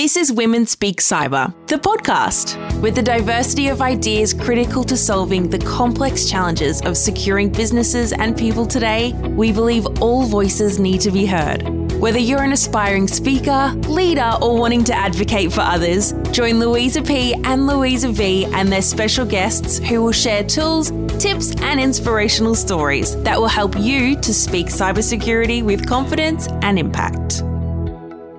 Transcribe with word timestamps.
This 0.00 0.16
is 0.16 0.32
Women 0.32 0.64
Speak 0.64 1.02
Cyber, 1.02 1.52
the 1.66 1.76
podcast, 1.76 2.56
with 2.80 2.94
the 2.94 3.02
diversity 3.02 3.68
of 3.68 3.82
ideas 3.82 4.32
critical 4.32 4.82
to 4.84 4.96
solving 4.96 5.50
the 5.50 5.58
complex 5.58 6.24
challenges 6.26 6.80
of 6.80 6.96
securing 6.96 7.52
businesses 7.52 8.14
and 8.14 8.34
people 8.34 8.64
today. 8.64 9.12
We 9.36 9.52
believe 9.52 9.86
all 10.00 10.24
voices 10.24 10.78
need 10.78 11.02
to 11.02 11.10
be 11.10 11.26
heard. 11.26 11.68
Whether 12.00 12.18
you're 12.18 12.42
an 12.42 12.54
aspiring 12.54 13.08
speaker, 13.08 13.74
leader, 13.88 14.38
or 14.40 14.58
wanting 14.58 14.84
to 14.84 14.94
advocate 14.94 15.52
for 15.52 15.60
others, 15.60 16.14
join 16.32 16.60
Louisa 16.60 17.02
P 17.02 17.34
and 17.34 17.66
Louisa 17.66 18.08
V 18.08 18.46
and 18.46 18.72
their 18.72 18.80
special 18.80 19.26
guests 19.26 19.80
who 19.80 20.02
will 20.02 20.12
share 20.12 20.42
tools, 20.42 20.92
tips, 21.22 21.54
and 21.60 21.78
inspirational 21.78 22.54
stories 22.54 23.22
that 23.22 23.38
will 23.38 23.48
help 23.48 23.78
you 23.78 24.18
to 24.22 24.32
speak 24.32 24.68
cybersecurity 24.68 25.62
with 25.62 25.86
confidence 25.86 26.48
and 26.62 26.78
impact. 26.78 27.42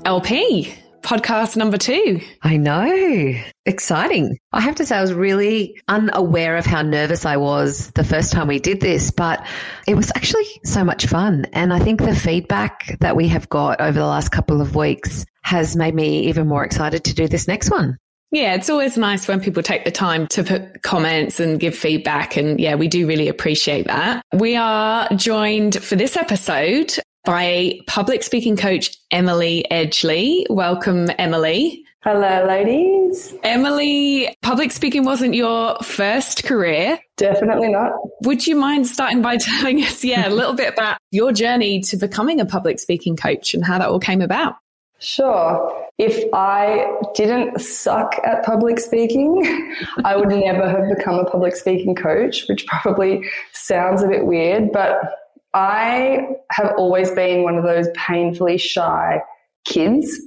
LP, 0.06 0.81
podcast 1.02 1.56
number 1.58 1.78
two. 1.78 2.22
I 2.42 2.58
know. 2.58 3.34
Exciting. 3.66 4.38
I 4.54 4.62
have 4.62 4.76
to 4.76 4.86
say, 4.86 4.98
I 4.98 5.02
was 5.02 5.14
really 5.14 5.80
unaware 5.88 6.58
of 6.58 6.66
how 6.66 6.82
nervous 6.82 7.26
I 7.26 7.38
was 7.38 7.92
the 7.92 8.04
first 8.04 8.32
time 8.32 8.48
we 8.48 8.60
did 8.60 8.82
this, 8.82 9.12
but 9.12 9.46
it 9.88 9.96
was 9.96 10.12
actually 10.16 10.48
so 10.64 10.84
much 10.84 11.06
fun. 11.06 11.46
And 11.54 11.74
I 11.74 11.80
think 11.80 12.02
the 12.02 12.16
feedback 12.16 12.98
that 13.00 13.16
we 13.16 13.28
have 13.28 13.50
got 13.50 13.82
over 13.82 14.00
the 14.00 14.06
last 14.06 14.30
couple 14.30 14.62
of 14.62 14.76
weeks 14.76 15.26
has 15.44 15.76
made 15.76 15.96
me 15.96 16.28
even 16.28 16.48
more 16.48 16.64
excited 16.64 17.04
to 17.06 17.14
do 17.14 17.28
this 17.28 17.48
next 17.48 17.70
one. 17.70 17.98
Yeah, 18.32 18.54
it's 18.56 18.70
always 18.70 18.98
nice 18.98 19.28
when 19.28 19.42
people 19.42 19.62
take 19.62 19.84
the 19.84 19.92
time 19.92 20.26
to 20.28 20.44
put 20.44 20.84
comments 20.84 21.42
and 21.42 21.60
give 21.60 21.76
feedback. 21.76 22.38
And 22.38 22.62
yeah, 22.62 22.76
we 22.76 22.88
do 22.88 23.06
really 23.06 23.28
appreciate 23.28 23.88
that. 23.88 24.24
We 24.34 24.56
are 24.56 25.10
joined 25.16 25.84
for 25.84 25.98
this 25.98 26.16
episode 26.16 26.94
by 27.24 27.80
public 27.88 28.24
speaking 28.24 28.58
coach 28.58 28.96
Emily 29.12 29.66
Edgley. 29.72 30.46
Welcome, 30.50 31.10
Emily. 31.18 31.86
Hello, 32.04 32.46
ladies. 32.48 33.36
Emily, 33.44 34.36
public 34.42 34.72
speaking 34.72 35.06
wasn't 35.06 35.36
your 35.36 35.76
first 35.84 36.44
career. 36.44 36.98
Definitely 37.18 37.70
not. 37.70 37.94
Would 38.24 38.48
you 38.48 38.56
mind 38.56 38.88
starting 38.88 39.22
by 39.22 39.38
telling 39.60 39.84
us, 39.84 40.04
yeah, 40.04 40.28
a 40.28 40.32
little 40.32 40.54
bit 40.54 40.74
about 40.74 40.98
your 41.12 41.32
journey 41.32 41.82
to 41.82 41.98
becoming 41.98 42.40
a 42.40 42.46
public 42.46 42.80
speaking 42.80 43.16
coach 43.16 43.54
and 43.54 43.64
how 43.64 43.78
that 43.78 43.88
all 43.88 44.00
came 44.00 44.22
about? 44.22 44.56
Sure. 44.98 45.78
If 46.00 46.24
I 46.34 46.92
didn't 47.14 47.62
suck 47.62 48.16
at 48.24 48.44
public 48.44 48.80
speaking, 48.80 49.44
I 50.04 50.16
would 50.16 50.30
never 50.30 50.68
have 50.68 50.98
become 50.98 51.20
a 51.20 51.26
public 51.26 51.56
speaking 51.56 51.94
coach, 51.94 52.48
which 52.50 52.66
probably 52.66 53.30
sounds 53.52 54.02
a 54.02 54.08
bit 54.08 54.26
weird, 54.26 54.72
but 54.72 55.21
I 55.54 56.28
have 56.52 56.74
always 56.78 57.12
been 57.12 57.44
one 57.44 57.58
of 57.58 57.64
those 57.64 57.88
painfully 57.96 58.58
shy 58.58 59.22
kids, 59.66 60.20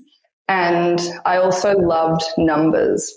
and 0.48 1.00
I 1.24 1.38
also 1.38 1.72
loved 1.78 2.22
numbers. 2.36 3.12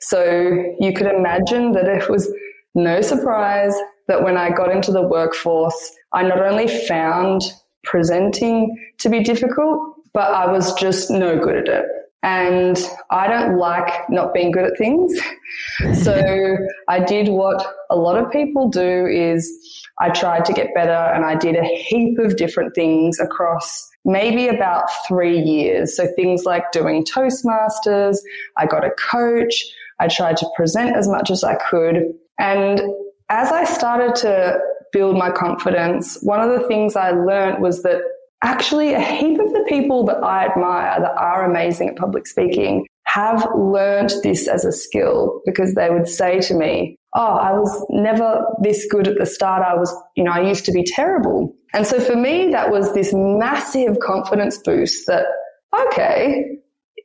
So 0.00 0.64
you 0.80 0.92
could 0.92 1.06
imagine 1.06 1.72
that 1.72 1.86
it 1.86 2.08
was 2.08 2.32
no 2.74 3.00
surprise 3.02 3.74
that 4.08 4.24
when 4.24 4.36
I 4.36 4.50
got 4.50 4.70
into 4.70 4.90
the 4.90 5.06
workforce, 5.06 5.92
I 6.12 6.22
not 6.22 6.40
only 6.40 6.66
found 6.86 7.42
presenting 7.84 8.76
to 8.98 9.08
be 9.08 9.22
difficult, 9.22 9.96
but 10.12 10.32
I 10.32 10.50
was 10.50 10.72
just 10.74 11.10
no 11.10 11.38
good 11.38 11.56
at 11.56 11.68
it. 11.68 11.86
And 12.22 12.78
I 13.10 13.26
don't 13.26 13.58
like 13.58 14.08
not 14.08 14.32
being 14.32 14.52
good 14.52 14.64
at 14.64 14.78
things. 14.78 15.12
so 16.02 16.56
I 16.88 17.00
did 17.00 17.28
what 17.28 17.64
a 17.90 17.96
lot 17.96 18.16
of 18.16 18.30
people 18.30 18.68
do 18.68 19.06
is 19.06 19.50
I 20.00 20.10
tried 20.10 20.44
to 20.46 20.52
get 20.52 20.74
better 20.74 20.92
and 20.92 21.24
I 21.24 21.34
did 21.34 21.56
a 21.56 21.64
heap 21.64 22.18
of 22.18 22.36
different 22.36 22.74
things 22.74 23.18
across 23.18 23.88
maybe 24.04 24.48
about 24.48 24.88
three 25.06 25.38
years. 25.38 25.96
So 25.96 26.06
things 26.14 26.44
like 26.44 26.72
doing 26.72 27.04
Toastmasters, 27.04 28.18
I 28.56 28.66
got 28.66 28.84
a 28.84 28.90
coach, 28.90 29.64
I 30.00 30.08
tried 30.08 30.36
to 30.38 30.46
present 30.56 30.96
as 30.96 31.08
much 31.08 31.30
as 31.30 31.44
I 31.44 31.54
could. 31.56 32.14
And 32.38 32.80
as 33.28 33.52
I 33.52 33.64
started 33.64 34.14
to 34.16 34.58
build 34.92 35.16
my 35.16 35.30
confidence, 35.30 36.18
one 36.22 36.40
of 36.40 36.50
the 36.50 36.66
things 36.66 36.96
I 36.96 37.10
learned 37.10 37.62
was 37.62 37.82
that 37.82 38.02
actually 38.42 38.94
a 38.94 39.00
heap 39.00 39.40
of 39.40 39.52
the 39.52 39.64
people 39.68 40.04
that 40.06 40.22
I 40.22 40.46
admire 40.46 41.00
that 41.00 41.16
are 41.16 41.44
amazing 41.44 41.88
at 41.88 41.96
public 41.96 42.26
speaking 42.26 42.86
have 43.04 43.46
learned 43.56 44.12
this 44.22 44.48
as 44.48 44.64
a 44.64 44.72
skill 44.72 45.40
because 45.44 45.74
they 45.74 45.90
would 45.90 46.08
say 46.08 46.40
to 46.40 46.54
me, 46.54 46.96
Oh, 47.14 47.36
I 47.36 47.52
was 47.52 47.86
never 47.90 48.42
this 48.62 48.86
good 48.90 49.06
at 49.06 49.18
the 49.18 49.26
start. 49.26 49.62
I 49.62 49.74
was, 49.74 49.94
you 50.16 50.24
know, 50.24 50.30
I 50.32 50.40
used 50.40 50.64
to 50.64 50.72
be 50.72 50.82
terrible. 50.82 51.54
And 51.74 51.86
so 51.86 52.00
for 52.00 52.16
me, 52.16 52.50
that 52.52 52.70
was 52.70 52.94
this 52.94 53.12
massive 53.12 53.98
confidence 54.00 54.56
boost 54.56 55.06
that, 55.08 55.26
okay, 55.78 56.56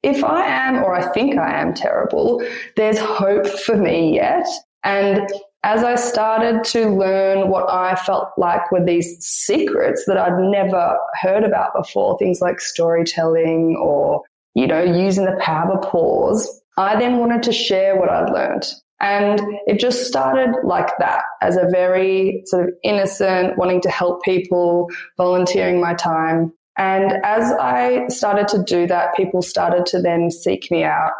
if 0.04 0.24
I 0.24 0.46
am, 0.46 0.78
or 0.78 0.96
I 0.96 1.12
think 1.12 1.38
I 1.38 1.60
am 1.60 1.74
terrible, 1.74 2.42
there's 2.78 3.00
hope 3.00 3.48
for 3.48 3.76
me 3.76 4.16
yet. 4.16 4.48
And 4.86 5.30
as 5.64 5.84
I 5.84 5.96
started 5.96 6.64
to 6.66 6.90
learn 6.90 7.50
what 7.50 7.70
I 7.70 7.96
felt 7.96 8.30
like 8.38 8.72
were 8.72 8.84
these 8.84 9.18
secrets 9.20 10.06
that 10.08 10.18
I'd 10.18 10.40
never 10.40 10.98
heard 11.22 11.44
about 11.44 11.74
before, 11.76 12.18
things 12.18 12.42
like 12.42 12.60
storytelling 12.60 13.76
or, 13.82 14.22
you 14.54 14.68
know, 14.68 14.84
using 14.84 15.26
the 15.26 15.38
power 15.42 15.74
of 15.74 15.82
pause, 15.82 16.62
I 16.78 16.98
then 16.98 17.18
wanted 17.18 17.44
to 17.44 17.52
share 17.52 18.00
what 18.00 18.10
I'd 18.10 18.32
learned. 18.32 18.66
And 19.00 19.42
it 19.68 19.80
just 19.80 20.08
started 20.08 20.56
like 20.64 20.98
that 21.00 21.24
as 21.42 21.56
a 21.56 21.68
very 21.70 22.44
sort 22.46 22.68
of 22.68 22.74
innocent, 22.84 23.58
wanting 23.58 23.82
to 23.82 23.90
help 23.90 24.24
people, 24.24 24.90
volunteering 25.18 25.80
my 25.80 25.94
time. 25.94 26.54
And 26.78 27.14
as 27.24 27.52
I 27.60 28.08
started 28.08 28.48
to 28.50 28.64
do 28.64 28.88
that, 28.88 29.16
people 29.16 29.42
started 29.42 29.86
to 29.88 30.02
then 30.02 30.32
seek 30.32 30.70
me 30.72 30.84
out. 30.84 31.12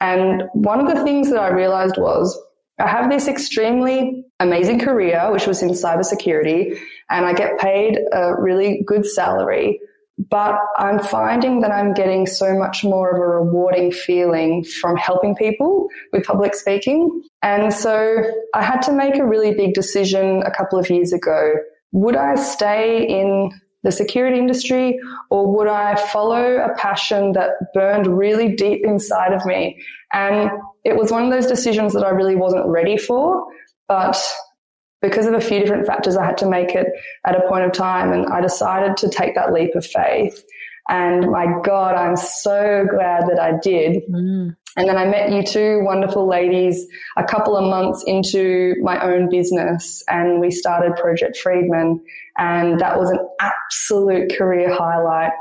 And 0.00 0.44
one 0.52 0.80
of 0.80 0.94
the 0.94 1.02
things 1.02 1.30
that 1.30 1.40
I 1.40 1.48
realized 1.48 1.96
was 1.98 2.38
I 2.78 2.86
have 2.86 3.10
this 3.10 3.26
extremely 3.26 4.24
amazing 4.40 4.78
career, 4.78 5.30
which 5.32 5.46
was 5.46 5.62
in 5.62 5.70
cybersecurity, 5.70 6.78
and 7.10 7.26
I 7.26 7.32
get 7.32 7.58
paid 7.58 7.98
a 8.12 8.40
really 8.40 8.82
good 8.86 9.04
salary. 9.04 9.80
But 10.30 10.58
I'm 10.76 10.98
finding 10.98 11.60
that 11.60 11.70
I'm 11.70 11.94
getting 11.94 12.26
so 12.26 12.58
much 12.58 12.82
more 12.82 13.10
of 13.10 13.20
a 13.20 13.26
rewarding 13.44 13.92
feeling 13.92 14.64
from 14.64 14.96
helping 14.96 15.36
people 15.36 15.88
with 16.12 16.24
public 16.24 16.56
speaking. 16.56 17.22
And 17.42 17.72
so 17.72 18.24
I 18.52 18.62
had 18.62 18.80
to 18.82 18.92
make 18.92 19.14
a 19.16 19.24
really 19.24 19.54
big 19.54 19.74
decision 19.74 20.42
a 20.42 20.50
couple 20.50 20.76
of 20.76 20.90
years 20.90 21.12
ago. 21.12 21.54
Would 21.92 22.16
I 22.16 22.34
stay 22.34 23.06
in 23.06 23.52
the 23.84 23.92
security 23.92 24.38
industry 24.38 24.98
or 25.30 25.54
would 25.54 25.68
I 25.68 25.94
follow 25.94 26.56
a 26.56 26.74
passion 26.76 27.32
that 27.32 27.50
burned 27.74 28.06
really 28.06 28.54
deep 28.54 28.84
inside 28.84 29.32
of 29.32 29.44
me? 29.46 29.80
And 30.12 30.50
it 30.84 30.96
was 30.96 31.12
one 31.12 31.24
of 31.24 31.30
those 31.30 31.46
decisions 31.46 31.92
that 31.92 32.04
I 32.04 32.10
really 32.10 32.36
wasn't 32.36 32.66
ready 32.66 32.96
for, 32.96 33.44
but 33.86 34.20
because 35.00 35.26
of 35.26 35.34
a 35.34 35.40
few 35.40 35.60
different 35.60 35.86
factors, 35.86 36.16
I 36.16 36.24
had 36.24 36.38
to 36.38 36.48
make 36.48 36.74
it 36.74 36.88
at 37.24 37.36
a 37.36 37.48
point 37.48 37.64
of 37.64 37.72
time. 37.72 38.12
And 38.12 38.26
I 38.26 38.40
decided 38.40 38.96
to 38.98 39.08
take 39.08 39.34
that 39.34 39.52
leap 39.52 39.74
of 39.74 39.86
faith. 39.86 40.42
And 40.88 41.30
my 41.30 41.46
God, 41.62 41.94
I'm 41.94 42.16
so 42.16 42.86
glad 42.90 43.28
that 43.28 43.38
I 43.38 43.52
did. 43.62 44.02
Mm. 44.10 44.56
And 44.78 44.88
then 44.88 44.96
I 44.96 45.06
met 45.06 45.32
you 45.32 45.42
two 45.42 45.80
wonderful 45.82 46.28
ladies 46.28 46.86
a 47.16 47.24
couple 47.24 47.56
of 47.56 47.68
months 47.68 48.04
into 48.06 48.76
my 48.80 49.04
own 49.04 49.28
business, 49.28 50.04
and 50.06 50.38
we 50.38 50.52
started 50.52 50.94
Project 50.94 51.36
Friedman. 51.36 52.00
And 52.38 52.78
that 52.78 52.96
was 52.96 53.10
an 53.10 53.18
absolute 53.40 54.32
career 54.38 54.72
highlight 54.72 55.32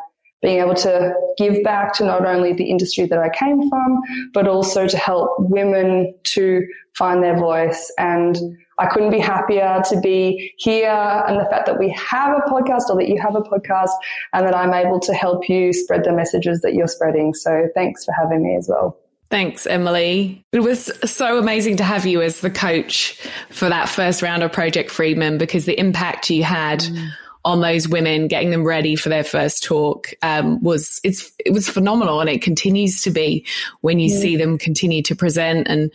being 0.41 0.59
able 0.59 0.73
to 0.73 1.13
give 1.37 1.63
back 1.63 1.93
to 1.93 2.03
not 2.03 2.25
only 2.25 2.53
the 2.53 2.67
industry 2.67 3.05
that 3.05 3.19
I 3.19 3.29
came 3.29 3.69
from, 3.69 4.01
but 4.33 4.47
also 4.47 4.87
to 4.87 4.97
help 4.97 5.35
women 5.37 6.15
to 6.23 6.65
find 6.95 7.23
their 7.23 7.37
voice. 7.37 7.91
And 7.99 8.39
I 8.79 8.87
couldn't 8.87 9.11
be 9.11 9.19
happier 9.19 9.83
to 9.89 9.99
be 10.01 10.51
here 10.57 10.89
and 11.27 11.39
the 11.39 11.45
fact 11.45 11.67
that 11.67 11.77
we 11.77 11.89
have 11.89 12.35
a 12.35 12.41
podcast 12.49 12.89
or 12.89 12.95
that 12.97 13.07
you 13.07 13.21
have 13.21 13.35
a 13.35 13.41
podcast 13.41 13.91
and 14.33 14.47
that 14.47 14.55
I'm 14.55 14.73
able 14.73 14.99
to 15.01 15.13
help 15.13 15.47
you 15.47 15.73
spread 15.73 16.03
the 16.05 16.11
messages 16.11 16.61
that 16.61 16.73
you're 16.73 16.87
spreading. 16.87 17.35
So 17.35 17.67
thanks 17.75 18.03
for 18.03 18.13
having 18.13 18.41
me 18.41 18.55
as 18.55 18.67
well. 18.67 18.97
Thanks, 19.29 19.67
Emily. 19.67 20.45
It 20.53 20.61
was 20.61 20.91
so 21.09 21.37
amazing 21.37 21.77
to 21.77 21.83
have 21.83 22.05
you 22.05 22.21
as 22.21 22.39
the 22.39 22.49
coach 22.49 23.19
for 23.49 23.67
that 23.67 23.89
first 23.89 24.21
round 24.21 24.43
of 24.43 24.51
Project 24.51 24.89
Friedman 24.89 25.37
because 25.37 25.65
the 25.65 25.77
impact 25.79 26.29
you 26.29 26.43
had 26.43 26.79
mm 26.79 27.09
on 27.47 27.61
those 27.61 27.87
women, 27.87 28.27
getting 28.27 28.49
them 28.49 28.65
ready 28.65 28.97
for 28.97 29.07
their 29.07 29.23
first 29.23 29.63
talk 29.63 30.13
um, 30.21 30.61
was 30.61 30.99
it's 31.05 31.31
it 31.45 31.53
was 31.53 31.69
phenomenal, 31.69 32.19
and 32.19 32.29
it 32.29 32.41
continues 32.41 33.01
to 33.03 33.09
be 33.09 33.45
when 33.79 33.99
you 33.99 34.13
yeah. 34.13 34.19
see 34.19 34.35
them 34.35 34.57
continue 34.57 35.01
to 35.01 35.15
present 35.15 35.65
and 35.69 35.89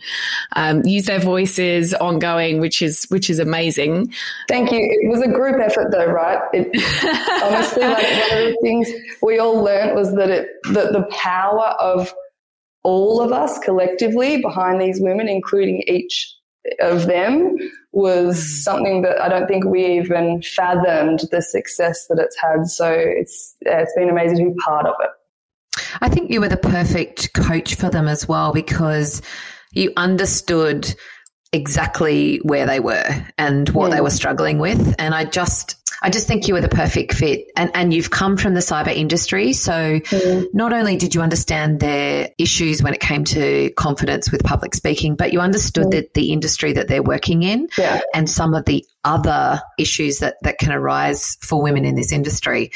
um, 0.55 0.81
use 0.83 1.05
their 1.05 1.19
voices 1.19 1.93
ongoing, 1.93 2.59
which 2.59 2.81
is 2.81 3.05
which 3.09 3.29
is 3.29 3.37
amazing. 3.37 4.11
Thank 4.49 4.71
you. 4.71 4.79
It 4.79 5.11
was 5.11 5.21
a 5.21 5.27
group 5.27 5.61
effort, 5.61 5.91
though, 5.91 6.07
right? 6.07 6.41
It, 6.53 6.67
honestly, 7.43 7.83
like 7.83 8.03
one 8.03 8.39
of 8.39 8.45
the 8.47 8.57
things 8.63 8.89
we 9.21 9.37
all 9.37 9.61
learned 9.61 9.95
was 9.95 10.15
that 10.15 10.31
it 10.31 10.47
that 10.71 10.91
the 10.91 11.07
power 11.11 11.67
of 11.79 12.11
all 12.83 13.21
of 13.21 13.31
us 13.31 13.59
collectively 13.59 14.41
behind 14.41 14.81
these 14.81 14.99
women, 15.01 15.27
including 15.27 15.83
each 15.87 16.35
of 16.79 17.07
them 17.07 17.57
was 17.91 18.37
hmm. 18.37 18.41
something 18.41 19.01
that 19.03 19.21
I 19.21 19.29
don't 19.29 19.47
think 19.47 19.65
we 19.65 19.85
even 19.85 20.41
fathomed 20.41 21.21
the 21.31 21.41
success 21.41 22.07
that 22.07 22.19
it's 22.19 22.37
had. 22.39 22.67
So 22.67 22.91
it's 22.91 23.55
it's 23.61 23.93
been 23.95 24.09
amazing 24.09 24.37
to 24.37 24.51
be 24.51 24.57
part 24.59 24.85
of 24.85 24.95
it. 24.99 25.09
I 26.01 26.09
think 26.09 26.31
you 26.31 26.41
were 26.41 26.49
the 26.49 26.57
perfect 26.57 27.33
coach 27.33 27.75
for 27.75 27.89
them 27.89 28.07
as 28.07 28.27
well 28.27 28.53
because 28.53 29.21
you 29.71 29.91
understood 29.97 30.93
exactly 31.53 32.37
where 32.37 32.65
they 32.65 32.79
were 32.79 33.05
and 33.37 33.69
what 33.69 33.89
yeah. 33.89 33.95
they 33.95 34.01
were 34.01 34.09
struggling 34.09 34.57
with. 34.57 34.95
And 34.97 35.13
I 35.13 35.23
just, 35.23 35.79
I 36.01 36.09
just 36.09 36.27
think 36.27 36.47
you 36.47 36.55
were 36.55 36.61
the 36.61 36.67
perfect 36.67 37.13
fit. 37.13 37.45
And, 37.55 37.69
and 37.75 37.93
you've 37.93 38.09
come 38.09 38.35
from 38.37 38.55
the 38.55 38.59
cyber 38.59 38.93
industry. 38.93 39.53
So 39.53 39.71
mm. 39.99 40.47
not 40.51 40.73
only 40.73 40.97
did 40.97 41.13
you 41.13 41.21
understand 41.21 41.79
their 41.79 42.29
issues 42.39 42.81
when 42.81 42.93
it 42.93 42.99
came 42.99 43.23
to 43.25 43.71
confidence 43.77 44.31
with 44.31 44.43
public 44.43 44.73
speaking, 44.73 45.15
but 45.15 45.31
you 45.31 45.39
understood 45.39 45.85
mm. 45.85 45.91
that 45.91 46.15
the 46.15 46.33
industry 46.33 46.73
that 46.73 46.87
they're 46.87 47.03
working 47.03 47.43
in 47.43 47.69
and 48.13 48.27
some 48.27 48.55
of 48.55 48.65
the 48.65 48.83
other 49.03 49.61
issues 49.77 50.19
that, 50.19 50.37
that 50.41 50.57
can 50.57 50.71
arise 50.71 51.37
for 51.41 51.61
women 51.61 51.85
in 51.85 51.93
this 51.95 52.11
industry. 52.11 52.71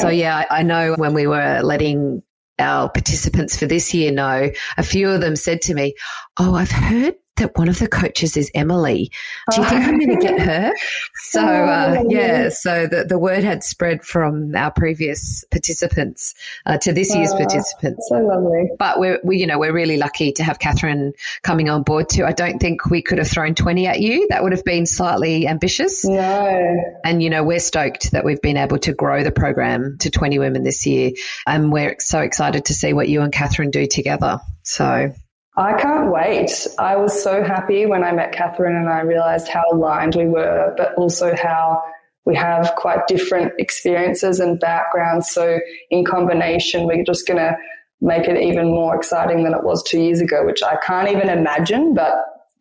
So 0.00 0.08
yeah, 0.08 0.44
I, 0.50 0.60
I 0.60 0.62
know 0.62 0.94
when 0.94 1.12
we 1.12 1.26
were 1.26 1.60
letting 1.62 2.22
our 2.58 2.88
participants 2.88 3.58
for 3.58 3.66
this 3.66 3.92
year 3.92 4.10
know, 4.12 4.50
a 4.78 4.82
few 4.82 5.10
of 5.10 5.20
them 5.20 5.36
said 5.36 5.62
to 5.62 5.74
me, 5.74 5.94
Oh, 6.38 6.54
I've 6.54 6.70
heard 6.70 7.14
that 7.36 7.56
one 7.56 7.68
of 7.68 7.78
the 7.78 7.88
coaches 7.88 8.36
is 8.36 8.50
Emily. 8.54 9.10
Do 9.50 9.62
you 9.62 9.68
think 9.68 9.84
I'm 9.84 9.98
going 9.98 10.18
to 10.18 10.26
get 10.26 10.40
her? 10.40 10.72
So, 11.14 11.40
uh, 11.40 12.04
yeah, 12.08 12.50
so 12.50 12.86
the, 12.86 13.04
the 13.04 13.18
word 13.18 13.42
had 13.42 13.64
spread 13.64 14.04
from 14.04 14.54
our 14.54 14.70
previous 14.70 15.44
participants 15.50 16.34
uh, 16.66 16.76
to 16.78 16.92
this 16.92 17.14
year's 17.14 17.32
participants. 17.32 18.06
So 18.08 18.16
lovely. 18.16 18.70
But 18.78 18.98
we're, 18.98 19.18
we, 19.24 19.38
you 19.38 19.46
know, 19.46 19.58
we're 19.58 19.72
really 19.72 19.96
lucky 19.96 20.32
to 20.32 20.44
have 20.44 20.58
Catherine 20.58 21.12
coming 21.42 21.70
on 21.70 21.82
board 21.82 22.08
too. 22.10 22.24
I 22.24 22.32
don't 22.32 22.58
think 22.58 22.90
we 22.90 23.00
could 23.00 23.18
have 23.18 23.28
thrown 23.28 23.54
20 23.54 23.86
at 23.86 24.00
you. 24.00 24.26
That 24.28 24.42
would 24.42 24.52
have 24.52 24.64
been 24.64 24.84
slightly 24.84 25.46
ambitious. 25.46 26.04
No. 26.04 26.76
And, 27.04 27.22
you 27.22 27.30
know, 27.30 27.42
we're 27.42 27.60
stoked 27.60 28.10
that 28.12 28.24
we've 28.24 28.42
been 28.42 28.58
able 28.58 28.78
to 28.80 28.92
grow 28.92 29.22
the 29.22 29.32
program 29.32 29.96
to 30.00 30.10
20 30.10 30.38
women 30.38 30.64
this 30.64 30.86
year. 30.86 31.12
And 31.46 31.72
we're 31.72 31.96
so 31.98 32.20
excited 32.20 32.66
to 32.66 32.74
see 32.74 32.92
what 32.92 33.08
you 33.08 33.22
and 33.22 33.32
Catherine 33.32 33.70
do 33.70 33.86
together. 33.86 34.40
So 34.64 35.12
I 35.56 35.74
can't 35.74 36.10
wait. 36.10 36.66
I 36.78 36.96
was 36.96 37.22
so 37.22 37.44
happy 37.44 37.84
when 37.84 38.02
I 38.02 38.12
met 38.12 38.32
Catherine 38.32 38.74
and 38.74 38.88
I 38.88 39.00
realized 39.00 39.48
how 39.48 39.62
aligned 39.70 40.14
we 40.14 40.26
were, 40.26 40.74
but 40.78 40.94
also 40.94 41.34
how 41.36 41.82
we 42.24 42.34
have 42.36 42.72
quite 42.76 43.06
different 43.06 43.52
experiences 43.58 44.40
and 44.40 44.58
backgrounds. 44.58 45.30
So, 45.30 45.58
in 45.90 46.04
combination, 46.04 46.86
we're 46.86 47.04
just 47.04 47.26
going 47.26 47.38
to 47.38 47.56
make 48.00 48.28
it 48.28 48.40
even 48.40 48.66
more 48.68 48.96
exciting 48.96 49.44
than 49.44 49.52
it 49.52 49.62
was 49.62 49.82
two 49.82 50.00
years 50.00 50.20
ago, 50.20 50.44
which 50.46 50.62
I 50.62 50.76
can't 50.76 51.08
even 51.08 51.28
imagine. 51.28 51.92
But 51.94 52.14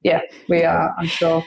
yeah, 0.03 0.21
we 0.49 0.63
are, 0.63 0.93
I'm 0.97 1.07
sure. 1.07 1.45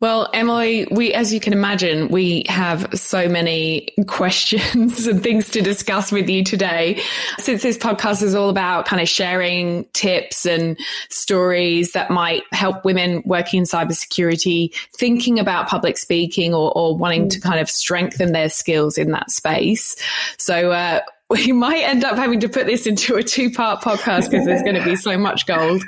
Well, 0.00 0.30
Emily, 0.32 0.86
we, 0.92 1.12
as 1.12 1.32
you 1.32 1.40
can 1.40 1.52
imagine, 1.52 2.06
we 2.08 2.44
have 2.48 2.88
so 2.94 3.28
many 3.28 3.88
questions 4.06 5.08
and 5.08 5.20
things 5.22 5.50
to 5.50 5.60
discuss 5.60 6.12
with 6.12 6.28
you 6.28 6.44
today. 6.44 7.02
Since 7.38 7.62
this 7.62 7.76
podcast 7.76 8.22
is 8.22 8.32
all 8.32 8.48
about 8.48 8.86
kind 8.86 9.02
of 9.02 9.08
sharing 9.08 9.86
tips 9.94 10.46
and 10.46 10.78
stories 11.10 11.92
that 11.92 12.12
might 12.12 12.44
help 12.52 12.84
women 12.84 13.22
working 13.24 13.58
in 13.58 13.64
cybersecurity, 13.64 14.72
thinking 14.96 15.40
about 15.40 15.68
public 15.68 15.98
speaking 15.98 16.54
or, 16.54 16.70
or 16.78 16.96
wanting 16.96 17.24
mm. 17.26 17.30
to 17.30 17.40
kind 17.40 17.58
of 17.58 17.68
strengthen 17.68 18.30
their 18.30 18.48
skills 18.48 18.98
in 18.98 19.10
that 19.10 19.32
space. 19.32 19.96
So, 20.38 20.70
uh, 20.70 21.00
we 21.30 21.52
might 21.52 21.82
end 21.82 22.04
up 22.04 22.16
having 22.16 22.40
to 22.40 22.48
put 22.48 22.66
this 22.66 22.86
into 22.86 23.16
a 23.16 23.22
two 23.22 23.50
part 23.50 23.82
podcast 23.82 24.30
because 24.30 24.46
there's 24.46 24.62
going 24.62 24.76
to 24.76 24.84
be 24.84 24.96
so 24.96 25.18
much 25.18 25.46
gold 25.46 25.82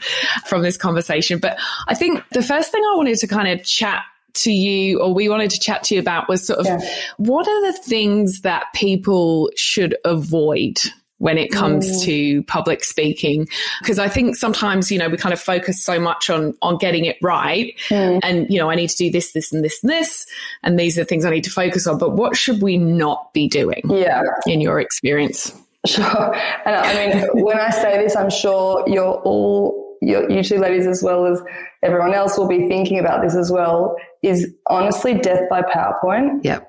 from 0.47 0.63
this 0.63 0.77
conversation. 0.77 1.39
But 1.39 1.59
I 1.89 1.95
think 1.95 2.23
the 2.33 2.43
first 2.43 2.71
thing 2.71 2.83
I 2.93 2.97
wanted 2.97 3.19
to 3.19 3.27
kind 3.27 3.49
of 3.49 3.65
chat 3.65 4.03
to 4.33 4.53
you 4.53 5.01
or 5.01 5.13
we 5.13 5.29
wanted 5.29 5.51
to 5.51 5.59
chat 5.59 5.83
to 5.85 5.95
you 5.95 6.01
about 6.01 6.29
was 6.29 6.47
sort 6.47 6.61
of 6.61 6.67
yeah. 6.67 6.81
what 7.17 7.49
are 7.49 7.73
the 7.73 7.79
things 7.79 8.43
that 8.43 8.65
people 8.75 9.51
should 9.57 9.97
avoid 10.05 10.79
when 11.21 11.37
it 11.37 11.53
comes 11.53 11.87
mm. 11.87 12.05
to 12.05 12.43
public 12.45 12.83
speaking. 12.83 13.47
Because 13.81 13.99
i 13.99 14.09
think 14.09 14.37
sometimes 14.37 14.91
you 14.91 14.99
know 14.99 15.09
we 15.09 15.17
kind 15.17 15.33
of 15.33 15.41
focus 15.41 15.83
so 15.83 16.01
much 16.01 16.29
on 16.29 16.55
on 16.63 16.77
getting 16.79 17.05
it 17.05 17.17
right 17.23 17.75
mm. 17.89 18.19
and 18.23 18.51
you 18.51 18.59
know 18.59 18.71
i 18.71 18.75
need 18.75 18.89
to 18.91 18.97
do 18.97 19.11
this 19.11 19.33
this 19.33 19.53
and 19.53 19.63
this 19.65 19.83
and 19.83 19.91
this 19.91 20.27
and 20.63 20.79
these 20.79 20.99
are 20.99 21.03
the 21.03 21.05
things 21.05 21.25
i 21.25 21.31
need 21.31 21.45
to 21.45 21.51
focus 21.51 21.87
on. 21.87 21.99
But 21.99 22.13
what 22.13 22.37
should 22.37 22.61
we 22.61 22.77
not 22.77 23.33
be 23.33 23.49
doing 23.49 23.83
yeah. 23.89 24.23
in 24.47 24.61
your 24.61 24.81
experience? 24.81 25.55
Sure. 25.87 26.35
And 26.67 26.75
i 26.75 26.95
mean 26.95 27.45
when 27.45 27.59
i 27.59 27.71
say 27.71 28.03
this 28.03 28.17
i'm 28.17 28.31
sure 28.31 28.85
you're 28.87 29.21
all 29.23 29.97
you 30.03 30.43
two 30.43 30.59
ladies 30.59 30.87
as 30.87 31.03
well 31.03 31.27
as 31.27 31.43
everyone 31.83 32.15
else 32.15 32.39
will 32.39 32.49
be 32.49 32.67
thinking 32.69 32.99
about 32.99 33.23
this 33.23 33.35
as 33.35 33.53
well 33.53 33.97
is 34.23 34.51
honestly 34.67 35.13
death 35.15 35.43
by 35.51 35.61
powerpoint. 35.61 36.41
Yeah 36.43 36.61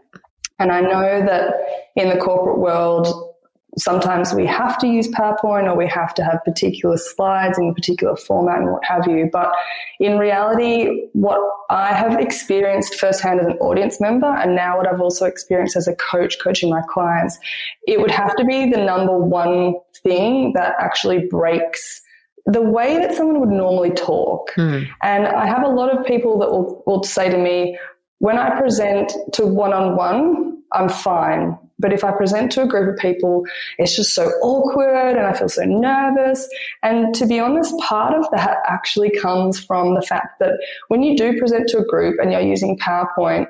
and 0.59 0.71
i 0.71 0.80
know 0.80 1.25
that 1.25 1.56
in 1.95 2.09
the 2.09 2.18
corporate 2.18 2.59
world 2.59 3.31
sometimes 3.77 4.33
we 4.33 4.45
have 4.45 4.77
to 4.79 4.88
use 4.88 5.07
PowerPoint 5.07 5.69
or 5.69 5.75
we 5.75 5.88
have 5.88 6.13
to 6.15 6.23
have 6.23 6.44
particular 6.44 6.97
slides 6.97 7.57
in 7.57 7.69
a 7.69 7.73
particular 7.73 8.15
format 8.15 8.59
and 8.59 8.71
what 8.71 8.83
have 8.83 9.07
you. 9.07 9.29
But 9.31 9.53
in 10.00 10.18
reality, 10.18 11.07
what 11.13 11.39
I 11.69 11.94
have 11.94 12.19
experienced 12.19 12.95
firsthand 12.95 13.39
as 13.39 13.47
an 13.47 13.57
audience 13.59 14.01
member 14.01 14.27
and 14.27 14.56
now 14.56 14.77
what 14.77 14.88
I've 14.88 15.01
also 15.01 15.25
experienced 15.25 15.75
as 15.75 15.88
a 15.88 15.95
coach 15.95 16.38
coaching 16.39 16.69
my 16.69 16.81
clients, 16.89 17.39
it 17.88 18.00
would 18.00 18.12
have 18.12 18.35
to 18.35 18.45
be 18.45 18.69
the 18.69 18.83
number 18.83 19.18
one 19.18 19.75
thing 20.03 20.53
that 20.53 20.75
actually 20.79 21.27
breaks 21.27 22.01
the 22.45 22.62
way 22.62 22.97
that 22.97 23.13
someone 23.13 23.39
would 23.39 23.50
normally 23.50 23.91
talk. 23.91 24.51
Mm. 24.56 24.88
And 25.03 25.27
I 25.27 25.45
have 25.45 25.63
a 25.63 25.69
lot 25.69 25.95
of 25.95 26.06
people 26.06 26.39
that 26.39 26.50
will, 26.50 26.83
will 26.85 27.03
say 27.03 27.29
to 27.29 27.38
me, 27.38 27.77
when 28.18 28.38
I 28.38 28.59
present 28.59 29.13
to 29.33 29.45
one 29.45 29.73
on 29.73 29.95
one, 29.95 30.62
I'm 30.73 30.89
fine. 30.89 31.57
But 31.81 31.94
if 31.94 32.04
I 32.04 32.12
present 32.12 32.51
to 32.54 32.63
a 32.63 32.68
group 32.68 32.94
of 32.94 33.01
people, 33.01 33.44
it's 33.78 33.95
just 33.95 34.13
so 34.13 34.28
awkward 34.42 35.18
and 35.18 35.25
I 35.25 35.33
feel 35.33 35.50
so 35.50 35.63
nervous. 35.63 36.48
And 36.83 37.13
to 37.16 37.25
be 37.25 37.39
honest, 37.39 37.78
part 37.80 38.13
of 38.13 38.30
that 38.31 38.57
actually 38.68 39.10
comes 39.10 39.60
from 39.60 39.95
the 39.95 40.01
fact 40.01 40.39
that 40.39 40.54
when 40.88 41.01
you 41.01 41.18
do 41.18 41.38
present 41.39 41.68
to 41.69 41.80
a 41.80 41.86
group 41.86 42.19
and 42.22 42.31
you're 42.31 42.42
using 42.42 42.78
PowerPoint, 42.78 43.48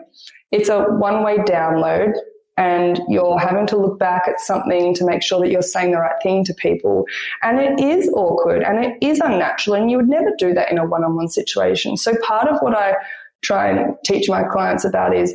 it's 0.52 0.70
a 0.70 0.84
one 0.84 1.24
way 1.24 1.38
download 1.38 2.14
and 2.58 3.00
you're 3.08 3.40
having 3.40 3.66
to 3.66 3.78
look 3.78 3.98
back 3.98 4.28
at 4.28 4.40
something 4.40 4.94
to 4.94 5.06
make 5.06 5.24
sure 5.24 5.40
that 5.40 5.50
you're 5.50 5.62
saying 5.62 5.92
the 5.92 5.98
right 5.98 6.22
thing 6.22 6.44
to 6.46 6.54
people. 6.54 7.06
And 7.42 7.60
it 7.60 7.80
is 7.80 8.10
awkward 8.10 8.62
and 8.64 8.84
it 8.84 8.98
is 9.02 9.20
unnatural, 9.20 9.78
and 9.78 9.90
you 9.90 9.98
would 9.98 10.10
never 10.10 10.32
do 10.38 10.54
that 10.54 10.72
in 10.72 10.78
a 10.78 10.86
one 10.86 11.04
on 11.04 11.16
one 11.16 11.30
situation. 11.30 11.98
So, 11.98 12.14
part 12.22 12.48
of 12.48 12.60
what 12.62 12.76
I 12.76 12.96
try 13.42 13.70
and 13.70 13.96
teach 14.06 14.30
my 14.30 14.44
clients 14.44 14.86
about 14.86 15.16
is 15.16 15.34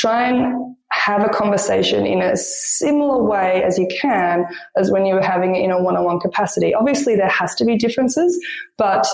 try 0.00 0.28
and 0.28 0.76
have 0.92 1.22
a 1.24 1.28
conversation 1.28 2.06
in 2.06 2.20
a 2.20 2.36
similar 2.36 3.22
way 3.22 3.62
as 3.62 3.78
you 3.78 3.86
can 4.00 4.44
as 4.76 4.90
when 4.90 5.06
you 5.06 5.14
were 5.14 5.22
having 5.22 5.54
it 5.54 5.62
in 5.62 5.70
a 5.70 5.80
one-on-one 5.80 6.18
capacity. 6.18 6.74
Obviously, 6.74 7.14
there 7.14 7.28
has 7.28 7.54
to 7.54 7.64
be 7.64 7.76
differences, 7.76 8.38
but 8.76 9.06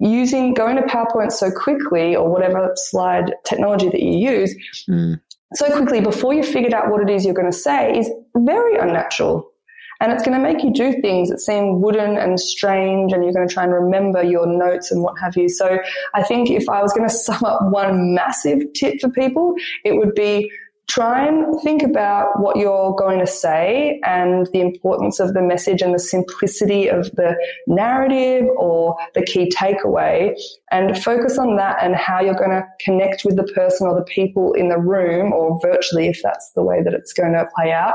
using 0.00 0.54
going 0.54 0.76
to 0.76 0.82
PowerPoint 0.82 1.32
so 1.32 1.50
quickly 1.50 2.16
or 2.16 2.30
whatever 2.30 2.72
slide 2.74 3.34
technology 3.44 3.88
that 3.88 4.02
you 4.02 4.12
use 4.12 4.54
mm. 4.88 5.18
so 5.54 5.74
quickly 5.74 6.00
before 6.00 6.34
you 6.34 6.42
figured 6.42 6.74
out 6.74 6.90
what 6.90 7.00
it 7.00 7.08
is 7.08 7.24
you're 7.24 7.34
going 7.34 7.50
to 7.50 7.56
say 7.56 7.98
is 7.98 8.10
very 8.36 8.76
unnatural. 8.76 9.50
And 10.00 10.12
it's 10.12 10.22
going 10.22 10.36
to 10.36 10.42
make 10.42 10.62
you 10.62 10.72
do 10.72 11.00
things 11.00 11.30
that 11.30 11.40
seem 11.40 11.80
wooden 11.80 12.18
and 12.18 12.38
strange, 12.38 13.12
and 13.12 13.24
you're 13.24 13.32
going 13.32 13.48
to 13.48 13.52
try 13.52 13.64
and 13.64 13.72
remember 13.72 14.22
your 14.22 14.46
notes 14.46 14.90
and 14.90 15.02
what 15.02 15.18
have 15.18 15.36
you. 15.36 15.48
So 15.48 15.78
I 16.14 16.22
think 16.22 16.50
if 16.50 16.68
I 16.68 16.82
was 16.82 16.92
going 16.92 17.08
to 17.08 17.14
sum 17.14 17.44
up 17.44 17.60
one 17.70 18.14
massive 18.14 18.72
tip 18.74 19.00
for 19.00 19.08
people, 19.10 19.54
it 19.84 19.96
would 19.96 20.14
be 20.14 20.50
try 20.88 21.26
and 21.26 21.60
think 21.62 21.82
about 21.82 22.40
what 22.40 22.56
you're 22.56 22.94
going 22.94 23.18
to 23.18 23.26
say 23.26 24.00
and 24.04 24.46
the 24.52 24.60
importance 24.60 25.18
of 25.18 25.34
the 25.34 25.42
message 25.42 25.82
and 25.82 25.94
the 25.94 25.98
simplicity 25.98 26.88
of 26.88 27.10
the 27.16 27.36
narrative 27.66 28.44
or 28.56 28.96
the 29.14 29.22
key 29.22 29.50
takeaway 29.50 30.32
and 30.70 30.96
focus 31.02 31.38
on 31.38 31.56
that 31.56 31.76
and 31.82 31.96
how 31.96 32.20
you're 32.20 32.34
going 32.34 32.50
to 32.50 32.64
connect 32.80 33.24
with 33.24 33.36
the 33.36 33.52
person 33.52 33.86
or 33.86 33.96
the 33.96 34.04
people 34.04 34.52
in 34.52 34.68
the 34.68 34.78
room 34.78 35.32
or 35.32 35.58
virtually 35.60 36.06
if 36.06 36.20
that's 36.22 36.52
the 36.52 36.62
way 36.62 36.82
that 36.82 36.94
it's 36.94 37.12
going 37.12 37.32
to 37.32 37.48
play 37.56 37.72
out 37.72 37.94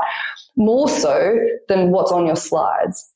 more 0.56 0.88
so 0.88 1.38
than 1.68 1.90
what's 1.90 2.12
on 2.12 2.26
your 2.26 2.36
slides. 2.36 3.10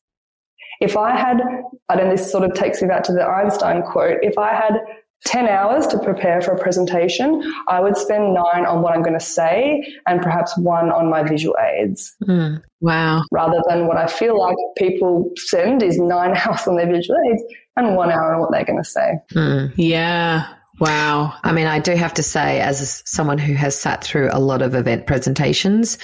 If 0.81 0.97
I 0.97 1.17
had, 1.17 1.41
I 1.89 1.97
don't 1.97 2.09
know, 2.09 2.17
this 2.17 2.31
sort 2.31 2.45
of 2.45 2.55
takes 2.55 2.83
me 2.83 2.89
back 2.89 3.03
to 3.05 3.13
the 3.13 3.25
Einstein 3.25 3.83
quote, 3.83 4.19
if 4.23 4.37
I 4.37 4.55
had 4.55 4.79
10 5.25 5.49
hours 5.49 5.87
to 5.89 5.99
prepare 5.99 6.41
for 6.41 6.53
a 6.53 6.59
presentation, 6.59 7.43
I 7.69 7.81
would 7.81 7.97
spend 7.97 8.35
nine 8.35 8.65
on 8.67 8.83
what 8.83 8.95
I'm 8.95 9.03
going 9.03 9.19
to 9.19 9.25
say 9.25 9.85
and 10.07 10.23
perhaps 10.23 10.57
one 10.59 10.91
on 10.91 11.11
my 11.11 11.23
visual 11.23 11.57
aids. 11.59 12.15
Mm, 12.25 12.63
wow. 12.81 13.23
Rather 13.33 13.61
than 13.69 13.87
what 13.87 13.97
I 13.97 14.07
feel 14.07 14.39
like 14.39 14.57
people 14.77 15.31
send 15.37 15.83
is 15.83 15.99
nine 15.99 16.37
hours 16.37 16.67
on 16.67 16.77
their 16.77 16.91
visual 16.91 17.19
aids 17.31 17.43
and 17.77 17.97
one 17.97 18.11
hour 18.11 18.35
on 18.35 18.41
what 18.41 18.53
they're 18.53 18.65
going 18.65 18.83
to 18.83 18.89
say. 18.89 19.19
Mm, 19.33 19.73
yeah. 19.77 20.47
Wow. 20.79 21.33
I 21.43 21.53
mean, 21.53 21.67
I 21.67 21.79
do 21.79 21.95
have 21.97 22.15
to 22.15 22.23
say, 22.23 22.61
as 22.61 23.03
someone 23.07 23.39
who 23.39 23.55
has 23.55 23.79
sat 23.79 24.05
through 24.05 24.29
a 24.33 24.39
lot 24.39 24.61
of 24.61 24.75
event 24.75 25.07
presentations, 25.07 25.97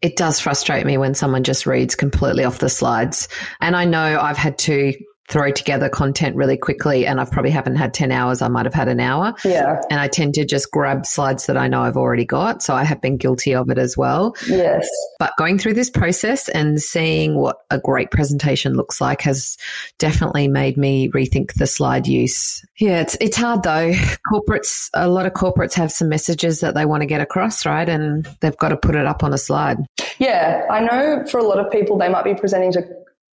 it 0.00 0.16
does 0.16 0.40
frustrate 0.40 0.86
me 0.86 0.96
when 0.96 1.14
someone 1.14 1.44
just 1.44 1.66
reads 1.66 1.94
completely 1.94 2.44
off 2.44 2.58
the 2.58 2.68
slides. 2.68 3.28
And 3.60 3.74
I 3.74 3.84
know 3.84 4.20
I've 4.20 4.36
had 4.36 4.58
to 4.58 4.94
throw 5.28 5.50
together 5.50 5.88
content 5.88 6.34
really 6.36 6.56
quickly 6.56 7.06
and 7.06 7.20
I've 7.20 7.30
probably 7.30 7.50
haven't 7.50 7.76
had 7.76 7.92
10 7.92 8.10
hours. 8.10 8.40
I 8.40 8.48
might 8.48 8.66
have 8.66 8.74
had 8.74 8.88
an 8.88 9.00
hour. 9.00 9.34
Yeah. 9.44 9.80
And 9.90 10.00
I 10.00 10.08
tend 10.08 10.34
to 10.34 10.44
just 10.44 10.70
grab 10.70 11.04
slides 11.04 11.46
that 11.46 11.56
I 11.56 11.68
know 11.68 11.82
I've 11.82 11.96
already 11.96 12.24
got. 12.24 12.62
So 12.62 12.74
I 12.74 12.84
have 12.84 13.00
been 13.00 13.18
guilty 13.18 13.54
of 13.54 13.68
it 13.70 13.78
as 13.78 13.96
well. 13.96 14.34
Yes. 14.48 14.88
But 15.18 15.34
going 15.36 15.58
through 15.58 15.74
this 15.74 15.90
process 15.90 16.48
and 16.48 16.80
seeing 16.80 17.34
what 17.36 17.58
a 17.70 17.78
great 17.78 18.10
presentation 18.10 18.74
looks 18.74 19.00
like 19.00 19.20
has 19.22 19.58
definitely 19.98 20.48
made 20.48 20.76
me 20.76 21.10
rethink 21.10 21.54
the 21.54 21.66
slide 21.66 22.06
use. 22.06 22.64
Yeah, 22.78 23.00
it's 23.00 23.16
it's 23.20 23.36
hard 23.36 23.62
though. 23.64 23.92
Corporates 24.32 24.88
a 24.94 25.08
lot 25.08 25.26
of 25.26 25.32
corporates 25.32 25.74
have 25.74 25.92
some 25.92 26.08
messages 26.08 26.60
that 26.60 26.74
they 26.74 26.86
want 26.86 27.02
to 27.02 27.06
get 27.06 27.20
across, 27.20 27.66
right? 27.66 27.88
And 27.88 28.24
they've 28.40 28.56
got 28.56 28.68
to 28.68 28.76
put 28.76 28.94
it 28.94 29.06
up 29.06 29.22
on 29.22 29.34
a 29.34 29.38
slide. 29.38 29.78
Yeah, 30.18 30.64
I 30.70 30.80
know 30.80 31.24
for 31.26 31.38
a 31.38 31.42
lot 31.42 31.58
of 31.58 31.70
people 31.70 31.98
they 31.98 32.08
might 32.08 32.24
be 32.24 32.34
presenting 32.34 32.72
to 32.72 32.82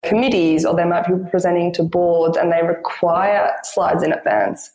committees 0.04 0.66
or 0.66 0.76
they 0.76 0.86
might 0.86 1.08
be 1.08 1.14
presenting 1.30 1.74
to 1.74 1.84
boards 1.84 2.38
and 2.38 2.52
they 2.52 2.62
require 2.62 3.52
slides 3.64 4.04
in 4.04 4.12
advance. 4.12 4.72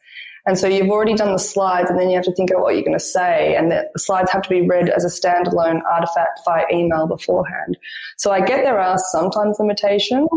And 0.47 0.59
so 0.59 0.67
you've 0.67 0.89
already 0.89 1.15
done 1.15 1.33
the 1.33 1.39
slides 1.39 1.91
and 1.91 1.99
then 1.99 2.09
you 2.09 2.17
have 2.17 2.25
to 2.25 2.35
think 2.35 2.51
of 2.51 2.61
what 2.61 2.75
you're 2.75 2.85
going 2.85 2.99
to 2.99 3.05
say 3.05 3.55
and 3.55 3.71
the 3.71 3.87
slides 3.99 4.31
have 4.31 4.41
to 4.43 4.49
be 4.49 4.63
read 4.67 4.89
as 4.89 5.05
a 5.05 5.09
standalone 5.09 5.83
artifact 5.85 6.41
via 6.45 6.65
email 6.73 7.07
beforehand. 7.07 7.77
So 8.17 8.31
I 8.31 8.41
get 8.41 8.65
there 8.65 8.81
are 8.81 8.97
sometimes 9.11 9.59
limitations. 9.61 10.29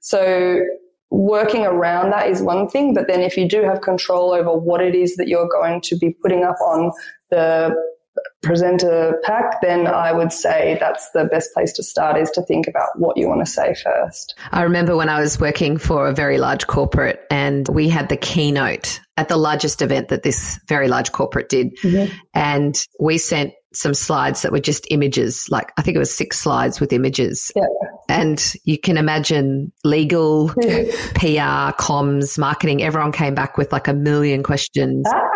So 0.00 0.60
working 1.10 1.64
around 1.66 2.10
that 2.10 2.28
is 2.28 2.42
one 2.42 2.68
thing, 2.68 2.94
but 2.94 3.08
then 3.08 3.20
if 3.20 3.36
you 3.36 3.48
do 3.48 3.62
have 3.62 3.80
control 3.80 4.32
over 4.32 4.56
what 4.56 4.80
it 4.80 4.94
is 4.94 5.16
that 5.16 5.26
you're 5.26 5.48
going 5.48 5.80
to 5.80 5.96
be 5.96 6.10
putting 6.22 6.44
up 6.44 6.60
on 6.60 6.92
the 7.30 7.74
presenter 8.42 9.20
pack, 9.24 9.60
then 9.60 9.86
I 9.86 10.12
would 10.12 10.32
say 10.32 10.76
that's 10.78 11.10
the 11.10 11.24
best 11.24 11.52
place 11.52 11.72
to 11.74 11.82
start 11.82 12.16
is 12.16 12.30
to 12.32 12.42
think 12.42 12.66
about 12.68 12.88
what 12.98 13.16
you 13.16 13.28
want 13.28 13.44
to 13.44 13.50
say 13.50 13.74
first. 13.74 14.34
I 14.52 14.62
remember 14.62 14.96
when 14.96 15.08
I 15.08 15.20
was 15.20 15.40
working 15.40 15.78
for 15.78 16.06
a 16.08 16.14
very 16.14 16.38
large 16.38 16.66
corporate 16.66 17.20
and 17.30 17.68
we 17.68 17.88
had 17.88 18.08
the 18.08 18.16
keynote 18.16 19.00
at 19.16 19.28
the 19.28 19.36
largest 19.36 19.82
event 19.82 20.08
that 20.08 20.22
this 20.22 20.60
very 20.68 20.88
large 20.88 21.12
corporate 21.12 21.48
did. 21.48 21.76
Mm-hmm. 21.78 22.14
And 22.34 22.78
we 23.00 23.18
sent 23.18 23.52
some 23.72 23.94
slides 23.94 24.42
that 24.42 24.52
were 24.52 24.60
just 24.60 24.86
images, 24.90 25.46
like 25.50 25.72
I 25.76 25.82
think 25.82 25.96
it 25.96 25.98
was 25.98 26.14
six 26.14 26.38
slides 26.38 26.80
with 26.80 26.92
images. 26.92 27.52
Yeah. 27.54 27.62
And 28.08 28.54
you 28.64 28.78
can 28.78 28.96
imagine 28.96 29.72
legal, 29.84 30.48
PR, 31.14 31.74
comms, 31.76 32.38
marketing, 32.38 32.82
everyone 32.82 33.12
came 33.12 33.34
back 33.34 33.58
with 33.58 33.72
like 33.72 33.88
a 33.88 33.94
million 33.94 34.42
questions. 34.42 35.06
Ah. 35.12 35.35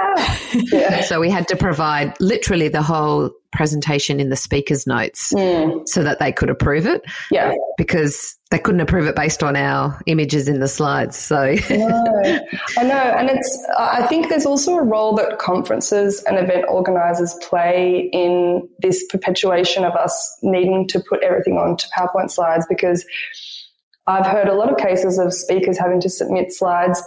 Yeah. 0.73 1.03
so 1.03 1.21
we 1.21 1.31
had 1.31 1.47
to 1.49 1.57
provide 1.57 2.15
literally 2.21 2.69
the 2.69 2.83
whole 2.83 3.31
presentation 3.53 4.21
in 4.21 4.29
the 4.29 4.37
speaker's 4.37 4.87
notes 4.87 5.33
mm. 5.33 5.83
so 5.87 6.03
that 6.03 6.19
they 6.19 6.33
could 6.33 6.51
approve 6.51 6.87
it. 6.87 7.03
Yeah. 7.31 7.55
Because 7.77 8.37
they 8.51 8.59
couldn't 8.59 8.81
approve 8.81 9.07
it 9.07 9.15
based 9.15 9.43
on 9.43 9.57
our 9.57 10.01
images 10.07 10.49
in 10.49 10.61
the 10.61 10.69
slides. 10.69 11.17
So 11.17 11.55
no, 11.71 12.41
I 12.79 12.83
know. 12.83 12.95
And 12.95 13.31
it's, 13.31 13.69
I 13.79 14.07
think 14.07 14.29
there's 14.29 14.47
also 14.47 14.75
a 14.75 14.83
role 14.83 15.15
that 15.17 15.39
conferences 15.39 16.23
and 16.25 16.37
event 16.37 16.65
organizers 16.69 17.35
play 17.49 18.11
in 18.13 18.69
this 18.81 19.05
perpetuation 19.09 19.85
of 19.85 19.95
us 19.95 20.39
needing 20.43 20.87
to 20.89 21.01
put 21.01 21.23
everything 21.23 21.55
onto 21.55 21.87
PowerPoint 21.97 22.31
slides 22.31 22.67
because 22.69 23.05
I've 24.07 24.27
heard 24.27 24.49
a 24.49 24.55
lot 24.55 24.71
of 24.71 24.79
cases 24.79 25.19
of 25.19 25.33
speakers 25.33 25.79
having 25.79 26.01
to 26.01 26.09
submit 26.09 26.53
slides 26.53 27.03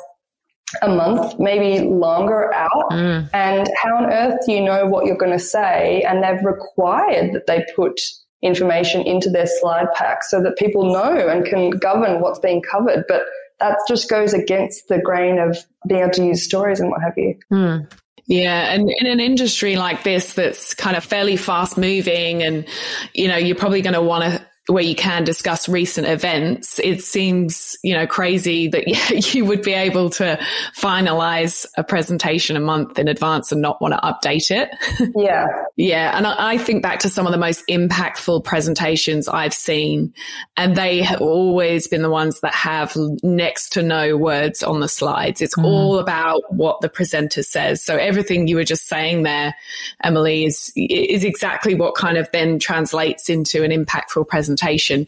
a 0.81 0.87
month, 0.87 1.39
maybe 1.39 1.85
longer 1.85 2.53
out. 2.53 2.91
Mm. 2.91 3.29
And 3.33 3.69
how 3.81 3.97
on 3.97 4.05
earth 4.05 4.39
do 4.45 4.51
you 4.51 4.61
know 4.61 4.87
what 4.87 5.05
you're 5.05 5.17
going 5.17 5.31
to 5.31 5.39
say? 5.39 6.01
And 6.01 6.23
they've 6.23 6.43
required 6.43 7.33
that 7.33 7.47
they 7.47 7.65
put 7.75 7.99
information 8.41 9.01
into 9.01 9.29
their 9.29 9.47
slide 9.47 9.87
pack 9.95 10.23
so 10.23 10.41
that 10.43 10.57
people 10.57 10.91
know 10.91 11.27
and 11.29 11.45
can 11.45 11.71
govern 11.71 12.21
what's 12.21 12.39
being 12.39 12.61
covered. 12.61 13.05
But 13.07 13.23
that 13.59 13.77
just 13.87 14.09
goes 14.09 14.33
against 14.33 14.87
the 14.89 14.99
grain 14.99 15.39
of 15.39 15.57
being 15.87 16.01
able 16.01 16.11
to 16.11 16.25
use 16.25 16.43
stories 16.43 16.79
and 16.79 16.89
what 16.89 17.01
have 17.01 17.17
you. 17.17 17.35
Mm. 17.51 17.91
Yeah, 18.25 18.73
and 18.73 18.89
in 18.89 19.07
an 19.07 19.19
industry 19.19 19.75
like 19.75 20.03
this 20.03 20.33
that's 20.33 20.73
kind 20.73 20.95
of 20.95 21.03
fairly 21.03 21.35
fast 21.35 21.77
moving 21.77 22.41
and 22.41 22.65
you 23.13 23.27
know, 23.27 23.35
you're 23.35 23.55
probably 23.55 23.81
going 23.81 23.95
to 23.95 24.01
want 24.01 24.23
to 24.23 24.45
where 24.67 24.83
you 24.83 24.95
can 24.95 25.25
discuss 25.25 25.67
recent 25.67 26.07
events, 26.07 26.79
it 26.79 27.01
seems, 27.01 27.75
you 27.83 27.93
know, 27.93 28.07
crazy 28.07 28.69
that 28.69 28.87
you 29.33 29.43
would 29.43 29.61
be 29.61 29.73
able 29.73 30.09
to 30.09 30.39
finalize 30.77 31.65
a 31.77 31.83
presentation 31.83 32.55
a 32.55 32.61
month 32.61 32.97
in 32.97 33.09
advance 33.09 33.51
and 33.51 33.61
not 33.61 33.81
want 33.81 33.93
to 33.93 33.99
update 33.99 34.51
it. 34.51 34.69
Yeah. 35.15 35.47
yeah. 35.75 36.17
And 36.17 36.25
I 36.25 36.57
think 36.57 36.81
back 36.81 36.99
to 36.99 37.09
some 37.09 37.27
of 37.27 37.31
the 37.31 37.37
most 37.37 37.63
impactful 37.69 38.43
presentations 38.43 39.27
I've 39.27 39.53
seen, 39.53 40.13
and 40.57 40.75
they 40.75 41.01
have 41.01 41.21
always 41.21 41.87
been 41.87 42.01
the 42.01 42.09
ones 42.09 42.39
that 42.39 42.53
have 42.53 42.95
next 43.21 43.73
to 43.73 43.83
no 43.83 44.17
words 44.17 44.63
on 44.63 44.79
the 44.79 44.87
slides. 44.87 45.41
It's 45.41 45.55
mm. 45.55 45.65
all 45.65 45.99
about 45.99 46.41
what 46.51 46.81
the 46.81 46.89
presenter 46.89 47.43
says. 47.43 47.83
So 47.83 47.95
everything 47.95 48.47
you 48.47 48.55
were 48.55 48.63
just 48.63 48.87
saying 48.87 49.23
there, 49.23 49.55
Emily, 50.03 50.45
is, 50.45 50.71
is 50.75 51.23
exactly 51.23 51.75
what 51.75 51.95
kind 51.95 52.17
of 52.17 52.29
then 52.31 52.59
translates 52.59 53.29
into 53.29 53.63
an 53.63 53.71
impactful 53.71 54.27
presentation 54.27 54.52
presentation. 54.53 55.07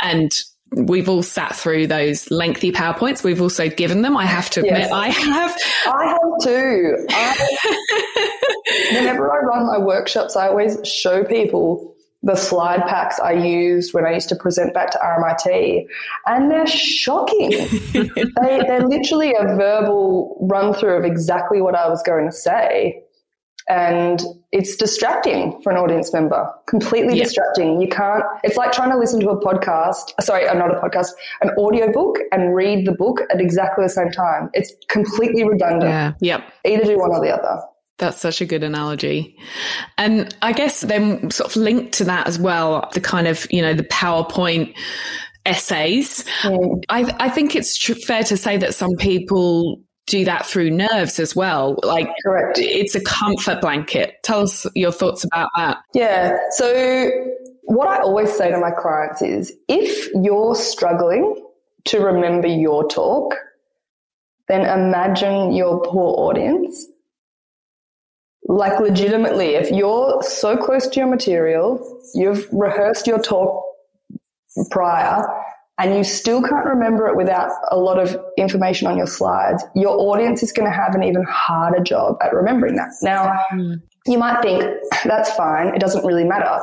And 0.00 0.32
we've 0.72 1.08
all 1.08 1.22
sat 1.22 1.54
through 1.54 1.86
those 1.86 2.30
lengthy 2.30 2.72
PowerPoints. 2.72 3.22
We've 3.22 3.42
also 3.42 3.68
given 3.68 4.02
them. 4.02 4.16
I 4.16 4.26
have 4.26 4.50
to 4.50 4.60
admit, 4.60 4.78
yes. 4.78 4.92
I 4.92 5.08
have. 5.08 5.56
I 5.86 6.06
have 6.06 6.42
too. 6.42 7.06
I, 7.10 8.92
whenever 8.94 9.30
I 9.32 9.44
run 9.44 9.66
my 9.66 9.78
workshops, 9.78 10.36
I 10.36 10.48
always 10.48 10.78
show 10.86 11.24
people 11.24 11.94
the 12.22 12.34
slide 12.34 12.80
packs 12.86 13.20
I 13.20 13.32
used 13.32 13.92
when 13.92 14.06
I 14.06 14.14
used 14.14 14.30
to 14.30 14.36
present 14.36 14.72
back 14.72 14.90
to 14.92 14.98
RMIT, 14.98 15.86
and 16.26 16.50
they're 16.50 16.66
shocking. 16.66 17.50
they, 17.92 18.62
they're 18.66 18.88
literally 18.88 19.34
a 19.38 19.44
verbal 19.44 20.38
run 20.40 20.72
through 20.72 20.96
of 20.96 21.04
exactly 21.04 21.60
what 21.60 21.74
I 21.74 21.86
was 21.88 22.02
going 22.02 22.24
to 22.24 22.32
say 22.32 23.03
and 23.68 24.22
it's 24.52 24.76
distracting 24.76 25.60
for 25.62 25.72
an 25.72 25.78
audience 25.78 26.12
member 26.12 26.50
completely 26.66 27.18
distracting 27.18 27.80
you 27.80 27.88
can't 27.88 28.24
it's 28.42 28.56
like 28.56 28.72
trying 28.72 28.90
to 28.90 28.98
listen 28.98 29.20
to 29.20 29.30
a 29.30 29.40
podcast 29.40 30.12
sorry 30.20 30.44
not 30.58 30.70
a 30.70 30.80
podcast 30.80 31.08
an 31.40 31.50
audiobook 31.58 32.18
and 32.30 32.54
read 32.54 32.86
the 32.86 32.92
book 32.92 33.20
at 33.30 33.40
exactly 33.40 33.84
the 33.84 33.88
same 33.88 34.10
time 34.10 34.50
it's 34.52 34.72
completely 34.88 35.44
redundant 35.44 35.90
yeah 35.90 36.12
yep 36.20 36.44
either 36.66 36.84
do 36.84 36.98
one 36.98 37.10
or 37.10 37.20
the 37.20 37.30
other 37.30 37.62
that's 37.98 38.20
such 38.20 38.40
a 38.40 38.44
good 38.44 38.64
analogy. 38.64 39.36
And 39.98 40.34
I 40.42 40.52
guess 40.52 40.80
then 40.80 41.30
sort 41.30 41.50
of 41.50 41.56
linked 41.56 41.92
to 41.94 42.04
that 42.04 42.26
as 42.26 42.40
well, 42.40 42.90
the 42.92 43.00
kind 43.00 43.28
of, 43.28 43.46
you 43.52 43.62
know, 43.62 43.72
the 43.72 43.84
PowerPoint 43.84 44.74
essays. 45.46 46.24
Mm. 46.42 46.82
I, 46.88 47.14
I 47.18 47.28
think 47.28 47.54
it's 47.54 47.78
tr- 47.78 47.94
fair 47.94 48.24
to 48.24 48.36
say 48.36 48.56
that 48.56 48.74
some 48.74 48.96
people 48.96 49.83
do 50.06 50.24
that 50.24 50.46
through 50.46 50.70
nerves 50.70 51.18
as 51.18 51.34
well. 51.34 51.78
Like, 51.82 52.08
correct. 52.24 52.58
It's 52.58 52.94
a 52.94 53.00
comfort 53.02 53.60
blanket. 53.60 54.16
Tell 54.22 54.40
us 54.40 54.66
your 54.74 54.92
thoughts 54.92 55.24
about 55.24 55.48
that. 55.56 55.78
Yeah. 55.94 56.38
So, 56.50 57.10
what 57.62 57.88
I 57.88 57.98
always 58.00 58.32
say 58.32 58.50
to 58.50 58.58
my 58.58 58.70
clients 58.70 59.22
is 59.22 59.52
if 59.68 60.10
you're 60.14 60.54
struggling 60.54 61.42
to 61.86 62.00
remember 62.00 62.48
your 62.48 62.86
talk, 62.88 63.34
then 64.48 64.60
imagine 64.60 65.52
your 65.52 65.80
poor 65.82 66.14
audience. 66.28 66.86
Like, 68.46 68.78
legitimately, 68.78 69.54
if 69.54 69.70
you're 69.70 70.22
so 70.22 70.56
close 70.58 70.86
to 70.88 71.00
your 71.00 71.08
material, 71.08 72.02
you've 72.14 72.46
rehearsed 72.52 73.06
your 73.06 73.18
talk 73.18 73.64
prior, 74.70 75.24
and 75.78 75.96
you 75.96 76.04
still 76.04 76.40
can't 76.42 76.66
remember 76.66 77.08
it 77.08 77.16
without 77.16 77.50
a 77.70 77.76
lot 77.76 77.98
of 77.98 78.16
information 78.36 78.86
on 78.86 78.96
your 78.96 79.06
slides, 79.06 79.64
your 79.74 79.98
audience 79.98 80.42
is 80.42 80.52
going 80.52 80.70
to 80.70 80.74
have 80.74 80.94
an 80.94 81.02
even 81.02 81.24
harder 81.24 81.82
job 81.82 82.16
at 82.22 82.32
remembering 82.32 82.76
that. 82.76 82.90
Now, 83.02 83.36
mm. 83.52 83.82
you 84.06 84.18
might 84.18 84.40
think 84.40 84.64
that's 85.04 85.32
fine, 85.32 85.74
it 85.74 85.80
doesn't 85.80 86.04
really 86.04 86.24
matter. 86.24 86.60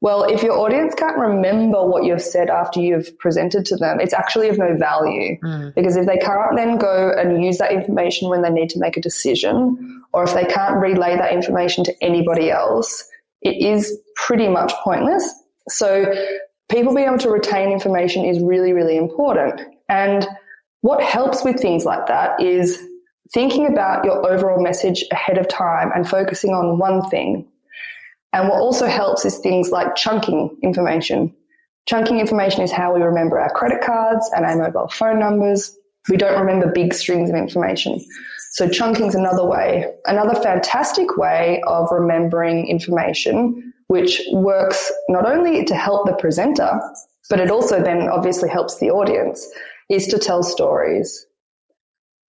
Well, 0.00 0.24
if 0.24 0.42
your 0.42 0.58
audience 0.58 0.96
can't 0.96 1.16
remember 1.16 1.86
what 1.86 2.04
you've 2.04 2.22
said 2.22 2.50
after 2.50 2.80
you've 2.80 3.16
presented 3.20 3.64
to 3.66 3.76
them, 3.76 4.00
it's 4.00 4.12
actually 4.12 4.48
of 4.48 4.58
no 4.58 4.76
value. 4.76 5.38
Mm. 5.44 5.74
Because 5.76 5.96
if 5.96 6.06
they 6.06 6.18
can't 6.18 6.56
then 6.56 6.76
go 6.76 7.12
and 7.16 7.44
use 7.44 7.58
that 7.58 7.72
information 7.72 8.28
when 8.28 8.42
they 8.42 8.50
need 8.50 8.68
to 8.70 8.80
make 8.80 8.96
a 8.96 9.00
decision, 9.00 10.02
or 10.12 10.24
if 10.24 10.34
they 10.34 10.44
can't 10.44 10.76
relay 10.76 11.16
that 11.16 11.32
information 11.32 11.84
to 11.84 11.94
anybody 12.02 12.50
else, 12.50 13.08
it 13.42 13.64
is 13.64 13.96
pretty 14.16 14.48
much 14.48 14.72
pointless. 14.82 15.32
So 15.68 16.12
people 16.72 16.94
being 16.94 17.06
able 17.06 17.18
to 17.18 17.30
retain 17.30 17.70
information 17.70 18.24
is 18.24 18.42
really, 18.42 18.72
really 18.72 18.96
important. 18.96 19.60
And 19.88 20.26
what 20.80 21.02
helps 21.02 21.44
with 21.44 21.60
things 21.60 21.84
like 21.84 22.06
that 22.06 22.40
is 22.40 22.82
thinking 23.32 23.66
about 23.66 24.04
your 24.04 24.26
overall 24.30 24.62
message 24.62 25.04
ahead 25.12 25.38
of 25.38 25.48
time 25.48 25.90
and 25.94 26.08
focusing 26.08 26.52
on 26.52 26.78
one 26.78 27.08
thing. 27.08 27.46
And 28.32 28.48
what 28.48 28.60
also 28.60 28.86
helps 28.86 29.24
is 29.24 29.38
things 29.38 29.70
like 29.70 29.94
chunking 29.94 30.56
information. 30.62 31.34
Chunking 31.86 32.20
information 32.20 32.62
is 32.62 32.72
how 32.72 32.94
we 32.94 33.02
remember 33.02 33.38
our 33.38 33.50
credit 33.50 33.82
cards 33.82 34.28
and 34.34 34.44
our 34.44 34.56
mobile 34.56 34.88
phone 34.88 35.18
numbers. 35.18 35.76
We 36.08 36.16
don't 36.16 36.40
remember 36.40 36.72
big 36.72 36.94
strings 36.94 37.28
of 37.28 37.36
information. 37.36 38.00
So 38.52 38.68
chunking 38.68 39.06
is 39.06 39.14
another 39.14 39.44
way. 39.44 39.92
Another 40.06 40.34
fantastic 40.40 41.16
way 41.16 41.62
of 41.66 41.88
remembering 41.90 42.66
information 42.66 43.71
which 43.88 44.20
works 44.32 44.92
not 45.08 45.26
only 45.26 45.64
to 45.64 45.74
help 45.74 46.06
the 46.06 46.14
presenter, 46.14 46.80
but 47.30 47.40
it 47.40 47.50
also 47.50 47.82
then 47.82 48.08
obviously 48.08 48.48
helps 48.48 48.78
the 48.78 48.90
audience, 48.90 49.46
is 49.88 50.06
to 50.08 50.18
tell 50.18 50.42
stories. 50.42 51.26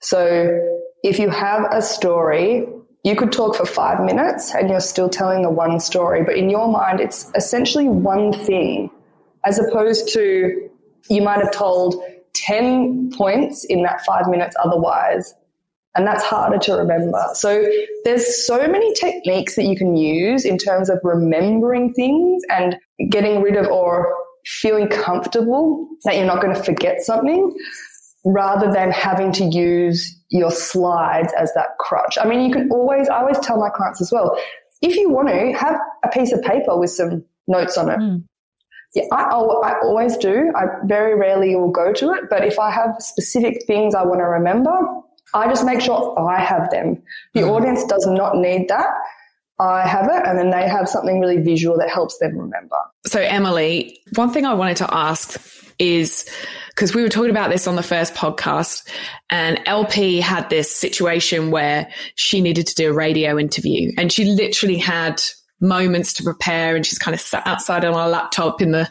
So 0.01 0.59
if 1.03 1.19
you 1.19 1.29
have 1.29 1.65
a 1.71 1.81
story, 1.81 2.67
you 3.03 3.15
could 3.15 3.31
talk 3.31 3.55
for 3.55 3.65
five 3.65 4.03
minutes 4.03 4.53
and 4.53 4.69
you're 4.69 4.79
still 4.79 5.09
telling 5.09 5.41
the 5.41 5.49
one 5.49 5.79
story, 5.79 6.23
but 6.23 6.37
in 6.37 6.49
your 6.49 6.71
mind, 6.71 6.99
it's 6.99 7.29
essentially 7.35 7.87
one 7.87 8.31
thing, 8.31 8.89
as 9.45 9.59
opposed 9.59 10.13
to 10.13 10.69
you 11.09 11.21
might 11.21 11.39
have 11.39 11.51
told 11.51 12.01
10 12.33 13.11
points 13.11 13.65
in 13.65 13.83
that 13.83 14.05
five 14.05 14.27
minutes 14.27 14.55
otherwise. 14.63 15.33
And 15.95 16.07
that's 16.07 16.23
harder 16.23 16.57
to 16.57 16.73
remember. 16.73 17.23
So 17.33 17.69
there's 18.03 18.45
so 18.45 18.67
many 18.67 18.93
techniques 18.93 19.55
that 19.55 19.65
you 19.65 19.75
can 19.75 19.95
use 19.95 20.43
in 20.43 20.57
terms 20.57 20.89
of 20.89 20.99
remembering 21.03 21.93
things 21.93 22.43
and 22.49 22.77
getting 23.09 23.41
rid 23.41 23.55
of 23.55 23.67
or 23.67 24.15
feeling 24.45 24.87
comfortable 24.87 25.87
that 26.03 26.15
you're 26.15 26.25
not 26.25 26.41
going 26.41 26.55
to 26.55 26.63
forget 26.63 27.01
something 27.01 27.55
rather 28.25 28.71
than 28.71 28.89
having 28.91 29.31
to 29.33 29.43
use 29.45 30.19
your 30.29 30.49
slides 30.49 31.31
as 31.37 31.53
that 31.53 31.77
crutch. 31.79 32.17
I 32.19 32.25
mean, 32.25 32.41
you 32.41 32.51
can 32.51 32.71
always, 32.71 33.07
I 33.09 33.19
always 33.19 33.39
tell 33.39 33.57
my 33.57 33.69
clients 33.69 34.01
as 34.01 34.11
well, 34.11 34.37
if 34.81 34.95
you 34.95 35.09
want 35.09 35.29
to 35.29 35.53
have 35.53 35.77
a 36.03 36.09
piece 36.09 36.31
of 36.31 36.41
paper 36.41 36.77
with 36.77 36.89
some 36.89 37.23
notes 37.47 37.77
on 37.77 37.89
it. 37.89 37.99
Mm. 37.99 38.23
Yeah, 38.95 39.05
I, 39.11 39.23
I 39.23 39.79
always 39.81 40.17
do. 40.17 40.51
I 40.55 40.65
very 40.85 41.15
rarely 41.15 41.55
will 41.55 41.71
go 41.71 41.93
to 41.93 42.11
it, 42.13 42.25
but 42.29 42.45
if 42.45 42.59
I 42.59 42.69
have 42.69 42.95
specific 42.99 43.65
things 43.65 43.95
I 43.95 44.03
want 44.03 44.19
to 44.19 44.25
remember, 44.25 44.77
I 45.33 45.47
just 45.47 45.65
make 45.65 45.81
sure 45.81 46.17
I 46.19 46.41
have 46.41 46.69
them. 46.69 47.01
The 47.33 47.41
mm. 47.41 47.49
audience 47.49 47.83
does 47.85 48.05
not 48.05 48.37
need 48.37 48.67
that. 48.69 48.87
I 49.59 49.87
have 49.87 50.05
it, 50.05 50.27
and 50.27 50.37
then 50.37 50.49
they 50.49 50.67
have 50.67 50.89
something 50.89 51.19
really 51.19 51.37
visual 51.37 51.77
that 51.77 51.89
helps 51.89 52.17
them 52.17 52.37
remember. 52.37 52.75
So, 53.05 53.21
Emily, 53.21 53.99
one 54.15 54.31
thing 54.31 54.45
I 54.45 54.53
wanted 54.53 54.77
to 54.77 54.93
ask 54.93 55.39
is 55.79 56.29
because 56.69 56.95
we 56.95 57.03
were 57.03 57.09
talking 57.09 57.29
about 57.29 57.51
this 57.51 57.67
on 57.67 57.75
the 57.75 57.83
first 57.83 58.15
podcast, 58.15 58.87
and 59.29 59.59
LP 59.65 60.19
had 60.19 60.49
this 60.49 60.75
situation 60.75 61.51
where 61.51 61.89
she 62.15 62.41
needed 62.41 62.65
to 62.67 62.75
do 62.75 62.89
a 62.89 62.93
radio 62.93 63.37
interview, 63.37 63.91
and 63.97 64.11
she 64.11 64.25
literally 64.25 64.77
had 64.77 65.21
moments 65.63 66.13
to 66.13 66.23
prepare 66.23 66.75
and 66.75 66.85
she's 66.85 66.99
kind 66.99 67.15
of 67.15 67.21
sat 67.21 67.45
outside 67.47 67.85
on 67.85 67.93
her 67.93 68.09
laptop 68.09 68.61
in 68.61 68.71
the 68.71 68.87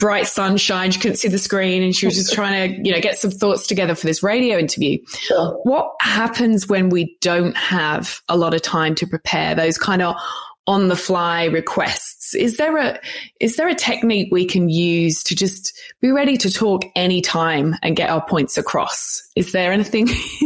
bright 0.00 0.26
sunshine. 0.26 0.90
She 0.90 0.98
couldn't 0.98 1.18
see 1.18 1.28
the 1.28 1.38
screen 1.38 1.82
and 1.82 1.94
she 1.94 2.06
was 2.06 2.16
just 2.16 2.32
trying 2.32 2.74
to, 2.74 2.88
you 2.88 2.92
know, 2.92 3.00
get 3.00 3.18
some 3.18 3.30
thoughts 3.30 3.66
together 3.66 3.94
for 3.94 4.06
this 4.06 4.22
radio 4.22 4.58
interview. 4.58 4.98
Sure. 5.06 5.60
What 5.62 5.94
happens 6.00 6.66
when 6.66 6.88
we 6.88 7.16
don't 7.20 7.56
have 7.56 8.20
a 8.28 8.36
lot 8.36 8.54
of 8.54 8.62
time 8.62 8.94
to 8.96 9.06
prepare 9.06 9.54
those 9.54 9.78
kind 9.78 10.02
of 10.02 10.16
on 10.66 10.88
the 10.88 10.96
fly 10.96 11.44
requests? 11.44 12.34
Is 12.34 12.56
there 12.56 12.76
a, 12.78 12.98
is 13.38 13.56
there 13.56 13.68
a 13.68 13.74
technique 13.74 14.28
we 14.32 14.46
can 14.46 14.68
use 14.68 15.22
to 15.24 15.36
just 15.36 15.78
be 16.00 16.10
ready 16.10 16.36
to 16.38 16.50
talk 16.50 16.84
anytime 16.96 17.76
and 17.82 17.96
get 17.96 18.10
our 18.10 18.24
points 18.24 18.56
across? 18.56 19.22
Is 19.36 19.52
there 19.52 19.72
anything 19.72 20.08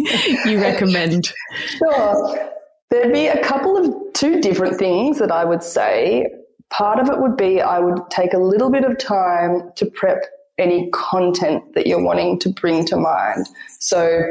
you 0.44 0.60
recommend? 0.60 1.32
Sure. 1.78 2.52
There'd 2.90 3.12
be 3.12 3.26
a 3.26 3.42
couple 3.42 3.76
of 3.76 4.12
two 4.14 4.40
different 4.40 4.78
things 4.78 5.18
that 5.18 5.30
I 5.30 5.44
would 5.44 5.62
say. 5.62 6.26
Part 6.70 6.98
of 6.98 7.08
it 7.08 7.20
would 7.20 7.36
be 7.36 7.60
I 7.60 7.78
would 7.78 7.98
take 8.10 8.32
a 8.32 8.38
little 8.38 8.70
bit 8.70 8.84
of 8.84 8.98
time 8.98 9.72
to 9.76 9.86
prep 9.86 10.22
any 10.58 10.90
content 10.90 11.74
that 11.74 11.86
you're 11.86 12.02
wanting 12.02 12.38
to 12.40 12.48
bring 12.48 12.84
to 12.86 12.96
mind. 12.96 13.46
So 13.78 14.22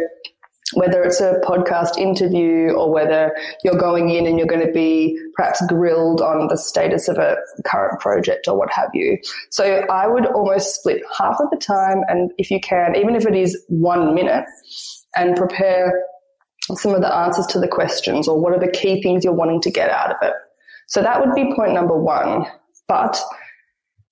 whether 0.74 1.02
it's 1.04 1.22
a 1.22 1.40
podcast 1.46 1.98
interview 1.98 2.72
or 2.72 2.92
whether 2.92 3.32
you're 3.64 3.78
going 3.78 4.10
in 4.10 4.28
and 4.28 4.38
you're 4.38 4.48
going 4.48 4.66
to 4.66 4.72
be 4.74 5.18
perhaps 5.36 5.66
grilled 5.68 6.22
on 6.22 6.48
the 6.48 6.58
status 6.58 7.08
of 7.08 7.18
a 7.18 7.38
current 7.64 8.00
project 8.02 8.48
or 8.48 8.58
what 8.58 8.70
have 8.70 8.90
you. 8.94 9.18
So 9.50 9.86
I 9.90 10.08
would 10.08 10.26
almost 10.26 10.76
split 10.76 11.02
half 11.18 11.40
of 11.40 11.50
the 11.52 11.58
time 11.58 12.02
and 12.10 12.32
if 12.38 12.52
you 12.52 12.60
can, 12.60 12.96
even 12.96 13.16
if 13.16 13.26
it 13.26 13.36
is 13.36 13.64
one 13.70 14.14
minute 14.14 14.46
and 15.16 15.38
prepare 15.38 16.04
some 16.76 16.94
of 16.94 17.02
the 17.02 17.14
answers 17.14 17.46
to 17.48 17.60
the 17.60 17.68
questions 17.68 18.28
or 18.28 18.40
what 18.40 18.54
are 18.54 18.60
the 18.60 18.72
key 18.72 19.02
things 19.02 19.24
you're 19.24 19.34
wanting 19.34 19.62
to 19.62 19.72
get 19.72 19.90
out 19.90 20.12
of 20.12 20.18
it. 20.22 20.34
So 20.88 21.02
that 21.02 21.20
would 21.20 21.36
be 21.36 21.54
point 21.56 21.74
number 21.74 21.98
one. 21.98 22.46
But 22.88 23.22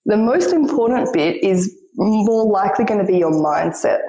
the 0.05 0.17
most 0.17 0.53
important 0.53 1.11
bit 1.13 1.43
is 1.43 1.75
more 1.95 2.45
likely 2.45 2.85
going 2.85 2.99
to 2.99 3.11
be 3.11 3.17
your 3.17 3.31
mindset. 3.31 3.99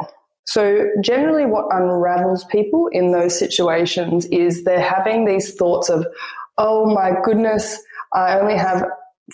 So 0.44 0.88
generally 1.00 1.46
what 1.46 1.66
unravels 1.70 2.44
people 2.44 2.88
in 2.92 3.12
those 3.12 3.36
situations 3.36 4.26
is 4.26 4.64
they're 4.64 4.80
having 4.80 5.24
these 5.24 5.54
thoughts 5.54 5.88
of, 5.88 6.06
oh 6.58 6.86
my 6.92 7.12
goodness, 7.24 7.80
I 8.12 8.38
only 8.38 8.56
have 8.56 8.84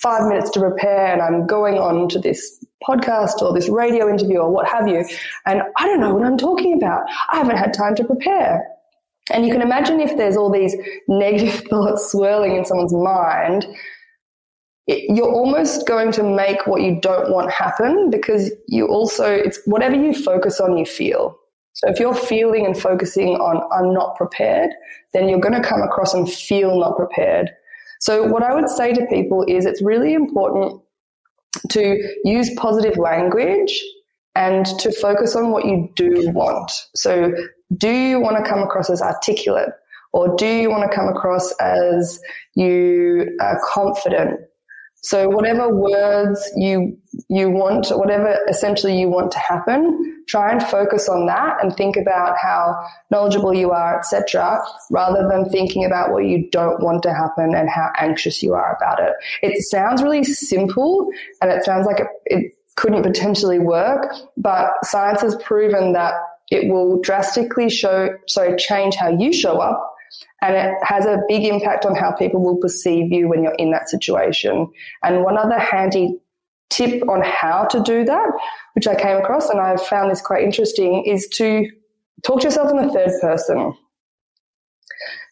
five 0.00 0.26
minutes 0.26 0.50
to 0.50 0.60
prepare 0.60 1.12
and 1.12 1.20
I'm 1.20 1.46
going 1.46 1.78
on 1.78 2.08
to 2.10 2.18
this 2.18 2.64
podcast 2.82 3.42
or 3.42 3.52
this 3.52 3.68
radio 3.68 4.08
interview 4.08 4.38
or 4.38 4.50
what 4.50 4.66
have 4.66 4.88
you. 4.88 5.04
And 5.44 5.62
I 5.76 5.86
don't 5.86 6.00
know 6.00 6.14
what 6.14 6.26
I'm 6.26 6.38
talking 6.38 6.74
about. 6.74 7.02
I 7.30 7.36
haven't 7.36 7.58
had 7.58 7.74
time 7.74 7.94
to 7.96 8.04
prepare. 8.04 8.66
And 9.30 9.46
you 9.46 9.52
can 9.52 9.62
imagine 9.62 10.00
if 10.00 10.16
there's 10.16 10.36
all 10.36 10.50
these 10.50 10.76
negative 11.08 11.60
thoughts 11.68 12.10
swirling 12.10 12.56
in 12.56 12.64
someone's 12.64 12.94
mind, 12.94 13.66
it, 14.86 15.14
you're 15.14 15.32
almost 15.32 15.86
going 15.86 16.10
to 16.12 16.22
make 16.22 16.66
what 16.66 16.82
you 16.82 17.00
don't 17.00 17.30
want 17.30 17.50
happen 17.52 18.10
because 18.10 18.50
you 18.66 18.88
also, 18.88 19.30
it's 19.30 19.60
whatever 19.66 19.94
you 19.94 20.12
focus 20.12 20.58
on, 20.58 20.76
you 20.76 20.84
feel. 20.84 21.38
So 21.74 21.88
if 21.88 22.00
you're 22.00 22.14
feeling 22.14 22.66
and 22.66 22.78
focusing 22.78 23.36
on, 23.36 23.62
I'm 23.72 23.94
not 23.94 24.16
prepared, 24.16 24.70
then 25.14 25.28
you're 25.28 25.40
going 25.40 25.60
to 25.60 25.66
come 25.66 25.82
across 25.82 26.14
and 26.14 26.30
feel 26.30 26.78
not 26.78 26.96
prepared. 26.96 27.50
So 28.00 28.26
what 28.26 28.42
I 28.42 28.52
would 28.52 28.68
say 28.68 28.92
to 28.92 29.06
people 29.06 29.44
is 29.46 29.64
it's 29.64 29.80
really 29.80 30.12
important 30.14 30.82
to 31.70 31.96
use 32.24 32.50
positive 32.56 32.98
language 32.98 33.80
and 34.34 34.66
to 34.78 34.92
focus 34.92 35.36
on 35.36 35.50
what 35.50 35.64
you 35.64 35.90
do 35.94 36.30
want. 36.30 36.72
So 36.94 37.32
do 37.76 37.90
you 37.90 38.20
want 38.20 38.42
to 38.42 38.48
come 38.48 38.60
across 38.60 38.90
as 38.90 39.02
articulate 39.02 39.70
or 40.12 40.36
do 40.36 40.46
you 40.46 40.70
want 40.70 40.90
to 40.90 40.94
come 40.94 41.08
across 41.08 41.52
as 41.60 42.20
you 42.54 43.36
are 43.40 43.60
confident? 43.72 44.40
So 45.04 45.28
whatever 45.28 45.68
words 45.74 46.48
you 46.56 46.96
you 47.28 47.50
want, 47.50 47.88
whatever 47.90 48.38
essentially 48.48 49.00
you 49.00 49.08
want 49.08 49.32
to 49.32 49.38
happen, 49.38 50.22
try 50.28 50.52
and 50.52 50.62
focus 50.62 51.08
on 51.08 51.26
that 51.26 51.56
and 51.60 51.74
think 51.76 51.96
about 51.96 52.36
how 52.40 52.78
knowledgeable 53.10 53.52
you 53.52 53.72
are, 53.72 53.98
etc., 53.98 54.62
rather 54.90 55.28
than 55.28 55.50
thinking 55.50 55.84
about 55.84 56.12
what 56.12 56.24
you 56.24 56.48
don't 56.50 56.80
want 56.80 57.02
to 57.02 57.12
happen 57.12 57.52
and 57.52 57.68
how 57.68 57.90
anxious 57.98 58.44
you 58.44 58.54
are 58.54 58.76
about 58.76 59.00
it. 59.00 59.12
It 59.42 59.60
sounds 59.64 60.02
really 60.02 60.22
simple 60.22 61.10
and 61.40 61.50
it 61.50 61.64
sounds 61.64 61.84
like 61.84 61.98
it, 61.98 62.06
it 62.26 62.52
couldn't 62.76 63.02
potentially 63.02 63.58
work, 63.58 64.12
but 64.36 64.70
science 64.84 65.20
has 65.20 65.36
proven 65.36 65.92
that 65.92 66.14
it 66.50 66.70
will 66.70 67.00
drastically 67.00 67.70
show, 67.70 68.10
so 68.26 68.56
change 68.56 68.94
how 68.94 69.08
you 69.08 69.32
show 69.32 69.58
up. 69.58 69.94
And 70.42 70.56
it 70.56 70.74
has 70.82 71.06
a 71.06 71.18
big 71.28 71.44
impact 71.44 71.86
on 71.86 71.94
how 71.94 72.12
people 72.12 72.42
will 72.42 72.56
perceive 72.56 73.12
you 73.12 73.28
when 73.28 73.42
you're 73.42 73.54
in 73.54 73.70
that 73.70 73.88
situation. 73.88 74.70
And 75.02 75.22
one 75.22 75.38
other 75.38 75.58
handy 75.58 76.18
tip 76.68 77.08
on 77.08 77.22
how 77.22 77.64
to 77.66 77.82
do 77.82 78.04
that, 78.04 78.30
which 78.74 78.86
I 78.86 78.94
came 78.94 79.16
across 79.18 79.48
and 79.48 79.60
I 79.60 79.76
found 79.76 80.10
this 80.10 80.20
quite 80.20 80.42
interesting, 80.42 81.04
is 81.06 81.28
to 81.36 81.70
talk 82.22 82.40
to 82.40 82.46
yourself 82.46 82.70
in 82.70 82.76
the 82.86 82.92
third 82.92 83.12
person. 83.20 83.74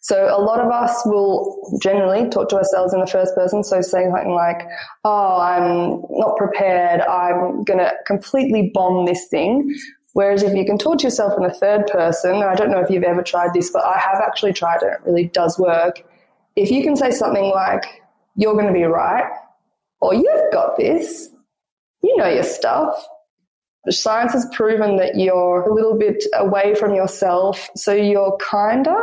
So 0.00 0.34
a 0.34 0.40
lot 0.40 0.60
of 0.60 0.70
us 0.70 1.02
will 1.04 1.78
generally 1.82 2.28
talk 2.30 2.48
to 2.50 2.56
ourselves 2.56 2.94
in 2.94 3.00
the 3.00 3.06
first 3.06 3.34
person. 3.34 3.62
So 3.62 3.82
saying 3.82 4.12
something 4.12 4.32
like, 4.32 4.62
Oh, 5.04 5.38
I'm 5.38 6.02
not 6.10 6.36
prepared. 6.36 7.02
I'm 7.02 7.64
going 7.64 7.78
to 7.78 7.92
completely 8.06 8.70
bomb 8.72 9.06
this 9.06 9.26
thing. 9.28 9.74
Whereas 10.12 10.42
if 10.42 10.54
you 10.54 10.64
can 10.64 10.78
talk 10.78 10.98
to 10.98 11.04
yourself 11.04 11.34
in 11.36 11.44
the 11.44 11.54
third 11.54 11.86
person, 11.86 12.42
I 12.42 12.54
don't 12.54 12.70
know 12.70 12.80
if 12.80 12.90
you've 12.90 13.04
ever 13.04 13.22
tried 13.22 13.54
this, 13.54 13.70
but 13.70 13.84
I 13.84 13.98
have 13.98 14.20
actually 14.20 14.52
tried 14.52 14.82
it. 14.82 14.92
It 14.92 15.00
really 15.04 15.26
does 15.26 15.58
work. 15.58 16.02
If 16.56 16.70
you 16.70 16.82
can 16.82 16.96
say 16.96 17.10
something 17.10 17.44
like, 17.44 18.02
you're 18.34 18.54
going 18.54 18.66
to 18.66 18.72
be 18.72 18.82
right, 18.84 19.30
or 20.00 20.14
you've 20.14 20.52
got 20.52 20.76
this, 20.76 21.28
you 22.02 22.16
know 22.16 22.28
your 22.28 22.42
stuff. 22.42 23.06
Science 23.88 24.32
has 24.32 24.46
proven 24.52 24.96
that 24.96 25.16
you're 25.16 25.62
a 25.62 25.72
little 25.72 25.96
bit 25.96 26.22
away 26.34 26.74
from 26.74 26.94
yourself, 26.94 27.68
so 27.76 27.92
you're 27.92 28.36
kinder. 28.38 29.00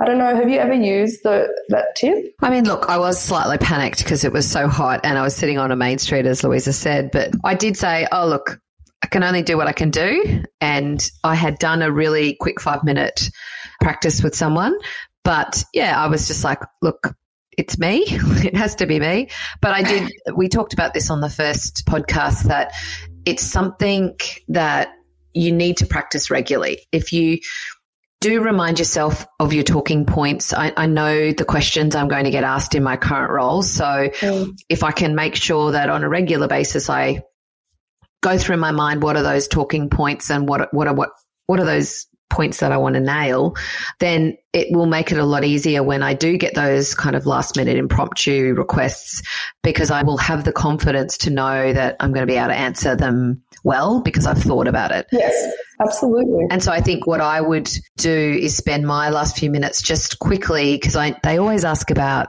I 0.00 0.04
don't 0.04 0.18
know. 0.18 0.34
Have 0.34 0.48
you 0.48 0.58
ever 0.58 0.74
used 0.74 1.24
the, 1.24 1.48
that 1.70 1.96
tip? 1.96 2.34
I 2.40 2.50
mean, 2.50 2.64
look, 2.64 2.88
I 2.88 2.98
was 2.98 3.20
slightly 3.20 3.58
panicked 3.58 3.98
because 3.98 4.22
it 4.24 4.32
was 4.32 4.48
so 4.48 4.68
hot 4.68 5.00
and 5.02 5.18
I 5.18 5.22
was 5.22 5.34
sitting 5.34 5.58
on 5.58 5.72
a 5.72 5.76
main 5.76 5.98
street, 5.98 6.24
as 6.24 6.44
Louisa 6.44 6.72
said. 6.72 7.10
But 7.10 7.32
I 7.44 7.54
did 7.54 7.76
say, 7.76 8.06
oh, 8.12 8.28
look, 8.28 8.60
I 9.02 9.08
can 9.08 9.24
only 9.24 9.42
do 9.42 9.56
what 9.56 9.66
I 9.66 9.72
can 9.72 9.90
do. 9.90 10.44
And 10.60 11.10
I 11.24 11.34
had 11.34 11.58
done 11.58 11.82
a 11.82 11.90
really 11.90 12.36
quick 12.38 12.60
five 12.60 12.84
minute 12.84 13.28
practice 13.80 14.22
with 14.22 14.36
someone. 14.36 14.76
But 15.24 15.64
yeah, 15.74 16.00
I 16.00 16.06
was 16.06 16.28
just 16.28 16.44
like, 16.44 16.60
look, 16.80 17.12
it's 17.56 17.76
me. 17.76 18.04
it 18.06 18.56
has 18.56 18.76
to 18.76 18.86
be 18.86 19.00
me. 19.00 19.30
But 19.60 19.72
I 19.72 19.82
did, 19.82 20.12
we 20.36 20.48
talked 20.48 20.74
about 20.74 20.94
this 20.94 21.10
on 21.10 21.20
the 21.20 21.28
first 21.28 21.84
podcast 21.86 22.44
that 22.44 22.72
it's 23.24 23.42
something 23.42 24.16
that 24.48 24.90
you 25.34 25.52
need 25.52 25.76
to 25.78 25.86
practice 25.86 26.30
regularly. 26.30 26.86
If 26.92 27.12
you 27.12 27.38
do 28.20 28.42
remind 28.42 28.78
yourself 28.78 29.26
of 29.38 29.52
your 29.52 29.62
talking 29.62 30.04
points. 30.04 30.52
I, 30.52 30.72
I, 30.76 30.86
know 30.86 31.30
the 31.30 31.44
questions 31.44 31.94
I'm 31.94 32.08
going 32.08 32.24
to 32.24 32.32
get 32.32 32.42
asked 32.42 32.74
in 32.74 32.82
my 32.82 32.96
current 32.96 33.30
role. 33.30 33.62
So 33.62 33.84
mm. 33.84 34.58
if 34.68 34.82
I 34.82 34.90
can 34.90 35.14
make 35.14 35.36
sure 35.36 35.72
that 35.72 35.88
on 35.88 36.02
a 36.02 36.08
regular 36.08 36.48
basis 36.48 36.90
I 36.90 37.22
go 38.20 38.36
through 38.36 38.56
my 38.56 38.72
mind 38.72 39.02
what 39.02 39.16
are 39.16 39.22
those 39.22 39.48
talking 39.48 39.90
points 39.90 40.30
and 40.30 40.48
what 40.48 40.72
what 40.74 40.88
are 40.88 40.94
what 40.94 41.10
what 41.46 41.60
are 41.60 41.66
those 41.66 42.06
points 42.30 42.60
that 42.60 42.72
I 42.72 42.76
want 42.76 42.94
to 42.94 43.00
nail, 43.00 43.54
then 44.00 44.36
it 44.52 44.68
will 44.70 44.86
make 44.86 45.12
it 45.12 45.18
a 45.18 45.24
lot 45.24 45.44
easier 45.44 45.82
when 45.82 46.02
I 46.02 46.14
do 46.14 46.36
get 46.36 46.54
those 46.54 46.94
kind 46.94 47.16
of 47.16 47.26
last 47.26 47.56
minute 47.56 47.76
impromptu 47.76 48.54
requests 48.54 49.22
because 49.62 49.90
I 49.90 50.02
will 50.02 50.18
have 50.18 50.44
the 50.44 50.52
confidence 50.52 51.16
to 51.18 51.30
know 51.30 51.72
that 51.72 51.96
I'm 52.00 52.12
going 52.12 52.26
to 52.26 52.30
be 52.30 52.38
able 52.38 52.48
to 52.48 52.54
answer 52.54 52.96
them 52.96 53.42
well 53.64 54.00
because 54.00 54.26
I've 54.26 54.42
thought 54.42 54.68
about 54.68 54.92
it. 54.92 55.06
Yes, 55.12 55.52
absolutely. 55.80 56.46
And 56.50 56.62
so 56.62 56.72
I 56.72 56.80
think 56.80 57.06
what 57.06 57.20
I 57.20 57.40
would 57.40 57.70
do 57.96 58.38
is 58.40 58.56
spend 58.56 58.86
my 58.86 59.10
last 59.10 59.38
few 59.38 59.50
minutes 59.50 59.82
just 59.82 60.18
quickly 60.18 60.76
because 60.76 60.96
I 60.96 61.18
they 61.22 61.38
always 61.38 61.64
ask 61.64 61.90
about 61.90 62.28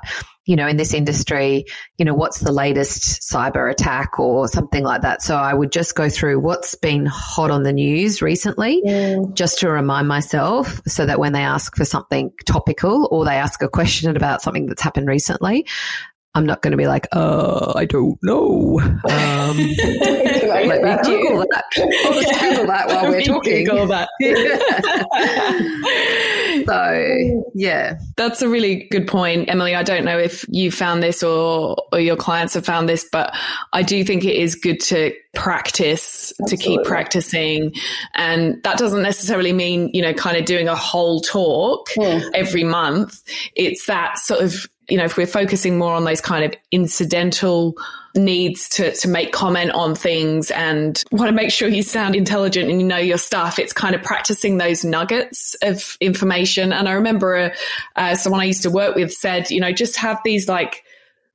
you 0.50 0.56
know, 0.56 0.68
in 0.68 0.78
this 0.78 0.96
industry, 0.96 1.64
you 2.00 2.06
know, 2.06 2.16
what's 2.16 2.40
the 2.40 2.52
latest 2.52 3.22
cyber 3.22 3.70
attack 3.70 4.18
or 4.18 4.48
something 4.48 4.84
like 4.84 5.04
that. 5.04 5.22
So 5.22 5.36
I 5.36 5.54
would 5.54 5.72
just 5.72 5.94
go 5.94 6.10
through 6.10 6.40
what's 6.40 6.74
been 6.74 7.06
hot 7.06 7.52
on 7.52 7.62
the 7.62 7.72
news 7.72 8.20
recently 8.20 8.82
mm. 8.82 9.32
just 9.36 9.60
to 9.60 9.70
remind 9.70 10.08
myself 10.08 10.82
so 10.88 11.06
that 11.06 11.20
when 11.20 11.34
they 11.34 11.44
ask 11.44 11.76
for 11.76 11.86
something 11.86 12.32
topical 12.48 13.08
or 13.12 13.26
they 13.26 13.36
ask 13.36 13.62
a 13.62 13.70
question 13.70 14.18
about 14.18 14.42
something 14.42 14.66
that's 14.66 14.82
happened 14.82 15.08
recently, 15.08 15.68
I'm 16.36 16.46
not 16.46 16.62
going 16.62 16.72
to 16.72 16.78
be 16.78 16.86
like, 16.86 17.08
oh, 17.12 17.74
I 17.76 17.86
don't 17.86 18.20
know. 18.22 18.80
Um, 18.80 19.58
let 19.58 20.84
me 20.84 20.96
Google 21.04 21.40
that. 21.40 21.64
I'll 22.06 22.14
just 22.14 22.40
Google 22.40 22.68
that 22.68 22.88
while 22.88 23.04
we're 23.10 23.24
talking. 23.24 23.66
Google 23.66 23.88
that. 23.88 24.10
so, 26.68 27.44
yeah. 27.56 27.98
That's 28.16 28.44
a 28.44 28.50
really 28.50 28.88
good 28.92 29.08
point, 29.08 29.50
Emily. 29.50 29.74
I 29.74 29.82
don't 29.82 30.06
know 30.06 30.20
if 30.20 30.46
you 30.50 30.72
found 30.72 31.02
this 31.02 31.24
or, 31.24 31.76
or 31.92 32.00
your 32.00 32.16
clients 32.16 32.54
have 32.54 32.66
found 32.66 32.88
this, 32.88 33.10
but 33.12 33.36
I 33.74 33.82
do 33.82 34.04
think 34.04 34.24
it 34.24 34.36
is 34.36 34.54
good 34.54 34.80
to 34.82 35.12
practice, 35.34 36.32
Absolutely. 36.42 36.58
to 36.58 36.64
keep 36.64 36.84
practicing. 36.84 37.74
And 38.14 38.62
that 38.64 38.78
doesn't 38.78 39.02
necessarily 39.02 39.52
mean, 39.52 39.90
you 39.94 40.04
know, 40.04 40.14
kind 40.14 40.38
of 40.38 40.46
doing 40.46 40.68
a 40.68 40.76
whole 40.76 41.22
talk 41.22 41.90
hmm. 41.96 42.20
every 42.36 42.64
month. 42.64 43.24
It's 43.56 43.88
that 43.88 44.20
sort 44.20 44.44
of 44.44 44.68
you 44.90 44.98
know, 44.98 45.06
if 45.06 45.18
we're 45.18 45.28
focusing 45.28 45.78
more 45.78 45.94
on 45.94 46.06
those 46.06 46.22
kind 46.22 46.46
of 46.46 46.54
incidental 46.72 47.76
needs 48.16 48.68
to, 48.70 48.94
to 48.96 49.08
make 49.08 49.32
comment 49.32 49.72
on 49.72 49.96
things 49.96 50.52
and 50.52 51.04
want 51.12 51.30
to 51.30 51.34
make 51.34 51.52
sure 51.52 51.68
you 51.68 51.84
sound 51.84 52.16
intelligent 52.16 52.70
and 52.70 52.82
you 52.82 52.88
know 52.88 52.98
your 52.98 53.18
stuff, 53.18 53.60
it's 53.60 53.74
kind 53.74 53.96
of 53.96 54.04
practicing 54.04 54.58
those 54.58 54.84
nuggets 54.84 55.56
of 55.62 55.96
information. 56.02 56.74
And 56.74 56.90
I 56.90 56.94
remember 56.94 57.54
uh, 57.96 58.16
someone 58.16 58.42
I 58.42 58.46
used 58.46 58.64
to 58.64 58.72
work 58.72 58.96
with 58.96 59.12
said, 59.12 59.52
you 59.52 59.60
know, 59.60 59.72
just 59.72 59.96
have 59.98 60.20
these 60.24 60.48
like 60.48 60.84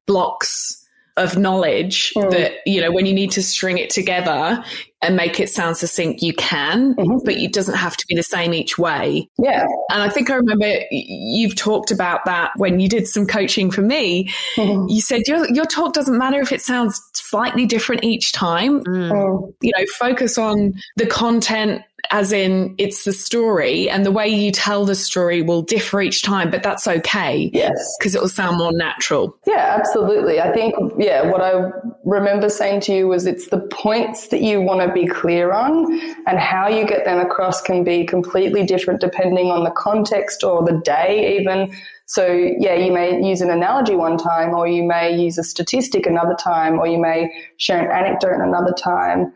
blocks 0.06 0.83
of 1.16 1.38
knowledge 1.38 2.12
mm. 2.16 2.30
that 2.30 2.54
you 2.66 2.80
know 2.80 2.90
when 2.90 3.06
you 3.06 3.14
need 3.14 3.30
to 3.30 3.42
string 3.42 3.78
it 3.78 3.88
together 3.88 4.62
and 5.00 5.16
make 5.16 5.38
it 5.38 5.48
sound 5.48 5.76
succinct 5.76 6.22
you 6.22 6.32
can 6.34 6.94
mm-hmm. 6.94 7.18
but 7.24 7.34
it 7.34 7.52
doesn't 7.52 7.76
have 7.76 7.96
to 7.96 8.04
be 8.08 8.16
the 8.16 8.22
same 8.22 8.52
each 8.52 8.78
way 8.78 9.28
yeah 9.38 9.64
and 9.90 10.02
i 10.02 10.08
think 10.08 10.28
i 10.28 10.34
remember 10.34 10.66
you've 10.90 11.54
talked 11.54 11.92
about 11.92 12.24
that 12.24 12.50
when 12.56 12.80
you 12.80 12.88
did 12.88 13.06
some 13.06 13.26
coaching 13.26 13.70
for 13.70 13.82
me 13.82 14.28
mm-hmm. 14.56 14.88
you 14.88 15.00
said 15.00 15.22
your, 15.28 15.48
your 15.52 15.66
talk 15.66 15.94
doesn't 15.94 16.18
matter 16.18 16.40
if 16.40 16.50
it 16.50 16.60
sounds 16.60 17.00
slightly 17.12 17.64
different 17.64 18.02
each 18.02 18.32
time 18.32 18.82
mm. 18.82 19.54
you 19.60 19.72
know 19.76 19.84
focus 19.96 20.36
on 20.36 20.72
the 20.96 21.06
content 21.06 21.82
as 22.10 22.32
in 22.32 22.74
it's 22.78 23.04
the 23.04 23.12
story 23.12 23.88
and 23.88 24.04
the 24.04 24.12
way 24.12 24.28
you 24.28 24.50
tell 24.50 24.84
the 24.84 24.94
story 24.94 25.42
will 25.42 25.62
differ 25.62 26.00
each 26.00 26.22
time, 26.22 26.50
but 26.50 26.62
that's 26.62 26.86
okay. 26.86 27.50
Yes. 27.52 27.96
Because 27.98 28.14
it 28.14 28.20
will 28.20 28.28
sound 28.28 28.58
more 28.58 28.72
natural. 28.72 29.36
Yeah, 29.46 29.76
absolutely. 29.78 30.40
I 30.40 30.52
think, 30.52 30.74
yeah, 30.98 31.30
what 31.30 31.40
I 31.40 31.70
remember 32.04 32.48
saying 32.48 32.80
to 32.82 32.94
you 32.94 33.08
was 33.08 33.26
it's 33.26 33.48
the 33.48 33.60
points 33.60 34.28
that 34.28 34.42
you 34.42 34.60
want 34.60 34.86
to 34.86 34.92
be 34.92 35.06
clear 35.06 35.52
on 35.52 35.92
and 36.26 36.38
how 36.38 36.68
you 36.68 36.86
get 36.86 37.04
them 37.04 37.18
across 37.18 37.60
can 37.60 37.84
be 37.84 38.04
completely 38.04 38.64
different 38.64 39.00
depending 39.00 39.50
on 39.50 39.64
the 39.64 39.70
context 39.70 40.44
or 40.44 40.64
the 40.64 40.80
day, 40.84 41.38
even. 41.40 41.74
So, 42.06 42.26
yeah, 42.26 42.74
you 42.74 42.92
may 42.92 43.26
use 43.26 43.40
an 43.40 43.50
analogy 43.50 43.94
one 43.94 44.18
time, 44.18 44.50
or 44.50 44.68
you 44.68 44.82
may 44.82 45.16
use 45.16 45.38
a 45.38 45.42
statistic 45.42 46.04
another 46.06 46.34
time, 46.34 46.78
or 46.78 46.86
you 46.86 46.98
may 46.98 47.32
share 47.56 47.80
an 47.80 47.90
anecdote 47.90 48.42
another 48.42 48.74
time 48.74 49.32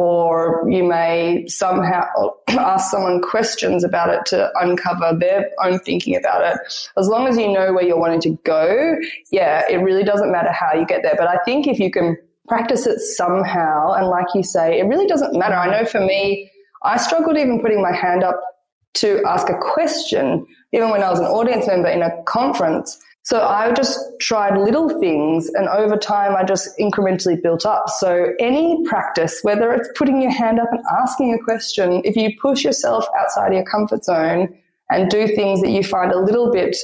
or 0.00 0.66
you 0.70 0.82
may 0.82 1.46
somehow 1.46 2.02
ask 2.48 2.90
someone 2.90 3.20
questions 3.20 3.84
about 3.84 4.08
it 4.08 4.24
to 4.24 4.50
uncover 4.58 5.14
their 5.18 5.50
own 5.62 5.78
thinking 5.80 6.16
about 6.16 6.42
it. 6.42 6.58
As 6.96 7.06
long 7.06 7.26
as 7.26 7.36
you 7.36 7.52
know 7.52 7.74
where 7.74 7.84
you're 7.84 7.98
wanting 7.98 8.22
to 8.22 8.30
go, 8.44 8.96
yeah, 9.30 9.62
it 9.68 9.76
really 9.76 10.02
doesn't 10.02 10.32
matter 10.32 10.50
how 10.50 10.72
you 10.72 10.86
get 10.86 11.02
there. 11.02 11.16
But 11.18 11.28
I 11.28 11.36
think 11.44 11.66
if 11.66 11.78
you 11.78 11.90
can 11.90 12.16
practice 12.48 12.86
it 12.86 12.98
somehow, 12.98 13.92
and 13.92 14.06
like 14.06 14.28
you 14.34 14.42
say, 14.42 14.80
it 14.80 14.84
really 14.84 15.06
doesn't 15.06 15.38
matter. 15.38 15.54
I 15.54 15.70
know 15.70 15.84
for 15.84 16.00
me, 16.00 16.50
I 16.82 16.96
struggled 16.96 17.36
even 17.36 17.60
putting 17.60 17.82
my 17.82 17.92
hand 17.92 18.24
up 18.24 18.40
to 18.94 19.22
ask 19.26 19.50
a 19.50 19.58
question, 19.58 20.46
even 20.72 20.88
when 20.88 21.02
I 21.02 21.10
was 21.10 21.20
an 21.20 21.26
audience 21.26 21.66
member 21.66 21.88
in 21.88 22.00
a 22.00 22.22
conference 22.24 22.98
so 23.30 23.46
I 23.46 23.72
just 23.72 23.96
tried 24.18 24.58
little 24.58 24.88
things 24.98 25.48
and 25.50 25.68
over 25.68 25.96
time 25.96 26.34
I 26.34 26.42
just 26.42 26.76
incrementally 26.80 27.40
built 27.40 27.64
up. 27.64 27.84
So 27.88 28.32
any 28.40 28.82
practice, 28.86 29.38
whether 29.42 29.72
it's 29.72 29.88
putting 29.94 30.20
your 30.20 30.32
hand 30.32 30.58
up 30.58 30.66
and 30.72 30.80
asking 31.00 31.34
a 31.34 31.38
question, 31.38 32.02
if 32.04 32.16
you 32.16 32.36
push 32.42 32.64
yourself 32.64 33.06
outside 33.16 33.54
your 33.54 33.62
comfort 33.62 34.04
zone 34.04 34.52
and 34.90 35.08
do 35.08 35.28
things 35.28 35.60
that 35.60 35.70
you 35.70 35.84
find 35.84 36.10
a 36.10 36.18
little 36.18 36.50
bit 36.50 36.76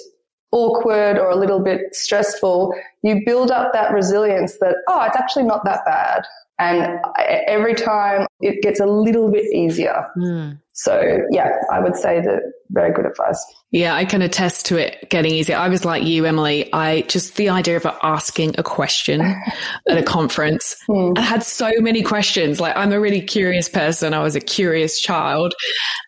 awkward 0.53 1.19
or 1.19 1.31
a 1.31 1.37
little 1.37 1.61
bit 1.61 1.95
stressful, 1.95 2.75
you 3.03 3.23
build 3.25 3.51
up 3.51 3.73
that 3.73 3.93
resilience 3.93 4.59
that, 4.59 4.77
oh, 4.89 5.03
it's 5.05 5.17
actually 5.17 5.45
not 5.45 5.65
that 5.65 5.85
bad. 5.85 6.25
And 6.59 6.99
every 7.19 7.75
time 7.75 8.27
it 8.41 8.63
gets 8.63 8.81
a 8.81 8.87
little 8.87 9.31
bit 9.31 9.45
easier. 9.55 10.07
Mm. 10.17 10.59
So, 10.73 11.19
yeah, 11.31 11.51
I 11.71 11.81
would 11.81 11.97
say 11.97 12.21
that 12.21 12.43
very 12.71 12.93
good 12.93 13.07
advice. 13.07 13.45
Yeah, 13.71 13.95
I 13.95 14.05
can 14.05 14.23
attest 14.23 14.67
to 14.67 14.77
it 14.77 15.09
getting 15.11 15.33
easier. 15.33 15.57
I 15.57 15.69
was 15.69 15.85
like 15.85 16.03
you, 16.03 16.25
Emily. 16.25 16.73
I 16.73 17.03
just 17.03 17.37
the 17.37 17.51
idea 17.51 17.77
of 17.77 17.87
asking 18.03 18.55
a 18.59 18.63
question 18.63 19.21
at 19.89 19.99
a 19.99 20.03
conference. 20.03 20.77
Mm. 20.89 21.19
I 21.19 21.23
had 21.23 21.43
so 21.43 21.71
many 21.79 22.03
questions. 22.03 22.61
Like, 22.61 22.77
I'm 22.77 22.93
a 22.93 23.01
really 23.01 23.21
curious 23.21 23.69
person. 23.69 24.15
I 24.15 24.23
was 24.23 24.35
a 24.35 24.41
curious 24.41 25.01
child. 25.01 25.55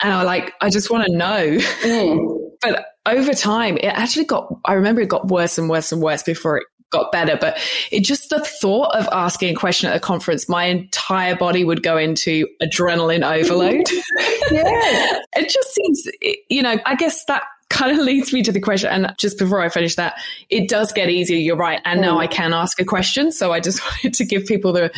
And 0.02 0.12
I 0.12 0.22
like, 0.22 0.54
I 0.60 0.70
just 0.70 0.90
want 0.90 1.06
to 1.06 1.16
know. 1.16 1.58
Mm. 1.82 2.50
but 2.62 2.86
over 3.08 3.32
time, 3.32 3.76
it 3.78 3.86
actually 3.86 4.24
got, 4.24 4.54
I 4.64 4.74
remember 4.74 5.00
it 5.00 5.08
got 5.08 5.28
worse 5.28 5.58
and 5.58 5.68
worse 5.68 5.92
and 5.92 6.02
worse 6.02 6.22
before 6.22 6.58
it 6.58 6.64
got 6.90 7.12
better. 7.12 7.36
But 7.40 7.58
it 7.90 8.04
just 8.04 8.30
the 8.30 8.40
thought 8.40 8.94
of 8.96 9.08
asking 9.12 9.54
a 9.54 9.58
question 9.58 9.90
at 9.90 9.96
a 9.96 10.00
conference, 10.00 10.48
my 10.48 10.64
entire 10.64 11.36
body 11.36 11.64
would 11.64 11.82
go 11.82 11.96
into 11.96 12.46
adrenaline 12.62 13.24
overload. 13.24 13.90
yeah. 14.50 15.20
it 15.36 15.48
just 15.48 15.74
seems, 15.74 16.08
you 16.48 16.62
know, 16.62 16.76
I 16.86 16.94
guess 16.94 17.24
that 17.26 17.42
kind 17.70 17.98
of 17.98 17.98
leads 18.04 18.32
me 18.32 18.42
to 18.42 18.52
the 18.52 18.60
question. 18.60 18.90
And 18.90 19.14
just 19.18 19.38
before 19.38 19.60
I 19.60 19.68
finish 19.68 19.96
that, 19.96 20.20
it 20.50 20.68
does 20.68 20.92
get 20.92 21.08
easier. 21.08 21.38
You're 21.38 21.56
right. 21.56 21.80
And 21.84 22.00
mm. 22.00 22.04
now 22.04 22.18
I 22.18 22.26
can 22.26 22.52
ask 22.52 22.80
a 22.80 22.84
question. 22.84 23.32
So 23.32 23.52
I 23.52 23.60
just 23.60 23.82
wanted 23.84 24.14
to 24.14 24.24
give 24.24 24.46
people 24.46 24.72
the 24.72 24.90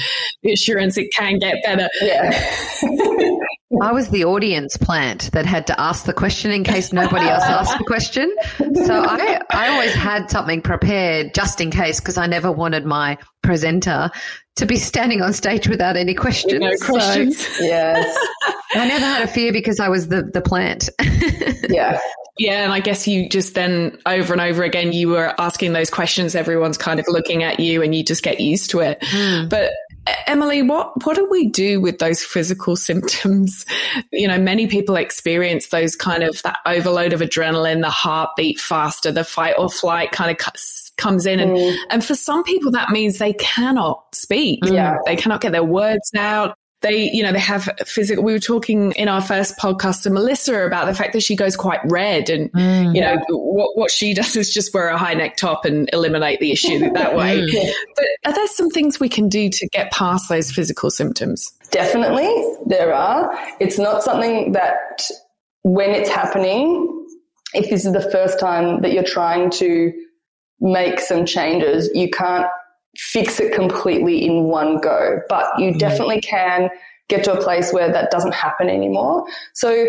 assurance 0.44 0.96
it 0.96 1.12
can 1.12 1.38
get 1.38 1.56
better. 1.64 1.88
Yeah. 2.00 2.30
I 3.80 3.92
was 3.92 4.10
the 4.10 4.24
audience 4.24 4.76
plant 4.76 5.30
that 5.32 5.46
had 5.46 5.66
to 5.68 5.80
ask 5.80 6.04
the 6.04 6.12
question 6.12 6.50
in 6.50 6.64
case 6.64 6.92
nobody 6.92 7.28
else 7.28 7.44
asked 7.44 7.78
the 7.78 7.84
question. 7.84 8.34
So 8.58 9.04
I, 9.04 9.40
I 9.50 9.68
always 9.68 9.94
had 9.94 10.28
something 10.28 10.60
prepared 10.60 11.34
just 11.34 11.60
in 11.60 11.70
case 11.70 12.00
because 12.00 12.18
I 12.18 12.26
never 12.26 12.50
wanted 12.50 12.84
my 12.84 13.16
presenter 13.42 14.10
to 14.56 14.66
be 14.66 14.76
standing 14.76 15.22
on 15.22 15.32
stage 15.32 15.68
without 15.68 15.96
any 15.96 16.14
questions. 16.14 16.60
No 16.60 16.72
questions. 16.84 17.46
So, 17.46 17.64
yes. 17.64 18.18
I 18.74 18.88
never 18.88 19.04
had 19.04 19.22
a 19.22 19.28
fear 19.28 19.52
because 19.52 19.78
I 19.78 19.88
was 19.88 20.08
the, 20.08 20.22
the 20.22 20.40
plant. 20.40 20.88
yeah. 21.68 22.00
Yeah, 22.38 22.64
and 22.64 22.72
I 22.72 22.80
guess 22.80 23.06
you 23.06 23.28
just 23.28 23.54
then 23.54 23.98
over 24.06 24.32
and 24.32 24.40
over 24.40 24.62
again 24.62 24.94
you 24.94 25.08
were 25.08 25.34
asking 25.38 25.74
those 25.74 25.90
questions. 25.90 26.34
Everyone's 26.34 26.78
kind 26.78 26.98
of 26.98 27.04
looking 27.06 27.42
at 27.42 27.60
you, 27.60 27.82
and 27.82 27.94
you 27.94 28.02
just 28.02 28.22
get 28.22 28.40
used 28.40 28.70
to 28.70 28.80
it. 28.80 28.98
Mm. 29.00 29.50
But 29.50 29.72
Emily, 30.26 30.62
what 30.62 31.04
what 31.04 31.16
do 31.16 31.28
we 31.30 31.48
do 31.48 31.80
with 31.80 31.98
those 31.98 32.22
physical 32.22 32.76
symptoms? 32.88 33.66
You 34.12 34.28
know, 34.28 34.38
many 34.38 34.66
people 34.66 34.96
experience 34.96 35.68
those 35.68 35.96
kind 35.96 36.22
of 36.22 36.40
that 36.42 36.58
overload 36.66 37.12
of 37.12 37.20
adrenaline, 37.20 37.80
the 37.80 37.90
heartbeat 37.90 38.58
faster, 38.58 39.12
the 39.12 39.24
fight 39.24 39.54
or 39.58 39.68
flight 39.68 40.12
kind 40.12 40.30
of 40.30 40.38
comes 40.96 41.26
in, 41.26 41.40
and 41.40 41.52
mm. 41.52 41.76
and 41.90 42.04
for 42.04 42.14
some 42.14 42.44
people 42.44 42.70
that 42.72 42.90
means 42.90 43.18
they 43.18 43.32
cannot 43.34 44.14
speak. 44.14 44.60
Yeah, 44.64 44.96
they 45.06 45.16
cannot 45.16 45.40
get 45.40 45.52
their 45.52 45.64
words 45.64 46.10
out 46.16 46.56
they, 46.82 47.10
you 47.10 47.22
know, 47.22 47.32
they 47.32 47.38
have 47.40 47.68
physical. 47.84 48.24
We 48.24 48.32
were 48.32 48.38
talking 48.38 48.92
in 48.92 49.08
our 49.08 49.20
first 49.20 49.58
podcast 49.58 50.02
to 50.04 50.10
Melissa 50.10 50.66
about 50.66 50.86
the 50.86 50.94
fact 50.94 51.12
that 51.12 51.22
she 51.22 51.36
goes 51.36 51.56
quite 51.56 51.80
red, 51.84 52.30
and 52.30 52.50
mm, 52.52 52.94
you 52.94 53.00
know, 53.00 53.18
what 53.28 53.76
what 53.76 53.90
she 53.90 54.14
does 54.20 54.36
is 54.36 54.52
just 54.52 54.72
wear 54.72 54.88
a 54.88 54.96
high 54.96 55.14
neck 55.14 55.36
top 55.36 55.64
and 55.64 55.90
eliminate 55.92 56.40
the 56.40 56.52
issue 56.52 56.78
that 56.92 57.14
way. 57.16 57.40
Mm. 57.50 57.72
But 57.96 58.06
are 58.26 58.34
there 58.34 58.46
some 58.48 58.70
things 58.70 59.00
we 59.00 59.08
can 59.08 59.28
do 59.28 59.48
to 59.50 59.68
get 59.68 59.90
past 59.92 60.28
those 60.28 60.50
physical 60.52 60.90
symptoms? 60.90 61.52
Definitely, 61.70 62.28
there 62.66 62.94
are. 62.94 63.30
It's 63.60 63.78
not 63.78 64.02
something 64.02 64.52
that 64.52 65.02
when 65.62 65.90
it's 65.90 66.08
happening, 66.08 67.06
if 67.54 67.70
this 67.70 67.84
is 67.84 67.92
the 67.92 68.08
first 68.10 68.38
time 68.38 68.82
that 68.82 68.92
you're 68.92 69.02
trying 69.02 69.50
to 69.52 69.92
make 70.60 71.00
some 71.00 71.26
changes, 71.26 71.90
you 71.94 72.10
can't 72.10 72.46
fix 72.96 73.40
it 73.40 73.52
completely 73.54 74.24
in 74.24 74.44
one 74.44 74.80
go, 74.80 75.20
but 75.28 75.46
you 75.58 75.68
mm-hmm. 75.68 75.78
definitely 75.78 76.20
can 76.20 76.68
get 77.08 77.24
to 77.24 77.32
a 77.32 77.42
place 77.42 77.72
where 77.72 77.92
that 77.92 78.10
doesn't 78.10 78.34
happen 78.34 78.68
anymore. 78.68 79.24
So 79.54 79.86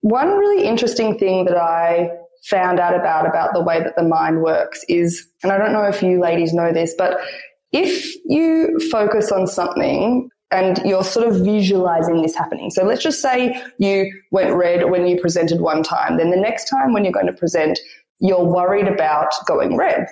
one 0.00 0.36
really 0.36 0.64
interesting 0.64 1.18
thing 1.18 1.44
that 1.46 1.56
I 1.56 2.10
found 2.44 2.78
out 2.78 2.94
about 2.94 3.26
about 3.26 3.54
the 3.54 3.62
way 3.62 3.80
that 3.80 3.96
the 3.96 4.02
mind 4.02 4.42
works 4.42 4.84
is 4.88 5.26
and 5.42 5.50
I 5.50 5.56
don't 5.56 5.72
know 5.72 5.84
if 5.84 6.02
you 6.02 6.20
ladies 6.20 6.52
know 6.52 6.72
this, 6.72 6.94
but 6.96 7.18
if 7.72 8.14
you 8.26 8.78
focus 8.90 9.32
on 9.32 9.46
something 9.46 10.28
and 10.50 10.80
you're 10.84 11.04
sort 11.04 11.26
of 11.26 11.44
visualizing 11.44 12.22
this 12.22 12.34
happening. 12.34 12.70
So 12.70 12.84
let's 12.84 13.02
just 13.02 13.20
say 13.20 13.60
you 13.78 14.12
went 14.30 14.54
red 14.54 14.88
when 14.90 15.06
you 15.06 15.20
presented 15.20 15.60
one 15.60 15.82
time. 15.82 16.16
Then 16.16 16.30
the 16.30 16.36
next 16.36 16.68
time 16.68 16.92
when 16.92 17.04
you're 17.04 17.12
going 17.12 17.26
to 17.26 17.32
present, 17.32 17.78
you're 18.20 18.44
worried 18.44 18.86
about 18.86 19.30
going 19.46 19.76
red. 19.76 20.06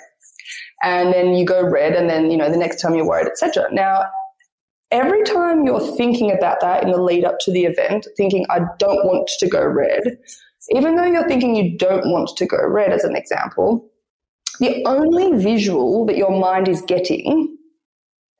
And 0.83 1.13
then 1.13 1.35
you 1.35 1.45
go 1.45 1.63
red 1.63 1.95
and 1.95 2.11
then, 2.11 2.31
you 2.31 2.37
know, 2.37 2.51
the 2.51 2.57
next 2.57 2.81
time 2.81 2.95
you're 2.95 3.07
worried, 3.07 3.29
etc. 3.29 3.69
Now, 3.73 4.05
every 4.91 5.23
time 5.23 5.65
you're 5.65 5.97
thinking 5.97 6.33
about 6.33 6.61
that 6.61 6.83
in 6.83 6.91
the 6.91 7.01
lead 7.01 7.25
up 7.25 7.37
to 7.41 7.53
the 7.53 7.65
event, 7.65 8.07
thinking, 8.17 8.47
I 8.51 8.61
don't 8.79 9.05
want 9.07 9.31
to 9.39 9.49
go 9.49 9.65
red, 9.65 10.03
even 10.71 10.97
though 10.97 11.07
you're 11.07 11.29
thinking 11.29 11.55
you 11.55 11.77
don't 11.79 12.11
want 12.11 12.31
to 12.37 12.47
go 12.47 12.59
red 12.67 12.93
as 12.93 13.05
an 13.05 13.17
example, 13.17 13.89
the 14.61 14.85
only 14.87 15.41
visual 15.41 16.05
that 16.07 16.17
your 16.17 16.39
mind 16.39 16.69
is 16.69 16.83
getting 16.83 17.57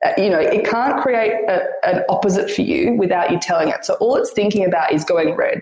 uh, 0.03 0.11
you 0.17 0.29
know, 0.29 0.39
it 0.39 0.65
can't 0.65 1.01
create 1.01 1.31
a, 1.47 1.61
an 1.83 2.03
opposite 2.09 2.51
for 2.51 2.61
you 2.61 2.93
without 2.93 3.31
you 3.31 3.39
telling 3.39 3.69
it. 3.69 3.85
So 3.85 3.93
all 3.95 4.15
it's 4.17 4.33
thinking 4.33 4.65
about 4.65 4.91
is 4.91 5.05
going 5.05 5.35
red 5.35 5.61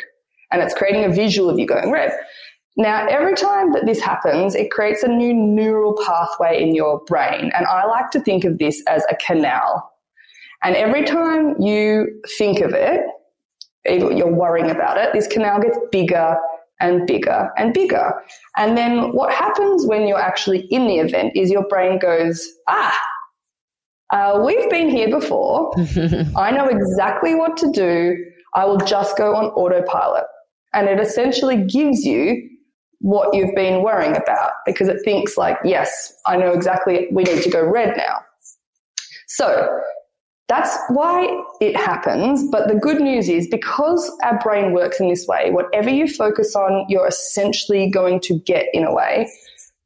and 0.52 0.62
it's 0.62 0.74
creating 0.74 1.06
a 1.06 1.10
visual 1.10 1.50
of 1.50 1.60
you 1.60 1.68
going 1.68 1.92
red. 1.92 2.12
Now, 2.82 3.06
every 3.06 3.36
time 3.36 3.74
that 3.74 3.86
this 3.86 4.02
happens, 4.02 4.56
it 4.56 4.72
creates 4.72 5.04
a 5.04 5.08
new 5.08 5.36
neural 5.36 5.96
pathway 6.04 6.64
in 6.64 6.74
your 6.74 7.00
brain. 7.06 7.52
And 7.56 7.68
I 7.68 7.86
like 7.86 8.10
to 8.10 8.20
think 8.20 8.44
of 8.44 8.58
this 8.58 8.82
as 8.88 9.06
a 9.08 9.16
canal. 9.18 9.88
And 10.64 10.76
every 10.76 11.04
time 11.06 11.62
you 11.62 12.08
think 12.40 12.60
of 12.60 12.74
it, 12.74 13.02
you're 13.86 14.34
worrying 14.34 14.72
about 14.72 14.98
it, 14.98 15.14
this 15.14 15.28
canal 15.28 15.62
gets 15.62 15.78
bigger 15.92 16.36
and 16.80 17.06
bigger 17.06 17.52
and 17.56 17.72
bigger. 17.72 18.14
And 18.58 18.76
then 18.76 19.12
what 19.14 19.32
happens 19.32 19.86
when 19.86 20.08
you're 20.08 20.20
actually 20.20 20.62
in 20.72 20.88
the 20.88 20.96
event 20.96 21.34
is 21.36 21.52
your 21.52 21.68
brain 21.68 22.00
goes, 22.00 22.48
ah, 22.68 23.00
uh, 24.12 24.42
we've 24.44 24.72
been 24.72 24.90
here 24.90 25.10
before. 25.10 25.72
I 26.36 26.50
know 26.50 26.66
exactly 26.66 27.36
what 27.36 27.58
to 27.58 27.72
do. 27.72 28.18
I 28.56 28.66
will 28.66 28.80
just 28.80 29.18
go 29.18 29.36
on 29.36 29.46
autopilot. 29.52 30.26
And 30.74 30.90
it 30.90 31.00
essentially 31.00 31.64
gives 31.64 32.04
you 32.06 32.48
what 33.02 33.36
you've 33.36 33.56
been 33.56 33.84
worrying 33.84 34.16
about 34.16 34.52
because 34.66 34.88
it 34.88 34.98
thinks 35.04 35.38
like, 35.38 35.58
yes, 35.64 36.14
I 36.26 36.38
know 36.38 36.54
exactly 36.54 37.08
we 37.12 37.24
need 37.24 37.42
to 37.44 37.50
go 37.50 37.64
red 37.64 37.98
now. 37.98 38.20
So 39.28 39.80
that's 40.48 40.78
why 40.90 41.28
it 41.62 41.76
happens. 41.76 42.44
But 42.52 42.68
the 42.68 42.76
good 42.76 43.02
news 43.02 43.30
is 43.30 43.48
because 43.48 44.12
our 44.24 44.38
brain 44.40 44.74
works 44.74 45.00
in 45.00 45.10
this 45.10 45.26
way, 45.28 45.50
whatever 45.50 45.90
you 45.90 46.08
focus 46.08 46.56
on, 46.56 46.86
you're 46.90 47.08
essentially 47.08 47.90
going 47.90 48.20
to 48.22 48.40
get 48.40 48.66
in 48.74 48.84
a 48.84 48.94
way. 48.94 49.30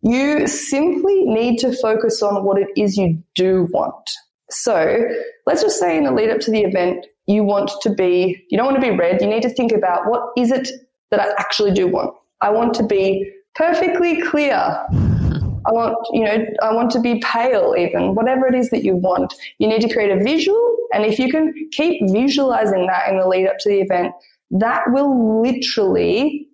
You 0.02 0.48
simply 0.48 1.24
need 1.24 1.58
to 1.60 1.72
focus 1.74 2.22
on 2.22 2.44
what 2.44 2.60
it 2.60 2.68
is 2.76 2.98
you 2.98 3.24
do 3.36 3.68
want. 3.72 4.10
So 4.50 5.08
let's 5.46 5.62
just 5.62 5.80
say 5.80 5.98
in 5.98 6.04
the 6.04 6.12
lead 6.12 6.32
up 6.32 6.40
to 6.42 6.52
the 6.52 6.62
event, 6.62 7.06
you 7.28 7.44
want 7.44 7.72
to 7.82 7.92
be, 7.92 8.44
you 8.50 8.58
don't 8.58 8.66
want 8.66 8.82
to 8.82 8.92
be 8.92 8.96
red. 8.96 9.22
You 9.22 9.28
need 9.28 9.44
to 9.44 9.50
think 9.50 9.72
about 9.72 10.10
what 10.10 10.32
is 10.38 10.52
it 10.52 10.70
that 11.12 11.20
I 11.20 11.32
actually 11.38 11.72
do 11.72 11.88
want. 11.88 12.14
I 12.42 12.50
want 12.50 12.74
to 12.76 12.84
be 12.84 13.32
perfectly 13.56 14.22
clear. 14.22 14.56
I 15.68 15.72
want, 15.72 15.96
you 16.12 16.24
know, 16.24 16.46
I 16.62 16.74
want 16.74 16.92
to 16.92 17.00
be 17.00 17.20
pale 17.26 17.76
even, 17.78 18.14
whatever 18.14 18.46
it 18.48 18.54
is 18.54 18.70
that 18.70 18.84
you 18.84 18.96
want. 18.96 19.34
You 19.58 19.68
need 19.68 19.82
to 19.82 19.92
create 19.92 20.12
a 20.12 20.24
visual. 20.24 20.76
And 20.94 21.04
if 21.04 21.18
you 21.18 21.32
can 21.32 21.54
keep 21.72 22.02
visualizing 22.12 22.86
that 22.88 23.10
in 23.10 23.20
the 23.20 23.28
lead 23.28 23.48
up 23.48 23.58
to 23.60 23.70
the 23.70 23.82
event, 23.82 24.14
that 24.52 24.84
will 24.92 25.42
literally 25.42 26.48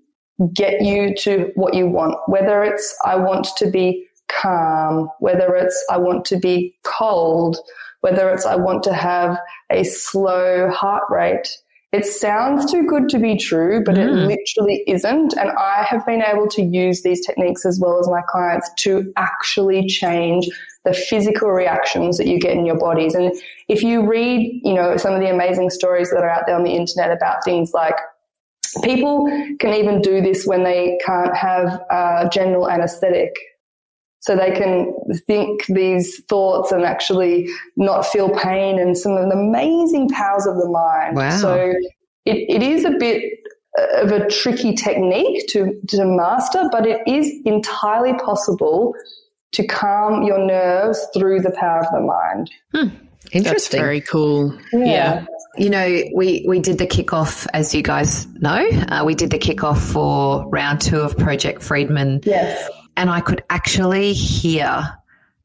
get 0.54 0.82
you 0.82 1.14
to 1.16 1.52
what 1.56 1.74
you 1.74 1.88
want. 1.88 2.18
Whether 2.28 2.64
it's, 2.64 2.96
I 3.06 3.16
want 3.16 3.48
to 3.58 3.70
be 3.70 4.08
calm, 4.30 5.10
whether 5.20 5.56
it's, 5.56 5.86
I 5.92 5.98
want 5.98 6.24
to 6.26 6.38
be 6.40 6.74
cold, 6.86 7.58
whether 8.00 8.30
it's, 8.30 8.46
I 8.46 8.56
want 8.56 8.82
to 8.84 8.94
have 8.94 9.38
a 9.70 9.84
slow 9.84 10.70
heart 10.70 11.04
rate. 11.10 11.50
It 11.92 12.06
sounds 12.06 12.72
too 12.72 12.84
good 12.84 13.10
to 13.10 13.20
be 13.20 13.36
true, 13.36 13.84
but 13.84 13.96
mm. 13.96 14.06
it 14.06 14.12
literally 14.12 14.84
isn't. 14.88 15.34
And 15.34 15.52
I 15.52 15.86
have 15.90 16.06
been 16.06 16.24
able 16.24 16.48
to 16.50 16.62
use 16.62 17.02
these 17.02 17.26
techniques 17.26 17.66
as 17.66 17.80
well 17.82 18.00
as 18.00 18.08
my 18.08 18.22
clients 18.30 18.70
to 18.80 19.12
actually 19.18 19.88
change 19.88 20.48
the 20.86 20.94
physical 20.94 21.50
reactions 21.52 22.18
that 22.18 22.28
you 22.28 22.40
get 22.40 22.58
in 22.58 22.66
your 22.66 22.78
bodies. 22.78 23.14
And 23.14 23.34
if 23.68 23.84
you 23.84 24.08
read, 24.10 24.62
you 24.64 24.74
know, 24.74 24.96
some 24.96 25.14
of 25.14 25.20
the 25.20 25.30
amazing 25.30 25.70
stories 25.70 26.10
that 26.12 26.24
are 26.24 26.30
out 26.30 26.44
there 26.48 26.56
on 26.56 26.64
the 26.64 26.72
internet 26.72 27.12
about 27.12 27.44
things 27.44 27.74
like 27.74 27.96
People 28.84 29.26
can 29.60 29.74
even 29.74 30.02
do 30.02 30.22
this 30.22 30.46
when 30.46 30.64
they 30.64 30.98
can't 31.06 31.36
have 31.36 31.82
uh, 31.90 32.30
general 32.30 32.70
anesthetic. 32.70 33.34
So 34.22 34.36
they 34.36 34.52
can 34.52 34.94
think 35.26 35.66
these 35.66 36.24
thoughts 36.26 36.72
and 36.72 36.84
actually 36.84 37.50
not 37.76 38.06
feel 38.06 38.30
pain 38.30 38.80
and 38.80 38.98
some 38.98 39.14
of 39.14 39.30
the 39.30 39.36
amazing 39.36 40.10
powers 40.10 40.46
of 40.46 40.58
the 40.58 40.70
mind. 40.70 41.16
Wow. 41.16 41.38
So 41.38 41.74
it, 42.26 42.46
it 42.48 42.62
is 42.62 42.86
a 42.86 42.92
bit 42.92 43.40
of 43.96 44.12
a 44.12 44.30
tricky 44.30 44.74
technique 44.74 45.48
to, 45.50 45.74
to 45.90 46.06
master, 46.06 46.70
but 46.72 46.86
it 46.86 47.02
is 47.08 47.32
entirely 47.46 48.14
possible 48.20 48.94
to 49.54 49.66
calm 49.66 50.22
your 50.24 50.46
nerves 50.46 51.06
through 51.16 51.40
the 51.42 51.52
power 51.52 51.80
of 51.80 51.88
the 51.92 52.02
mind. 52.02 52.52
Hmm. 52.74 52.96
Interesting. 53.32 53.44
That's 53.44 53.68
very 53.76 54.02
cool. 54.02 54.58
yeah. 54.72 54.86
yeah 54.86 55.26
you 55.58 55.70
know, 55.70 56.04
we, 56.16 56.46
we 56.48 56.60
did 56.60 56.78
the 56.78 56.88
kickoff, 56.88 57.46
as 57.54 57.76
you 57.76 57.82
guys 57.82 58.26
know, 58.36 58.68
uh, 58.88 59.04
we 59.06 59.16
did 59.16 59.32
the 59.32 59.40
kickoff 59.40 59.80
for 59.80 60.48
round 60.50 60.82
two 60.82 61.00
of 61.00 61.18
Project 61.18 61.62
Friedman. 61.62 62.22
Yes. 62.24 62.70
And 63.02 63.10
I 63.10 63.20
could 63.20 63.44
actually 63.50 64.14
hear 64.14 64.88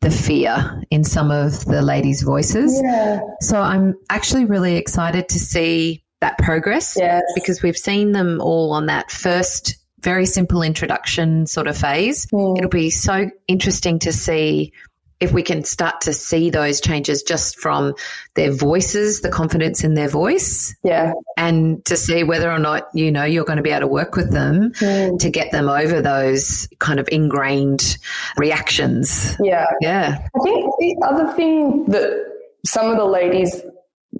the 0.00 0.10
fear 0.10 0.82
in 0.90 1.04
some 1.04 1.30
of 1.30 1.64
the 1.64 1.80
ladies' 1.80 2.20
voices. 2.20 2.78
Yeah. 2.84 3.20
So 3.40 3.62
I'm 3.62 3.94
actually 4.10 4.44
really 4.44 4.76
excited 4.76 5.30
to 5.30 5.38
see 5.38 6.04
that 6.20 6.36
progress 6.36 6.96
yes. 6.98 7.22
because 7.34 7.62
we've 7.62 7.76
seen 7.76 8.12
them 8.12 8.42
all 8.42 8.72
on 8.72 8.86
that 8.86 9.10
first 9.10 9.76
very 10.00 10.26
simple 10.26 10.62
introduction 10.62 11.46
sort 11.46 11.66
of 11.66 11.78
phase. 11.78 12.26
Mm. 12.26 12.58
It'll 12.58 12.68
be 12.68 12.90
so 12.90 13.30
interesting 13.48 13.98
to 14.00 14.12
see 14.12 14.72
if 15.18 15.32
we 15.32 15.42
can 15.42 15.64
start 15.64 16.02
to 16.02 16.12
see 16.12 16.50
those 16.50 16.80
changes 16.80 17.22
just 17.22 17.58
from 17.58 17.94
their 18.34 18.52
voices, 18.52 19.22
the 19.22 19.30
confidence 19.30 19.82
in 19.82 19.94
their 19.94 20.08
voice. 20.08 20.74
Yeah. 20.84 21.12
And 21.38 21.82
to 21.86 21.96
see 21.96 22.22
whether 22.22 22.50
or 22.50 22.58
not, 22.58 22.88
you 22.92 23.10
know, 23.10 23.24
you're 23.24 23.44
going 23.44 23.56
to 23.56 23.62
be 23.62 23.70
able 23.70 23.80
to 23.80 23.86
work 23.86 24.14
with 24.14 24.30
them 24.30 24.72
mm. 24.72 25.18
to 25.18 25.30
get 25.30 25.52
them 25.52 25.68
over 25.68 26.02
those 26.02 26.68
kind 26.78 27.00
of 27.00 27.08
ingrained 27.10 27.96
reactions. 28.36 29.36
Yeah. 29.42 29.66
Yeah. 29.80 30.18
I 30.18 30.38
think 30.42 30.70
the 30.78 30.96
other 31.06 31.32
thing 31.32 31.86
that 31.86 32.34
some 32.66 32.90
of 32.90 32.98
the 32.98 33.06
ladies, 33.06 33.62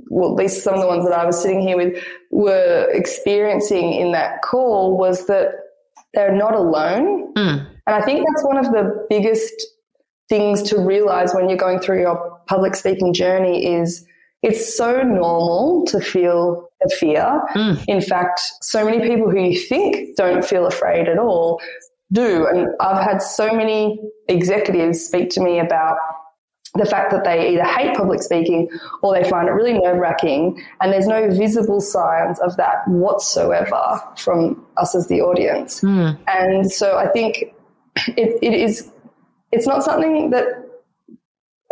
well, 0.09 0.31
at 0.31 0.37
least 0.37 0.63
some 0.63 0.75
of 0.75 0.81
the 0.81 0.87
ones 0.87 1.05
that 1.05 1.19
I 1.19 1.27
was 1.27 1.41
sitting 1.41 1.61
here 1.61 1.77
with, 1.77 2.03
were 2.31 2.89
experiencing 2.93 3.93
in 3.93 4.13
that 4.13 4.41
call 4.41 4.97
was 4.97 5.27
that 5.27 5.53
they're 6.15 6.35
not 6.35 6.55
alone. 6.55 7.35
Mm. 7.35 7.67
And 7.87 7.95
I 7.95 8.01
think 8.01 8.27
that's 8.27 8.45
one 8.45 8.57
of 8.57 8.73
the 8.73 9.07
biggest 9.11 9.53
things 10.29 10.63
to 10.71 10.79
realize 10.81 11.35
when 11.35 11.49
you're 11.49 11.59
going 11.59 11.79
through 11.79 12.01
your 12.01 12.41
public 12.47 12.75
speaking 12.75 13.13
journey 13.13 13.75
is 13.75 14.05
it's 14.43 14.77
so 14.77 15.03
normal 15.03 15.85
to 15.87 16.01
feel 16.01 16.69
a 16.85 16.89
fear. 16.91 17.43
Mm. 17.55 17.85
In 17.89 18.01
fact, 18.01 18.41
so 18.63 18.85
many 18.85 19.01
people 19.01 19.31
who 19.31 19.41
you 19.41 19.59
think 19.59 20.17
don't 20.17 20.45
feel 20.45 20.67
afraid 20.67 21.09
at 21.09 21.19
all 21.19 21.61
do. 22.13 22.47
And 22.47 22.69
I've 22.81 23.03
had 23.03 23.23
so 23.23 23.53
many 23.53 23.99
executives 24.29 25.05
speak 25.05 25.31
to 25.31 25.41
me 25.41 25.59
about 25.59 25.97
the 26.75 26.85
fact 26.85 27.11
that 27.11 27.25
they 27.25 27.55
either 27.55 27.65
hate 27.65 27.97
public 27.97 28.23
speaking 28.23 28.69
or 29.03 29.15
they 29.15 29.29
find 29.29 29.49
it 29.49 29.53
really 29.53 29.73
nerve 29.73 29.99
wracking. 29.99 30.63
And 30.81 30.93
there's 30.93 31.07
no 31.07 31.31
visible 31.31 31.81
signs 31.81 32.39
of 32.41 32.57
that 32.57 32.87
whatsoever 32.87 34.01
from 34.17 34.65
us 34.77 34.95
as 34.95 35.09
the 35.09 35.23
audience. 35.23 35.81
Mm. 35.81 36.19
And 36.27 36.71
so 36.71 36.99
I 36.99 37.09
think 37.09 37.55
it, 38.09 38.39
it 38.43 38.53
is 38.53 38.93
it's 39.53 39.67
not 39.67 39.83
something 39.83 40.31
that 40.31 40.45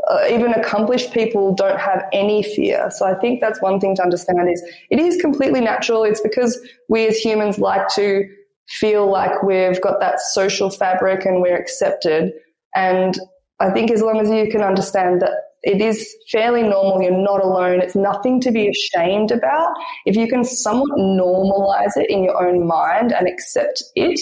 uh, 0.09 0.25
even 0.31 0.53
accomplished 0.53 1.13
people 1.13 1.55
don't 1.55 1.81
have 1.81 2.05
any 2.13 2.43
fear. 2.43 2.91
So 2.91 3.07
I 3.07 3.15
think 3.15 3.41
that's 3.41 3.63
one 3.63 3.81
thing 3.81 3.97
to 3.97 4.03
understand 4.03 4.51
is 4.51 4.63
it 4.91 4.99
is 4.99 5.21
completely 5.21 5.61
natural. 5.61 6.05
It's 6.05 6.21
because 6.21 6.61
we 6.89 7.07
as 7.07 7.17
humans 7.17 7.59
like 7.59 7.89
to 7.95 8.29
feel 8.69 9.11
like 9.11 9.43
we've 9.43 9.81
got 9.81 10.01
that 10.01 10.21
social 10.21 10.71
fabric 10.71 11.25
and 11.25 11.41
we're 11.41 11.57
accepted. 11.57 12.33
And 12.75 13.19
I 13.61 13.71
think 13.71 13.91
as 13.91 14.03
long 14.03 14.21
as 14.21 14.29
you 14.31 14.51
can 14.51 14.63
understand 14.63 15.23
that 15.23 15.33
it 15.63 15.81
is 15.81 16.15
fairly 16.31 16.63
normal, 16.63 17.01
you're 17.01 17.17
not 17.17 17.43
alone, 17.43 17.81
it's 17.81 17.97
nothing 17.97 18.41
to 18.43 18.51
be 18.51 18.69
ashamed 18.69 19.31
about. 19.31 19.75
If 20.05 20.17
you 20.17 20.29
can 20.29 20.45
somewhat 20.45 20.99
normalize 20.99 21.97
it 21.97 22.11
in 22.11 22.23
your 22.23 22.47
own 22.47 22.67
mind 22.67 23.13
and 23.13 23.27
accept 23.27 23.83
it, 23.95 24.21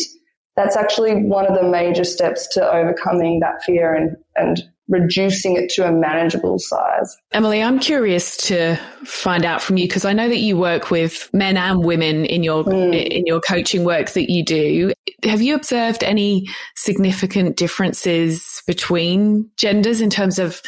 that's 0.57 0.77
actually 0.77 1.15
one 1.15 1.47
of 1.47 1.55
the 1.55 1.67
major 1.67 2.05
steps 2.05 2.47
to 2.49 2.73
overcoming 2.73 3.41
that 3.41 3.62
fear 3.62 3.95
and, 3.95 4.17
and 4.37 4.69
reducing 4.88 5.57
it 5.57 5.71
to 5.71 5.87
a 5.87 5.92
manageable 5.92 6.59
size. 6.59 7.16
Emily, 7.33 7.62
I'm 7.62 7.79
curious 7.79 8.37
to 8.49 8.77
find 9.05 9.45
out 9.45 9.62
from 9.62 9.77
you 9.77 9.87
because 9.87 10.05
I 10.05 10.12
know 10.12 10.29
that 10.29 10.38
you 10.38 10.57
work 10.57 10.90
with 10.90 11.31
men 11.33 11.57
and 11.57 11.85
women 11.85 12.25
in 12.25 12.42
your 12.42 12.64
mm. 12.64 12.95
in 12.95 13.25
your 13.27 13.40
coaching 13.40 13.85
work 13.85 14.11
that 14.11 14.31
you 14.31 14.45
do. 14.45 14.92
Have 15.25 15.40
you 15.40 15.55
observed 15.55 16.03
any 16.03 16.49
significant 16.75 17.57
differences 17.57 18.62
between 18.66 19.49
genders 19.57 20.01
in 20.01 20.11
terms 20.11 20.38
of 20.38 20.61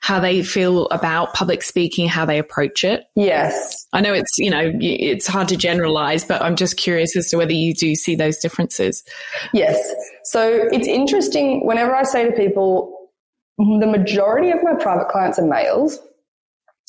how 0.00 0.18
they 0.18 0.42
feel 0.42 0.86
about 0.88 1.32
public 1.34 1.62
speaking, 1.62 2.08
how 2.08 2.24
they 2.24 2.38
approach 2.38 2.82
it? 2.82 3.04
Yes. 3.14 3.86
I 3.92 4.00
know 4.00 4.12
it's, 4.12 4.36
you 4.36 4.50
know, 4.50 4.72
it's 4.80 5.26
hard 5.26 5.48
to 5.48 5.56
generalize, 5.56 6.24
but 6.24 6.42
I'm 6.42 6.56
just 6.56 6.76
curious 6.76 7.16
as 7.16 7.30
to 7.30 7.36
whether 7.36 7.52
you 7.52 7.72
do 7.72 7.94
see 7.94 8.16
those 8.16 8.38
differences. 8.38 9.04
Yes. 9.52 9.80
So 10.24 10.68
it's 10.72 10.88
interesting 10.88 11.64
whenever 11.64 11.94
I 11.94 12.02
say 12.02 12.24
to 12.24 12.32
people, 12.32 12.99
the 13.80 13.86
majority 13.86 14.50
of 14.50 14.62
my 14.62 14.74
private 14.74 15.08
clients 15.08 15.38
are 15.38 15.46
males. 15.46 15.98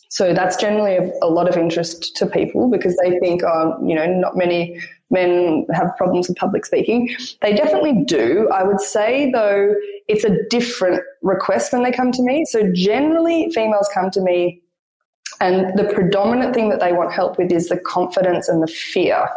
So 0.09 0.33
that's 0.33 0.57
generally 0.57 1.11
a, 1.21 1.27
lot 1.27 1.47
of 1.47 1.55
interest 1.55 2.15
to 2.17 2.25
people 2.25 2.69
because 2.69 2.97
they 2.97 3.17
think, 3.19 3.43
oh, 3.43 3.79
you 3.85 3.95
know, 3.95 4.05
not 4.05 4.35
many 4.35 4.77
men 5.09 5.65
have 5.73 5.95
problems 5.97 6.27
with 6.27 6.37
public 6.37 6.65
speaking. 6.65 7.15
They 7.41 7.53
definitely 7.53 8.03
do. 8.03 8.49
I 8.53 8.63
would 8.63 8.81
say, 8.81 9.31
though, 9.31 9.73
it's 10.09 10.25
a 10.25 10.37
different 10.49 11.01
request 11.21 11.71
when 11.71 11.83
they 11.83 11.93
come 11.93 12.11
to 12.11 12.21
me. 12.23 12.43
So 12.45 12.71
generally, 12.73 13.51
females 13.51 13.89
come 13.93 14.11
to 14.11 14.21
me, 14.21 14.61
and 15.39 15.77
the 15.77 15.85
predominant 15.93 16.53
thing 16.53 16.69
that 16.69 16.81
they 16.81 16.91
want 16.91 17.13
help 17.13 17.37
with 17.37 17.51
is 17.51 17.69
the 17.69 17.77
confidence 17.77 18.49
and 18.49 18.61
the 18.61 18.67
fear. 18.67 19.29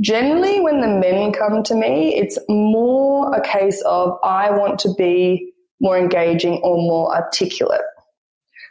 Generally, 0.00 0.60
when 0.60 0.80
the 0.80 0.88
men 0.88 1.32
come 1.32 1.62
to 1.62 1.74
me, 1.74 2.16
it's 2.16 2.38
more 2.48 3.32
a 3.34 3.40
case 3.40 3.82
of 3.82 4.18
I 4.24 4.50
want 4.50 4.80
to 4.80 4.94
be 4.94 5.49
more 5.80 5.98
engaging 5.98 6.60
or 6.62 6.76
more 6.76 7.14
articulate. 7.14 7.80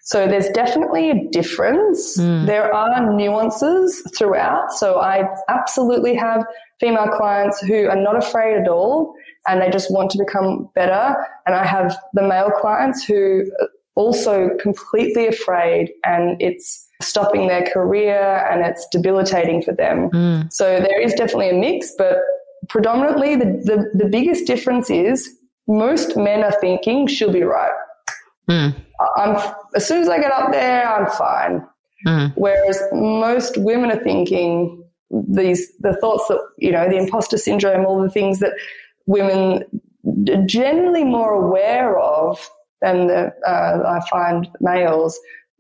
So 0.04 0.28
there's 0.28 0.50
definitely 0.50 1.12
a 1.12 1.30
difference. 1.30 2.18
Mm. 2.18 2.48
There 2.48 2.74
are 2.74 3.14
nuances 3.14 4.02
throughout. 4.18 4.72
So 4.72 5.00
I 5.00 5.24
absolutely 5.50 6.16
have 6.16 6.44
female 6.80 7.10
clients 7.10 7.60
who 7.60 7.88
are 7.88 7.96
not 7.96 8.16
afraid 8.16 8.58
at 8.58 8.68
all 8.68 9.14
and 9.48 9.62
they 9.62 9.70
just 9.70 9.92
want 9.92 10.10
to 10.12 10.18
become 10.18 10.70
better. 10.74 11.16
And 11.46 11.56
I 11.56 11.66
have 11.66 11.96
the 12.14 12.24
male 12.24 12.50
clients 12.50 13.04
who 13.04 13.44
are 13.62 13.70
also 13.96 14.50
completely 14.60 15.28
afraid 15.28 15.92
and 16.04 16.42
it's 16.42 16.88
stopping 17.02 17.48
their 17.48 17.66
career 17.66 18.48
and 18.50 18.66
it's 18.66 18.88
debilitating 18.92 19.62
for 19.62 19.74
them. 19.74 20.10
Mm. 20.10 20.52
So 20.52 20.80
there 20.80 21.00
is 21.00 21.14
definitely 21.14 21.50
a 21.50 21.54
mix, 21.54 21.94
but 21.98 22.18
predominantly 22.68 23.36
the, 23.36 23.46
the, 23.46 23.92
the 23.94 24.10
biggest 24.10 24.48
difference 24.48 24.90
is 24.90 25.30
most 25.70 26.18
men 26.18 26.44
are 26.44 26.60
thinking 26.60 27.08
she'll 27.08 27.32
be 27.32 27.44
right. 27.44 27.72
Mm. 28.50 28.76
I'm 29.16 29.54
as 29.76 29.88
soon 29.88 30.02
as 30.02 30.10
I 30.10 30.20
get 30.20 30.32
up 30.32 30.52
there, 30.52 30.86
I'm 30.90 31.10
fine. 31.12 31.66
Mm. 32.06 32.34
Whereas 32.36 32.82
most 32.92 33.58
women 33.58 33.92
are 33.92 34.04
thinking 34.04 34.84
these 35.12 35.72
the 35.80 35.96
thoughts 35.98 36.28
that 36.28 36.40
you 36.58 36.72
know 36.72 36.90
the 36.90 36.98
imposter 36.98 37.38
syndrome, 37.38 37.86
all 37.86 38.02
the 38.02 38.10
things 38.10 38.40
that 38.40 38.54
women 39.06 39.64
are 40.30 40.46
generally 40.46 41.04
more 41.04 41.34
aware 41.34 42.00
of 42.00 42.50
than 42.82 43.08
the, 43.08 43.34
uh, 43.48 44.00
I 44.00 44.10
find 44.10 44.48
males. 44.60 45.20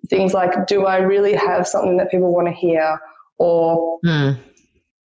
Things 0.09 0.33
like, 0.33 0.65
do 0.65 0.85
I 0.85 0.97
really 0.97 1.33
have 1.33 1.67
something 1.67 1.97
that 1.97 2.09
people 2.09 2.33
want 2.33 2.47
to 2.47 2.53
hear, 2.53 2.99
or 3.37 3.99
mm. 4.05 4.39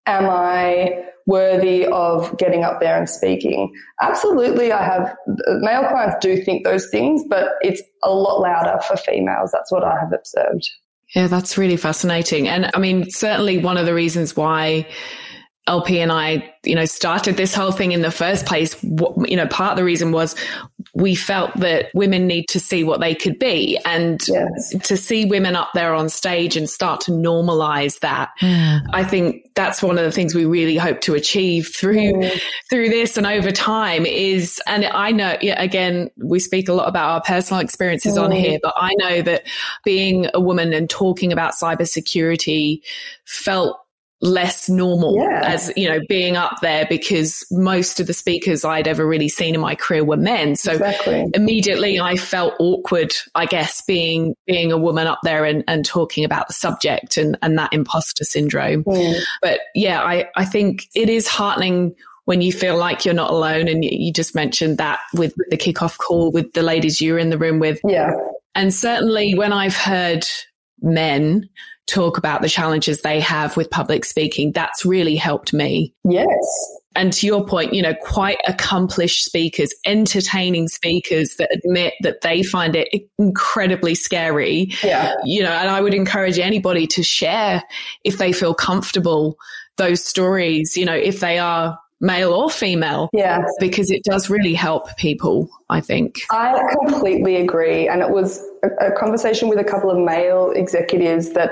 am 0.07 0.29
I 0.29 1.07
worthy 1.27 1.87
of 1.87 2.37
getting 2.39 2.65
up 2.65 2.81
there 2.81 2.99
and 2.99 3.09
speaking. 3.09 3.73
Absolutely, 4.01 4.73
I 4.73 4.85
have 4.85 5.15
male 5.61 5.87
clients 5.89 6.17
do 6.21 6.43
think 6.43 6.65
those 6.65 6.89
things, 6.91 7.23
but 7.29 7.53
it's 7.61 7.83
a 8.03 8.13
lot 8.13 8.41
louder 8.41 8.81
for 8.83 8.97
females. 8.97 9.51
That's 9.53 9.71
what 9.71 9.85
I 9.85 9.99
have 9.99 10.13
observed. 10.13 10.69
Yeah, 11.15 11.27
that's 11.27 11.59
really 11.59 11.77
fascinating. 11.77 12.49
And 12.49 12.71
I 12.75 12.79
mean, 12.79 13.11
certainly 13.11 13.59
one 13.59 13.77
of 13.77 13.87
the 13.87 13.95
reasons 13.95 14.35
why 14.35 14.87
LP 15.69 16.01
and 16.01 16.11
I, 16.11 16.53
you 16.65 16.75
know, 16.75 16.85
started 16.87 17.37
this 17.37 17.55
whole 17.55 17.71
thing 17.71 17.93
in 17.93 18.03
the 18.03 18.11
first 18.11 18.47
place. 18.47 18.75
what, 18.83 19.31
You 19.31 19.37
know, 19.37 19.47
part 19.47 19.73
of 19.73 19.77
the 19.77 19.85
reason 19.85 20.11
was 20.11 20.35
we 20.93 21.15
felt 21.15 21.57
that 21.59 21.91
women 21.95 22.27
need 22.27 22.49
to 22.49 22.59
see 22.59 22.83
what 22.83 23.01
they 23.01 23.15
could 23.15 23.39
be 23.39 23.79
and 23.85 24.21
yes. 24.27 24.75
to 24.83 24.97
see 24.97 25.25
women 25.25 25.55
up 25.55 25.71
there 25.73 25.95
on 25.95 26.09
stage 26.09 26.57
and 26.57 26.69
start 26.69 27.01
to 27.03 27.13
normalize 27.13 28.01
that. 28.01 28.31
Mm. 28.41 28.81
I 28.93 29.05
think 29.05 29.55
that's 29.55 29.85
one 29.85 29.99
of 29.99 30.05
the 30.05 30.11
things 30.11 30.35
we 30.35 30.47
really 30.47 30.77
hope 30.77 31.01
to 31.03 31.15
achieve 31.15 31.71
through, 31.73 32.15
mm. 32.15 32.43
through 32.69 32.89
this 32.89 33.17
and 33.17 33.27
over 33.27 33.53
time 33.53 34.05
is, 34.05 34.61
and 34.67 34.85
I 34.87 35.13
know, 35.13 35.37
again, 35.41 36.11
we 36.17 36.41
speak 36.41 36.69
a 36.69 36.73
lot 36.73 36.89
about 36.89 37.11
our 37.11 37.23
personal 37.23 37.61
experiences 37.61 38.19
mm. 38.19 38.25
on 38.25 38.33
here, 38.33 38.59
but 38.61 38.75
I 38.77 38.95
know 38.97 39.23
that 39.23 39.47
being 39.85 40.27
a 40.35 40.41
woman 40.41 40.73
and 40.73 40.91
talking 40.91 41.31
about 41.31 41.55
cybersecurity 41.55 42.81
felt 43.25 43.79
less 44.23 44.69
normal 44.69 45.17
yeah. 45.17 45.41
as 45.45 45.73
you 45.77 45.89
know 45.89 45.99
being 46.09 46.37
up 46.37 46.61
there 46.63 46.87
because 46.89 47.45
most 47.51 47.99
of 47.99 48.07
the 48.07 48.13
speakers 48.13 48.65
I'd 48.65 48.87
ever 48.87 49.05
really 49.05 49.29
seen 49.29 49.55
in 49.55 49.61
my 49.61 49.75
career 49.75 50.05
were 50.05 50.17
men 50.17 50.55
so 50.55 50.73
exactly. 50.73 51.27
immediately 51.35 51.99
I 51.99 52.15
felt 52.15 52.55
awkward 52.61 53.13
I 53.35 53.47
guess 53.47 53.83
being 53.83 54.37
being 54.47 54.71
a 54.71 54.79
woman 54.79 55.09
up 55.09 55.19
there 55.25 55.45
and, 55.45 55.65
and 55.67 55.85
talking 55.85 56.25
about 56.25 56.47
the 56.47 56.55
subject 56.55 57.17
and, 57.17 57.37
and 57.43 57.59
that 57.59 57.73
imposter 57.73 58.23
syndrome 58.23 58.85
mm. 58.85 59.21
but 59.43 59.59
yeah 59.75 60.01
I, 60.01 60.29
I 60.37 60.45
think 60.45 60.87
it 60.95 61.09
is 61.09 61.27
heartening 61.27 61.95
when 62.25 62.41
you 62.41 62.53
feel 62.53 62.79
like 62.79 63.05
you're 63.05 63.15
not 63.15 63.31
alone 63.31 63.67
and 63.67 63.85
you 63.85 64.13
just 64.13 64.37
mentioned 64.37 64.79
that 64.79 65.01
with, 65.15 65.35
with 65.37 65.51
the 65.51 65.57
kickoff 65.57 65.99
call 65.99 66.31
with 66.31 66.53
the 66.53 66.63
ladies 66.63 67.01
you 67.01 67.15
were 67.15 67.19
in 67.19 67.31
the 67.31 67.39
room 67.39 67.59
with 67.59 67.81
yeah 67.85 68.13
and 68.55 68.73
certainly 68.73 69.35
when 69.35 69.53
I've 69.53 69.77
heard 69.77 70.25
men 70.81 71.49
talk 71.87 72.17
about 72.19 72.43
the 72.43 72.49
challenges 72.49 73.03
they 73.03 73.21
have 73.21 73.57
with 73.57 73.71
public 73.71 74.05
speaking. 74.05 74.53
That's 74.53 74.85
really 74.85 75.17
helped 75.17 75.53
me. 75.53 75.95
Yes. 76.05 76.29
And 76.95 77.13
to 77.15 77.27
your 77.27 77.47
point, 77.47 77.73
you 77.73 77.81
know, 77.81 77.95
quite 78.03 78.39
accomplished 78.47 79.25
speakers, 79.25 79.75
entertaining 79.87 80.69
speakers 80.69 81.37
that 81.37 81.51
admit 81.53 81.95
that 82.03 82.21
they 82.21 82.43
find 82.43 82.77
it 82.77 82.89
incredibly 83.19 83.95
scary. 83.95 84.71
Yeah. 84.83 85.15
You 85.25 85.43
know, 85.43 85.53
and 85.53 85.71
I 85.71 85.81
would 85.81 85.95
encourage 85.95 86.39
anybody 86.39 86.87
to 86.89 87.03
share 87.03 87.63
if 88.05 88.19
they 88.19 88.33
feel 88.33 88.55
comfortable 88.55 89.37
those 89.79 90.05
stories, 90.05 90.77
you 90.77 90.85
know, 90.85 90.95
if 90.95 91.21
they 91.21 91.39
are 91.39 91.79
male 92.03 92.33
or 92.33 92.51
female. 92.51 93.09
Yeah. 93.15 93.45
Because 93.61 93.91
it 93.91 94.03
does 94.03 94.29
really 94.29 94.53
help 94.53 94.95
people, 94.99 95.49
I 95.71 95.81
think. 95.81 96.19
I 96.31 96.61
completely 96.85 97.37
agree. 97.37 97.89
And 97.89 98.03
it 98.03 98.11
was 98.11 98.45
a, 98.63 98.89
a 98.89 98.93
conversation 98.93 99.49
with 99.49 99.59
a 99.59 99.65
couple 99.65 99.91
of 99.91 99.99
male 99.99 100.51
executives 100.51 101.31
that 101.31 101.51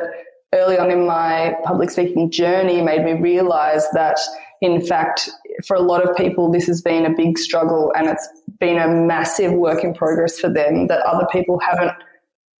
early 0.52 0.76
on 0.76 0.90
in 0.90 1.06
my 1.06 1.54
public 1.64 1.90
speaking 1.90 2.30
journey 2.30 2.82
made 2.82 3.04
me 3.04 3.12
realize 3.12 3.88
that 3.92 4.18
in 4.60 4.84
fact 4.84 5.30
for 5.64 5.76
a 5.76 5.80
lot 5.80 6.02
of 6.02 6.16
people 6.16 6.50
this 6.50 6.66
has 6.66 6.82
been 6.82 7.06
a 7.06 7.14
big 7.16 7.38
struggle 7.38 7.92
and 7.96 8.08
it's 8.08 8.28
been 8.58 8.76
a 8.76 8.88
massive 8.88 9.52
work 9.52 9.84
in 9.84 9.94
progress 9.94 10.40
for 10.40 10.52
them 10.52 10.88
that 10.88 11.00
other 11.06 11.26
people 11.30 11.60
haven't 11.60 11.92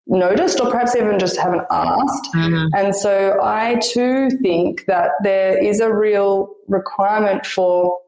noticed 0.06 0.60
or 0.60 0.70
perhaps 0.70 0.96
even 0.96 1.18
just 1.18 1.36
haven't 1.38 1.64
asked. 1.70 2.34
Mm-hmm. 2.34 2.66
And 2.76 2.94
so 2.94 3.38
I 3.42 3.76
too 3.82 4.28
think 4.42 4.86
that 4.86 5.10
there 5.22 5.62
is 5.62 5.80
a 5.80 5.92
real 5.92 6.54
requirement 6.70 7.44
for 7.44 7.98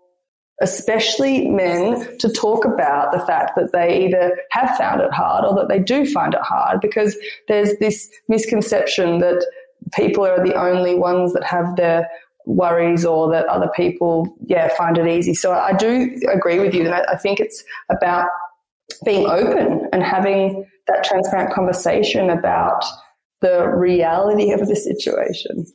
especially 0.61 1.49
men 1.49 2.17
to 2.19 2.29
talk 2.31 2.65
about 2.65 3.11
the 3.13 3.19
fact 3.27 3.53
that 3.57 3.73
they 3.73 4.07
either 4.07 4.39
have 4.51 4.77
found 4.77 5.01
it 5.01 5.11
hard 5.11 5.45
or 5.45 5.55
that 5.55 5.69
they 5.69 5.79
do 5.79 6.07
find 6.07 6.35
it 6.35 6.41
hard 6.41 6.81
because 6.81 7.17
there's 7.49 7.77
this 7.79 8.09
misconception 8.29 9.19
that 9.19 9.45
people 9.95 10.25
are 10.25 10.47
the 10.47 10.55
only 10.55 10.95
ones 10.95 11.33
that 11.33 11.43
have 11.43 11.75
their 11.77 12.09
worries 12.47 13.05
or 13.05 13.31
that 13.31 13.47
other 13.47 13.71
people 13.75 14.33
yeah 14.43 14.69
find 14.77 14.99
it 14.99 15.07
easy 15.07 15.35
so 15.35 15.53
i 15.53 15.73
do 15.73 16.17
agree 16.33 16.59
with 16.59 16.75
you 16.75 16.85
and 16.85 16.95
I, 16.95 17.17
think 17.17 17.39
it's 17.39 17.63
about 17.89 18.29
being 19.05 19.27
open 19.27 19.89
and 19.93 20.03
having 20.03 20.65
that 20.87 21.05
transparent 21.05 21.53
conversation 21.55 22.31
about 22.31 22.85
the 23.43 23.69
reality 23.69 24.53
of 24.53 24.67
the 24.67 24.77
situation. 24.77 25.67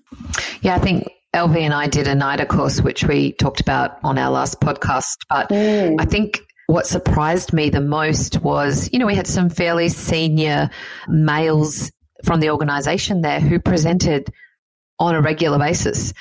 Yeah, 0.61 0.75
I 0.75 0.79
think 0.79 1.07
LV 1.37 1.55
and 1.55 1.73
I 1.73 1.87
did 1.87 2.07
a 2.07 2.15
NIDA 2.15 2.47
course, 2.47 2.81
which 2.81 3.03
we 3.03 3.33
talked 3.33 3.61
about 3.61 3.99
on 4.03 4.17
our 4.17 4.31
last 4.31 4.59
podcast. 4.59 5.17
But 5.29 5.49
mm. 5.49 5.95
I 5.99 6.05
think 6.05 6.39
what 6.65 6.87
surprised 6.87 7.53
me 7.53 7.69
the 7.69 7.79
most 7.79 8.41
was, 8.41 8.89
you 8.91 8.97
know, 8.97 9.05
we 9.05 9.13
had 9.13 9.27
some 9.27 9.49
fairly 9.49 9.87
senior 9.87 10.69
males 11.07 11.91
from 12.23 12.39
the 12.39 12.49
organization 12.49 13.21
there 13.21 13.39
who 13.39 13.59
presented 13.59 14.29
on 14.99 15.13
a 15.13 15.21
regular 15.21 15.59
basis 15.59 16.11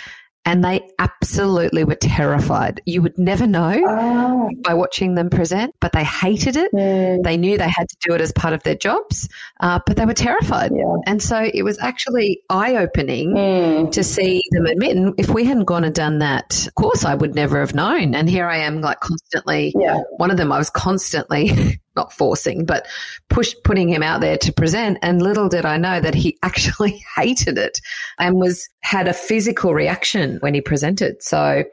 and 0.47 0.65
they 0.65 0.89
absolutely 1.01 1.83
were 1.83 1.97
terrified. 1.97 2.81
You 2.87 3.03
would 3.03 3.19
never 3.19 3.49
know 3.49 3.83
oh. 3.87 4.51
by 4.63 4.75
watching 4.75 5.17
them 5.17 5.29
present, 5.29 5.75
but 5.81 5.93
they 5.93 6.05
hated 6.05 6.57
it. 6.57 6.73
Mm. 6.73 7.25
They 7.25 7.37
knew 7.37 7.59
they 7.59 7.69
had 7.69 7.89
to 7.89 7.97
do 8.01 8.15
it 8.15 8.21
as 8.21 8.31
part 8.33 8.55
of 8.55 8.63
their 8.63 8.77
jobs, 8.77 9.29
uh, 9.61 9.81
but 9.85 9.97
they 9.97 10.07
were 10.07 10.15
terrified. 10.15 10.71
Yeah. 10.75 10.85
And 11.07 11.21
so 11.21 11.51
it 11.53 11.65
was 11.65 11.79
actually 11.81 12.43
eye 12.49 12.77
opening 12.77 13.35
mm. 13.35 13.91
to 13.91 14.05
see 14.05 14.41
them 14.53 14.67
admit. 14.67 14.97
And 14.97 15.15
if 15.19 15.31
we 15.31 15.45
hadn't 15.45 15.65
gone 15.65 15.83
and 15.83 15.95
done 15.95 16.21
that 16.21 16.69
course, 16.77 17.05
I 17.05 17.17
would 17.17 17.35
never 17.35 17.59
have 17.59 17.75
known. 17.75 18.15
And 18.15 18.31
here 18.31 18.47
I 18.47 18.59
am, 18.59 18.81
like 18.81 19.01
constantly, 19.01 19.75
yeah. 19.77 19.99
one 20.19 20.31
of 20.31 20.37
them, 20.37 20.53
I 20.53 20.59
was 20.59 20.71
constantly 20.71 21.81
not 21.97 22.13
forcing, 22.13 22.65
but 22.65 22.87
push 23.29 23.55
putting 23.65 23.89
him 23.89 24.03
out 24.03 24.21
there 24.21 24.37
to 24.39 24.53
present. 24.53 24.99
And 25.03 25.23
little 25.23 25.49
did 25.49 25.65
I 25.65 25.77
know 25.77 26.01
that 26.01 26.15
he 26.15 26.39
actually 26.43 27.03
hated 27.17 27.59
it 27.59 27.81
and 28.19 28.37
was 28.37 28.69
had 28.81 29.09
a 29.09 29.15
physical 29.15 29.75
reaction 29.75 30.37
when 30.41 30.55
he 30.55 30.61
presented. 30.61 31.23
So, 31.23 31.65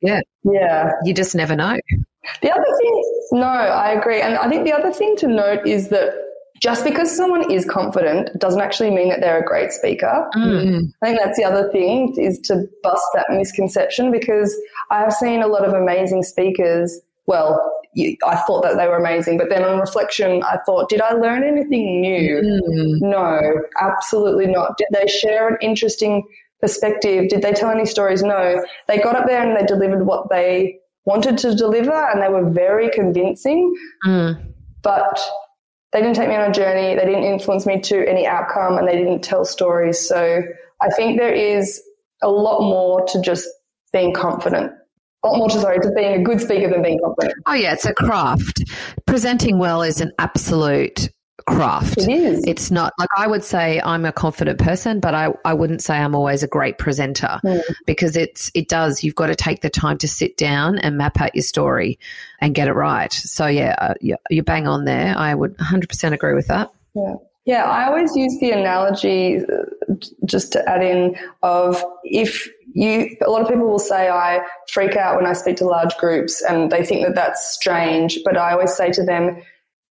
yeah, 0.00 0.20
yeah, 0.44 0.90
you 1.04 1.14
just 1.14 1.34
never 1.34 1.56
know. 1.56 1.78
The 2.42 2.50
other 2.50 2.64
thing, 2.80 3.20
no, 3.32 3.46
I 3.46 3.92
agree, 3.92 4.20
and 4.20 4.34
I 4.34 4.48
think 4.48 4.64
the 4.64 4.72
other 4.72 4.92
thing 4.92 5.16
to 5.18 5.28
note 5.28 5.66
is 5.66 5.88
that 5.88 6.12
just 6.60 6.84
because 6.84 7.14
someone 7.14 7.50
is 7.50 7.64
confident 7.64 8.30
doesn't 8.38 8.60
actually 8.60 8.90
mean 8.90 9.08
that 9.10 9.20
they're 9.20 9.40
a 9.40 9.44
great 9.44 9.72
speaker. 9.72 10.28
Mm. 10.34 10.92
I 11.02 11.06
think 11.06 11.20
that's 11.20 11.38
the 11.38 11.44
other 11.44 11.70
thing 11.70 12.14
is 12.18 12.38
to 12.40 12.64
bust 12.82 13.04
that 13.14 13.26
misconception 13.30 14.10
because 14.10 14.56
I 14.90 14.98
have 15.00 15.12
seen 15.12 15.42
a 15.42 15.46
lot 15.46 15.64
of 15.64 15.72
amazing 15.72 16.24
speakers. 16.24 17.00
Well, 17.26 17.77
I 17.96 18.36
thought 18.46 18.62
that 18.62 18.76
they 18.76 18.86
were 18.86 18.96
amazing, 18.96 19.38
but 19.38 19.48
then 19.48 19.64
on 19.64 19.80
reflection, 19.80 20.42
I 20.42 20.58
thought, 20.64 20.88
did 20.88 21.00
I 21.00 21.12
learn 21.12 21.42
anything 21.42 22.00
new? 22.00 22.36
Mm. 22.36 23.00
No, 23.00 23.40
absolutely 23.80 24.46
not. 24.46 24.76
Did 24.76 24.88
they 24.92 25.06
share 25.06 25.48
an 25.48 25.56
interesting 25.60 26.24
perspective? 26.60 27.28
Did 27.28 27.42
they 27.42 27.52
tell 27.52 27.70
any 27.70 27.86
stories? 27.86 28.22
No. 28.22 28.64
They 28.86 28.98
got 28.98 29.16
up 29.16 29.26
there 29.26 29.42
and 29.42 29.56
they 29.56 29.66
delivered 29.66 30.06
what 30.06 30.28
they 30.30 30.78
wanted 31.04 31.38
to 31.38 31.54
deliver 31.54 31.92
and 31.92 32.22
they 32.22 32.28
were 32.28 32.50
very 32.50 32.90
convincing. 32.90 33.74
Mm. 34.06 34.52
But 34.82 35.20
they 35.92 36.00
didn't 36.00 36.16
take 36.16 36.28
me 36.28 36.36
on 36.36 36.50
a 36.50 36.52
journey, 36.52 36.94
they 36.94 37.06
didn't 37.06 37.24
influence 37.24 37.64
me 37.64 37.80
to 37.80 38.06
any 38.06 38.26
outcome, 38.26 38.76
and 38.76 38.86
they 38.86 38.96
didn't 38.96 39.22
tell 39.22 39.44
stories. 39.44 40.06
So 40.06 40.42
I 40.82 40.88
think 40.90 41.18
there 41.18 41.34
is 41.34 41.82
a 42.22 42.28
lot 42.28 42.60
more 42.60 43.04
to 43.06 43.20
just 43.22 43.48
being 43.92 44.12
confident. 44.12 44.72
A 45.24 45.28
lot 45.28 45.38
more 45.38 45.48
to 45.48 45.60
sorry 45.60 45.80
to 45.80 45.90
being 45.96 46.20
a 46.20 46.22
good 46.22 46.40
speaker 46.40 46.70
than 46.70 46.82
being 46.82 47.00
confident. 47.02 47.34
Oh 47.46 47.54
yeah, 47.54 47.72
it's 47.72 47.84
a 47.84 47.94
craft. 47.94 48.62
Presenting 49.06 49.58
well 49.58 49.82
is 49.82 50.00
an 50.00 50.12
absolute 50.18 51.10
craft. 51.48 51.98
It 51.98 52.08
is. 52.08 52.44
It's 52.46 52.70
not 52.70 52.92
like 52.98 53.08
I 53.16 53.26
would 53.26 53.42
say 53.42 53.80
I'm 53.84 54.04
a 54.04 54.12
confident 54.12 54.58
person, 54.58 55.00
but 55.00 55.14
I, 55.14 55.32
I 55.44 55.54
wouldn't 55.54 55.82
say 55.82 55.96
I'm 55.96 56.14
always 56.14 56.42
a 56.42 56.48
great 56.48 56.78
presenter 56.78 57.40
mm. 57.44 57.62
because 57.86 58.16
it's 58.16 58.50
it 58.54 58.68
does. 58.68 59.02
You've 59.02 59.14
got 59.14 59.28
to 59.28 59.34
take 59.34 59.60
the 59.60 59.70
time 59.70 59.98
to 59.98 60.08
sit 60.08 60.36
down 60.36 60.78
and 60.78 60.96
map 60.98 61.20
out 61.20 61.34
your 61.34 61.42
story 61.42 61.98
and 62.40 62.54
get 62.54 62.68
it 62.68 62.74
right. 62.74 63.12
So 63.12 63.46
yeah, 63.46 63.74
uh, 63.78 63.94
you're 64.30 64.44
bang 64.44 64.68
on 64.68 64.84
there. 64.84 65.16
I 65.16 65.34
would 65.34 65.56
100% 65.56 66.12
agree 66.12 66.34
with 66.34 66.46
that. 66.48 66.70
Yeah. 66.94 67.14
Yeah, 67.44 67.64
I 67.64 67.86
always 67.86 68.14
use 68.14 68.36
the 68.40 68.50
analogy 68.50 69.38
uh, 69.38 69.94
just 70.26 70.52
to 70.52 70.68
add 70.68 70.82
in 70.82 71.16
of 71.42 71.82
if 72.04 72.46
you, 72.78 73.16
a 73.26 73.30
lot 73.30 73.42
of 73.42 73.48
people 73.48 73.68
will 73.68 73.80
say 73.80 74.08
I 74.08 74.40
freak 74.70 74.94
out 74.94 75.16
when 75.16 75.26
I 75.26 75.32
speak 75.32 75.56
to 75.56 75.64
large 75.64 75.96
groups 75.96 76.40
and 76.42 76.70
they 76.70 76.84
think 76.84 77.04
that 77.04 77.16
that's 77.16 77.52
strange, 77.52 78.20
but 78.24 78.36
I 78.36 78.52
always 78.52 78.72
say 78.72 78.92
to 78.92 79.02
them, 79.02 79.42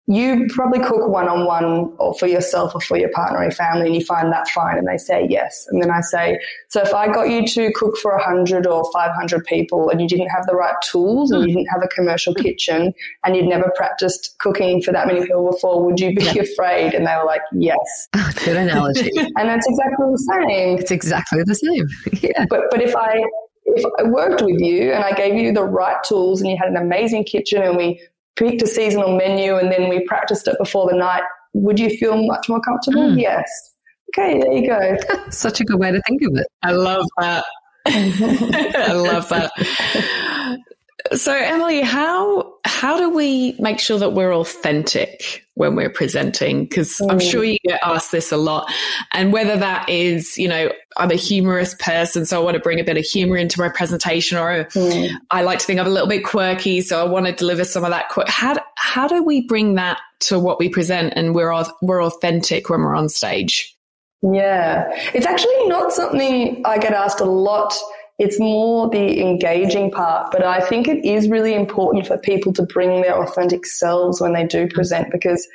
you 0.08 0.48
probably 0.52 0.80
cook 0.80 1.10
one 1.10 1.28
on 1.28 1.46
one 1.46 1.94
or 2.00 2.14
for 2.18 2.28
yourself 2.28 2.74
or 2.74 2.80
for 2.80 2.98
your 2.98 3.10
partner 3.10 3.46
or 3.46 3.52
family 3.52 3.88
and 3.88 3.96
you 3.96 4.06
find 4.06 4.32
that 4.32 4.48
fine 4.48 4.78
and 4.78 4.88
they 4.88 4.98
say 4.98 5.28
yes. 5.30 5.68
And 5.70 5.84
then 5.84 5.92
I 5.92 6.00
say, 6.00 6.40
so 6.70 6.82
if 6.82 6.94
I 6.94 7.08
got 7.08 7.30
you 7.30 7.46
to 7.46 7.74
cook 7.74 7.98
for 7.98 8.16
100 8.16 8.66
or 8.66 8.90
500 8.94 9.46
people 9.46 9.90
and 9.90 10.00
you 10.00 10.08
didn't 10.08 10.30
have 10.30 10.46
the 10.48 10.56
right 10.56 10.76
tools 10.90 11.32
and 11.32 11.42
you 11.42 11.50
hmm. 11.50 11.58
didn't 11.58 11.68
have 11.72 11.84
a 11.84 11.90
commercial 11.90 12.34
kitchen 12.34 12.94
and 13.26 13.36
you'd 13.36 13.48
never 13.48 13.70
practiced 13.76 14.38
cooking 14.40 14.82
for 14.82 14.94
that 14.94 15.08
many 15.08 15.22
people 15.22 15.52
before, 15.52 15.84
would 15.84 16.00
you 16.00 16.16
be 16.16 16.24
yeah. 16.24 16.42
afraid? 16.42 16.94
And 16.94 17.06
they 17.06 17.16
were 17.18 17.26
like, 17.26 17.42
yes. 17.52 18.08
Oh, 18.16 18.32
good 18.46 18.56
analogy. 18.56 19.12
and 19.18 19.50
that's 19.50 19.68
exactly 19.68 20.06
the 20.10 20.18
same. 20.18 20.80
It's 20.80 20.92
exactly 20.92 21.44
the 21.44 21.56
same. 21.56 21.88
yeah. 22.22 22.46
But, 22.50 22.62
but 22.72 22.82
if 22.82 22.96
I, 22.96 23.24
if 23.66 23.86
I 24.00 24.04
worked 24.04 24.42
with 24.42 24.60
you 24.62 24.94
and 24.94 25.04
I 25.04 25.12
gave 25.12 25.36
you 25.36 25.52
the 25.52 25.66
right 25.66 26.02
tools 26.04 26.42
and 26.42 26.50
you 26.50 26.56
had 26.58 26.70
an 26.70 26.78
amazing 26.78 27.26
kitchen 27.26 27.62
and 27.62 27.76
we 27.76 28.02
picked 28.38 28.62
a 28.62 28.68
seasonal 28.68 29.16
menu 29.18 29.56
and 29.56 29.72
then 29.72 29.90
we 29.90 30.06
practiced 30.06 30.48
it 30.48 30.56
before 30.60 30.90
the 30.90 30.96
night, 30.96 31.24
would 31.54 31.80
you 31.80 31.90
feel 31.98 32.26
much 32.26 32.48
more 32.48 32.62
comfortable? 32.62 33.02
Mm. 33.02 33.22
Yes. 33.22 33.50
Okay, 34.18 34.40
there 34.40 34.54
you 34.54 34.68
go. 34.68 34.98
Such 35.30 35.60
a 35.62 35.66
good 35.66 35.80
way 35.80 35.92
to 35.92 36.02
think 36.08 36.22
of 36.24 36.38
it. 36.38 36.48
I 36.64 36.72
love 36.72 37.06
that. 37.20 37.46
I 37.88 38.94
love 38.94 39.28
that. 39.30 39.52
So, 41.14 41.34
Emily, 41.34 41.82
how 41.82 42.54
how 42.66 42.98
do 42.98 43.10
we 43.10 43.56
make 43.60 43.80
sure 43.80 44.00
that 44.00 44.14
we're 44.14 44.34
authentic 44.34 45.46
when 45.56 45.76
we're 45.76 45.90
presenting? 45.90 46.66
Because 46.66 46.98
mm. 47.02 47.12
I'm 47.12 47.20
sure 47.20 47.44
you 47.44 47.58
get 47.64 47.80
asked 47.84 48.12
this 48.12 48.32
a 48.32 48.38
lot, 48.38 48.72
and 49.14 49.32
whether 49.32 49.58
that 49.58 49.90
is, 49.90 50.38
you 50.38 50.48
know, 50.48 50.72
I'm 50.98 51.12
a 51.12 51.16
humorous 51.16 51.76
person, 51.76 52.26
so 52.26 52.40
I 52.40 52.44
want 52.44 52.56
to 52.56 52.62
bring 52.62 52.80
a 52.80 52.84
bit 52.84 52.98
of 52.98 53.04
humor 53.04 53.38
into 53.38 53.60
my 53.60 53.70
presentation, 53.70 54.38
or 54.38 54.66
mm. 54.66 55.10
I 55.32 55.44
like 55.44 55.60
to 55.60 55.66
think 55.66 55.80
I'm 55.80 55.88
a 55.88 55.92
little 55.92 56.10
bit 56.10 56.24
quirky, 56.26 56.82
so 56.82 57.00
I 57.00 57.10
want 57.10 57.26
to 57.26 57.32
deliver 57.32 57.64
some 57.64 57.84
of 57.84 57.92
that. 57.92 58.10
Qu- 58.10 58.26
how 58.28 58.58
how 58.76 59.08
do 59.08 59.24
we 59.24 59.48
bring 59.48 59.76
that 59.76 60.00
to 60.22 60.40
what 60.40 60.60
we 60.60 60.70
present, 60.70 61.14
and 61.16 61.34
we're 61.34 61.54
we're 61.82 62.04
authentic 62.04 62.70
when 62.70 62.82
we're 62.82 62.96
on 62.96 63.10
stage? 63.10 63.76
Yeah, 64.22 64.90
it's 65.14 65.28
actually 65.28 65.68
not 65.68 65.94
something 65.94 66.64
I 66.66 66.80
get 66.80 66.94
asked 66.94 67.20
a 67.20 67.26
lot 67.26 67.76
it's 68.20 68.40
more 68.40 68.90
the 68.90 69.22
engaging 69.22 69.92
part, 69.92 70.32
but 70.32 70.44
I 70.44 70.60
think 70.60 70.88
it 70.88 71.06
is 71.06 71.30
really 71.30 71.54
important 71.54 72.08
for 72.08 72.18
people 72.18 72.52
to 72.54 72.64
bring 72.64 73.02
their 73.02 73.22
authentic 73.22 73.66
selves 73.66 74.20
when 74.20 74.34
they 74.34 74.46
do 74.46 74.68
present 74.68 75.12
because 75.12 75.48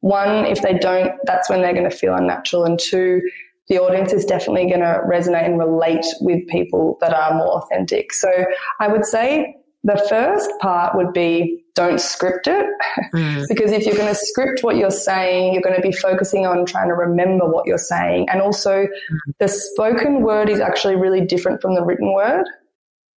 one, 0.00 0.46
if 0.46 0.62
they 0.62 0.74
don't, 0.78 1.12
that's 1.24 1.50
when 1.50 1.60
they're 1.60 1.74
going 1.74 1.88
to 1.88 1.96
feel 1.96 2.14
unnatural. 2.14 2.64
And 2.64 2.78
two, 2.78 3.20
the 3.68 3.78
audience 3.78 4.12
is 4.12 4.24
definitely 4.24 4.68
going 4.68 4.80
to 4.80 5.00
resonate 5.06 5.44
and 5.44 5.58
relate 5.58 6.04
with 6.20 6.46
people 6.48 6.96
that 7.00 7.12
are 7.12 7.34
more 7.34 7.62
authentic. 7.62 8.12
So 8.12 8.46
I 8.80 8.88
would 8.88 9.04
say 9.04 9.54
the 9.86 10.04
first 10.08 10.50
part 10.60 10.96
would 10.96 11.12
be 11.12 11.62
don't 11.76 12.00
script 12.00 12.48
it. 12.48 12.66
Mm. 13.14 13.46
because 13.48 13.70
if 13.70 13.86
you're 13.86 13.94
going 13.94 14.12
to 14.12 14.14
script 14.14 14.64
what 14.64 14.76
you're 14.76 14.90
saying, 14.90 15.52
you're 15.52 15.62
going 15.62 15.76
to 15.76 15.82
be 15.82 15.92
focusing 15.92 16.44
on 16.44 16.66
trying 16.66 16.88
to 16.88 16.94
remember 16.94 17.48
what 17.48 17.66
you're 17.66 17.78
saying. 17.78 18.28
And 18.28 18.42
also, 18.42 18.86
mm. 18.86 19.18
the 19.38 19.46
spoken 19.46 20.22
word 20.22 20.48
is 20.48 20.58
actually 20.58 20.96
really 20.96 21.24
different 21.24 21.62
from 21.62 21.76
the 21.76 21.84
written 21.84 22.12
word. 22.12 22.46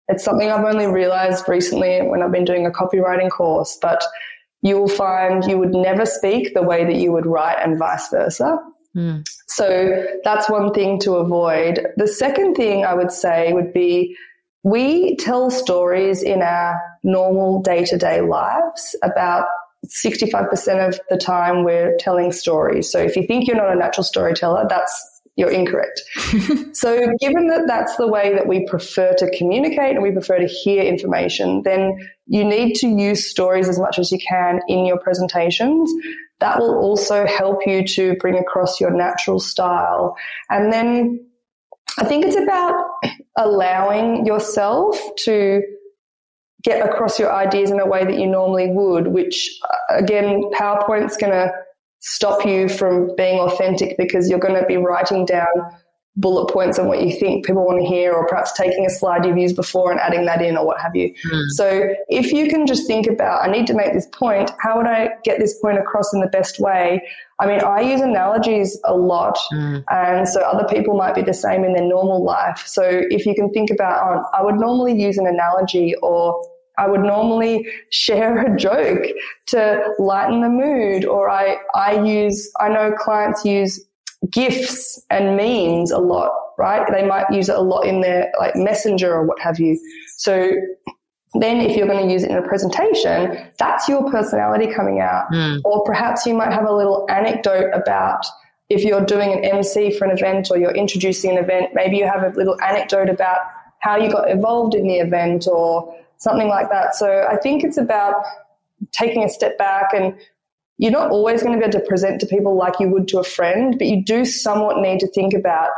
It's 0.09 0.26
something 0.26 0.49
I've 0.49 0.65
only 0.65 0.88
realized 0.88 1.47
recently 1.47 2.01
when 2.01 2.22
I've 2.22 2.32
been 2.32 2.45
doing 2.45 2.65
a 2.65 2.72
copywriting 2.72 3.30
course, 3.30 3.78
but 3.82 4.03
you 4.61 4.78
will 4.78 4.89
find 4.89 5.45
you 5.45 5.57
would 5.57 5.74
never 5.74 6.05
speak 6.05 6.53
the 6.53 6.63
way 6.63 6.84
that 6.84 6.95
you 6.95 7.13
would 7.13 7.26
write 7.26 7.57
and 7.63 7.80
vice 7.80 8.09
versa. 8.09 8.57
Mm. 8.95 9.26
So 9.47 10.05
that's 10.26 10.49
one 10.49 10.74
thing 10.74 10.99
to 11.01 11.15
avoid. 11.15 11.88
The 11.95 12.07
second 12.07 12.55
thing 12.55 12.84
I 12.84 12.93
would 12.93 13.11
say 13.11 13.53
would 13.53 13.72
be 13.72 14.18
we 14.68 15.15
tell 15.15 15.49
stories 15.49 16.22
in 16.22 16.41
our 16.41 16.80
normal 17.03 17.61
day 17.61 17.86
to 17.86 17.97
day 17.97 18.22
lives. 18.22 18.95
About 19.01 19.45
65% 19.86 20.88
of 20.88 20.99
the 21.09 21.18
time, 21.18 21.63
we're 21.63 21.95
telling 21.99 22.34
stories. 22.34 22.91
So 22.91 22.99
if 22.99 23.15
you 23.15 23.26
think 23.26 23.47
you're 23.47 23.55
not 23.55 23.72
a 23.72 23.76
natural 23.76 24.03
storyteller, 24.03 24.65
that's 24.68 25.22
you're 25.38 25.51
incorrect. 25.51 26.01
so, 26.74 27.07
given 27.20 27.47
that 27.47 27.65
that's 27.68 27.95
the 27.95 28.07
way 28.07 28.34
that 28.34 28.47
we 28.47 28.65
prefer 28.65 29.13
to 29.20 29.30
communicate 29.38 29.93
and 29.93 30.01
we 30.01 30.11
prefer 30.11 30.39
to 30.39 30.47
hear 30.47 30.82
information, 30.82 31.61
then 31.63 31.95
you 32.26 32.43
need 32.43 32.74
to 32.78 32.88
use 32.88 33.30
stories 33.30 33.70
as 33.70 33.80
much 33.80 33.99
as 33.99 34.11
you 34.11 34.18
can 34.28 34.59
in 34.68 34.86
your 34.86 34.97
presentations. 34.97 35.93
That 36.39 36.59
will 36.59 36.76
also 36.76 37.28
help 37.28 37.59
you 37.68 37.86
to 37.89 38.15
bring 38.15 38.36
across 38.36 38.82
your 38.82 38.91
natural 38.91 39.39
style. 39.39 40.18
And 40.49 40.74
then 40.74 41.28
I 41.99 42.03
think 42.03 42.26
it's 42.26 42.36
about 42.36 42.86
allowing 43.38 44.26
yourself 44.26 45.00
to 45.24 45.62
get 46.64 46.84
across 46.86 47.20
your 47.20 47.32
ideas 47.34 47.72
in 47.72 47.80
a 47.80 47.86
way 47.86 48.04
that 48.04 48.20
you 48.20 48.28
normally 48.28 48.70
would, 48.72 49.08
which 49.08 49.58
uh, 49.70 49.96
again, 49.98 50.42
PowerPoint's 50.54 51.16
going 51.16 51.32
to 51.32 51.52
stop 52.00 52.46
you 52.46 52.68
from 52.68 53.16
being 53.16 53.40
authentic 53.40 53.96
because 53.98 54.30
you're 54.30 54.40
going 54.40 54.60
to 54.60 54.66
be 54.66 54.78
writing 54.78 55.26
down 55.26 55.48
bullet 56.18 56.51
points 56.51 56.80
on 56.80 56.88
what 56.88 57.01
you 57.03 57.18
think 57.18 57.45
people 57.45 57.65
want 57.65 57.80
to 57.80 57.88
hear, 57.88 58.11
or 58.11 58.28
perhaps 58.28 58.51
taking 58.53 58.86
a 58.86 58.89
slide 58.89 59.26
you've 59.26 59.38
used 59.38 59.55
before 59.55 59.91
and 59.91 59.99
adding 59.99 60.26
that 60.26 60.41
in, 60.41 60.57
or 60.57 60.65
what 60.65 60.82
have 60.82 60.95
you. 60.95 61.13
Mm. 61.32 61.43
So, 61.49 61.89
if 62.09 62.34
you 62.34 62.49
can 62.49 62.65
just 62.65 62.88
think 62.88 63.07
about, 63.07 63.47
I 63.47 63.51
need 63.51 63.68
to 63.68 63.74
make 63.74 63.93
this 63.93 64.07
point, 64.07 64.51
how 64.59 64.78
would 64.78 64.88
I 64.88 65.09
get 65.24 65.39
this 65.39 65.57
point 65.59 65.78
across 65.78 66.13
in 66.13 66.20
the 66.20 66.28
best 66.28 66.59
way? 66.59 67.01
I 67.39 67.45
mean, 67.45 67.61
I 67.61 67.82
use 67.82 68.01
analogies 68.01 68.80
a 68.84 68.95
lot, 68.95 69.38
mm. 69.53 69.84
and 69.91 70.28
so 70.28 70.41
other 70.41 70.68
people 70.68 70.95
might 70.95 71.13
be 71.13 71.22
the 71.22 71.36
same 71.36 71.63
in 71.63 71.74
their 71.74 71.88
normal 71.88 72.24
life. 72.24 72.63
So, 72.65 72.84
if 72.84 73.26
you 73.26 73.36
can 73.36 73.51
think 73.51 73.70
about, 73.70 74.01
oh, 74.03 74.26
I 74.38 74.41
would 74.43 74.55
normally 74.55 74.99
use 74.99 75.18
an 75.18 75.28
analogy 75.28 75.93
or 76.01 76.43
I 76.80 76.88
would 76.88 77.01
normally 77.01 77.68
share 77.91 78.39
a 78.39 78.57
joke 78.57 79.03
to 79.47 79.84
lighten 79.99 80.41
the 80.41 80.49
mood, 80.49 81.05
or 81.05 81.30
I, 81.30 81.57
I 81.76 82.03
use, 82.03 82.51
I 82.59 82.70
know 82.70 82.91
clients 82.97 83.45
use 83.45 83.84
gifs 84.30 85.01
and 85.09 85.38
memes 85.38 85.91
a 85.91 85.99
lot, 85.99 86.32
right? 86.57 86.86
They 86.91 87.05
might 87.05 87.30
use 87.32 87.49
it 87.49 87.55
a 87.55 87.61
lot 87.61 87.82
in 87.82 88.01
their 88.01 88.32
like 88.39 88.55
messenger 88.55 89.13
or 89.13 89.26
what 89.26 89.39
have 89.39 89.59
you. 89.59 89.80
So 90.18 90.51
then 91.34 91.61
if 91.61 91.76
you're 91.76 91.88
going 91.88 92.07
to 92.07 92.11
use 92.11 92.24
it 92.24 92.32
in 92.32 92.38
a 92.38 92.41
presentation, 92.41 93.51
that's 93.59 93.88
your 93.88 94.09
personality 94.09 94.74
coming 94.74 94.99
out. 94.99 95.32
Mm. 95.32 95.61
Or 95.65 95.84
perhaps 95.84 96.26
you 96.26 96.34
might 96.34 96.51
have 96.51 96.65
a 96.65 96.74
little 96.74 97.05
anecdote 97.09 97.72
about 97.74 98.26
if 98.70 98.84
you're 98.84 99.05
doing 99.05 99.32
an 99.32 99.45
MC 99.45 99.97
for 99.97 100.05
an 100.05 100.11
event 100.11 100.49
or 100.51 100.57
you're 100.57 100.76
introducing 100.76 101.38
an 101.38 101.43
event, 101.43 101.72
maybe 101.74 101.97
you 101.97 102.05
have 102.05 102.24
a 102.24 102.36
little 102.36 102.59
anecdote 102.61 103.09
about 103.09 103.39
how 103.80 103.97
you 103.97 104.11
got 104.11 104.30
involved 104.30 104.74
in 104.74 104.88
the 104.88 104.95
event 104.95 105.47
or 105.47 105.95
something 106.18 106.47
like 106.47 106.70
that. 106.70 106.95
So 106.95 107.26
I 107.30 107.38
think 107.38 107.63
it's 107.63 107.78
about 107.78 108.24
taking 108.91 109.24
a 109.24 109.30
step 109.30 109.57
back 109.57 109.93
and 109.93 110.15
you're 110.78 110.91
not 110.91 111.11
always 111.11 111.41
going 111.41 111.53
to 111.53 111.59
be 111.59 111.65
able 111.65 111.80
to 111.80 111.86
present 111.86 112.21
to 112.21 112.28
people 112.28 112.55
like 112.55 112.80
you 112.80 112.89
would 112.89 113.07
to 113.09 113.19
a 113.19 113.23
friend, 113.23 113.75
but 113.78 113.88
you 113.88 114.03
do 114.03 114.25
somewhat 114.25 114.78
need 114.78 114.99
to 114.99 115.07
think 115.07 115.34
about 115.34 115.69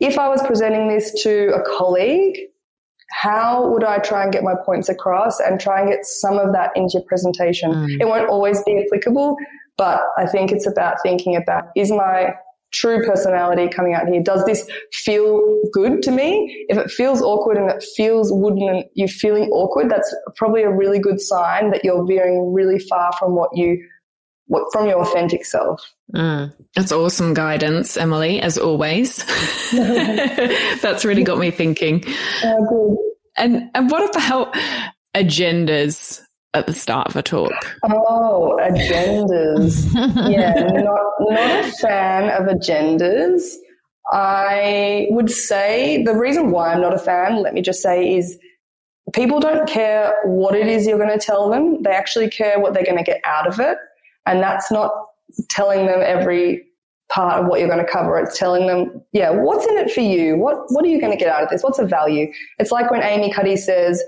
if 0.00 0.18
I 0.18 0.28
was 0.28 0.42
presenting 0.42 0.88
this 0.88 1.12
to 1.22 1.54
a 1.54 1.62
colleague, 1.62 2.36
how 3.12 3.68
would 3.68 3.84
I 3.84 3.98
try 3.98 4.24
and 4.24 4.32
get 4.32 4.42
my 4.42 4.54
points 4.66 4.88
across 4.88 5.38
and 5.38 5.60
try 5.60 5.80
and 5.80 5.90
get 5.90 6.04
some 6.04 6.38
of 6.38 6.52
that 6.54 6.72
into 6.74 6.94
your 6.94 7.02
presentation? 7.02 7.72
Mm. 7.72 8.00
It 8.00 8.08
won't 8.08 8.28
always 8.28 8.62
be 8.64 8.84
applicable, 8.84 9.36
but 9.76 10.00
I 10.16 10.26
think 10.26 10.50
it's 10.50 10.66
about 10.66 10.96
thinking 11.04 11.36
about 11.36 11.66
is 11.76 11.92
my 11.92 12.34
true 12.72 13.04
personality 13.04 13.68
coming 13.68 13.94
out 13.94 14.08
here? 14.08 14.22
Does 14.22 14.44
this 14.44 14.66
feel 14.92 15.60
good 15.72 16.02
to 16.02 16.10
me? 16.10 16.66
If 16.68 16.78
it 16.78 16.90
feels 16.90 17.20
awkward 17.22 17.58
and 17.58 17.70
it 17.70 17.84
feels 17.94 18.32
wooden 18.32 18.68
and 18.68 18.84
you're 18.94 19.08
feeling 19.08 19.50
awkward, 19.50 19.90
that's 19.90 20.12
probably 20.36 20.62
a 20.62 20.70
really 20.70 20.98
good 20.98 21.20
sign 21.20 21.70
that 21.70 21.84
you're 21.84 22.04
veering 22.06 22.52
really 22.52 22.78
far 22.78 23.12
from 23.18 23.34
what 23.36 23.50
you 23.54 23.78
from 24.72 24.86
your 24.86 25.00
authentic 25.00 25.44
self. 25.44 25.80
Mm. 26.14 26.52
That's 26.74 26.92
awesome 26.92 27.34
guidance, 27.34 27.96
Emily, 27.96 28.40
as 28.40 28.58
always. 28.58 29.24
That's 29.72 31.04
really 31.04 31.24
got 31.24 31.38
me 31.38 31.50
thinking. 31.50 32.00
good. 32.00 32.96
And 33.36 33.70
and 33.74 33.90
what 33.90 34.14
about 34.14 34.54
agendas 35.14 36.20
at 36.54 36.66
the 36.66 36.74
start 36.74 37.08
of 37.08 37.16
a 37.16 37.22
talk? 37.22 37.52
Oh, 37.82 38.58
agendas. 38.62 39.90
yeah, 40.30 40.52
not 40.82 41.00
not 41.20 41.64
a 41.64 41.72
fan 41.80 42.30
of 42.30 42.48
agendas. 42.54 43.42
I 44.10 45.06
would 45.10 45.30
say 45.30 46.02
the 46.02 46.14
reason 46.14 46.50
why 46.50 46.72
I'm 46.72 46.80
not 46.80 46.92
a 46.92 46.98
fan, 46.98 47.40
let 47.40 47.54
me 47.54 47.62
just 47.62 47.80
say, 47.80 48.16
is 48.16 48.38
people 49.14 49.40
don't 49.40 49.68
care 49.68 50.14
what 50.24 50.54
it 50.54 50.66
is 50.66 50.86
you're 50.86 50.98
going 50.98 51.18
to 51.18 51.24
tell 51.24 51.48
them. 51.50 51.82
They 51.82 51.90
actually 51.90 52.28
care 52.28 52.58
what 52.58 52.74
they're 52.74 52.84
going 52.84 52.98
to 52.98 53.04
get 53.04 53.20
out 53.24 53.46
of 53.46 53.60
it. 53.60 53.78
And 54.26 54.42
that's 54.42 54.70
not 54.70 54.92
telling 55.50 55.86
them 55.86 56.00
every 56.02 56.64
part 57.12 57.40
of 57.40 57.46
what 57.46 57.60
you're 57.60 57.68
going 57.68 57.84
to 57.84 57.90
cover. 57.90 58.18
It's 58.18 58.38
telling 58.38 58.66
them, 58.66 59.02
yeah, 59.12 59.30
what's 59.30 59.66
in 59.66 59.76
it 59.76 59.90
for 59.90 60.00
you? 60.00 60.36
What, 60.36 60.56
what 60.68 60.84
are 60.84 60.88
you 60.88 61.00
going 61.00 61.12
to 61.12 61.18
get 61.18 61.28
out 61.28 61.42
of 61.42 61.50
this? 61.50 61.62
What's 61.62 61.78
the 61.78 61.86
value? 61.86 62.32
It's 62.58 62.70
like 62.70 62.90
when 62.90 63.02
Amy 63.02 63.32
Cuddy 63.32 63.56
says, 63.56 64.02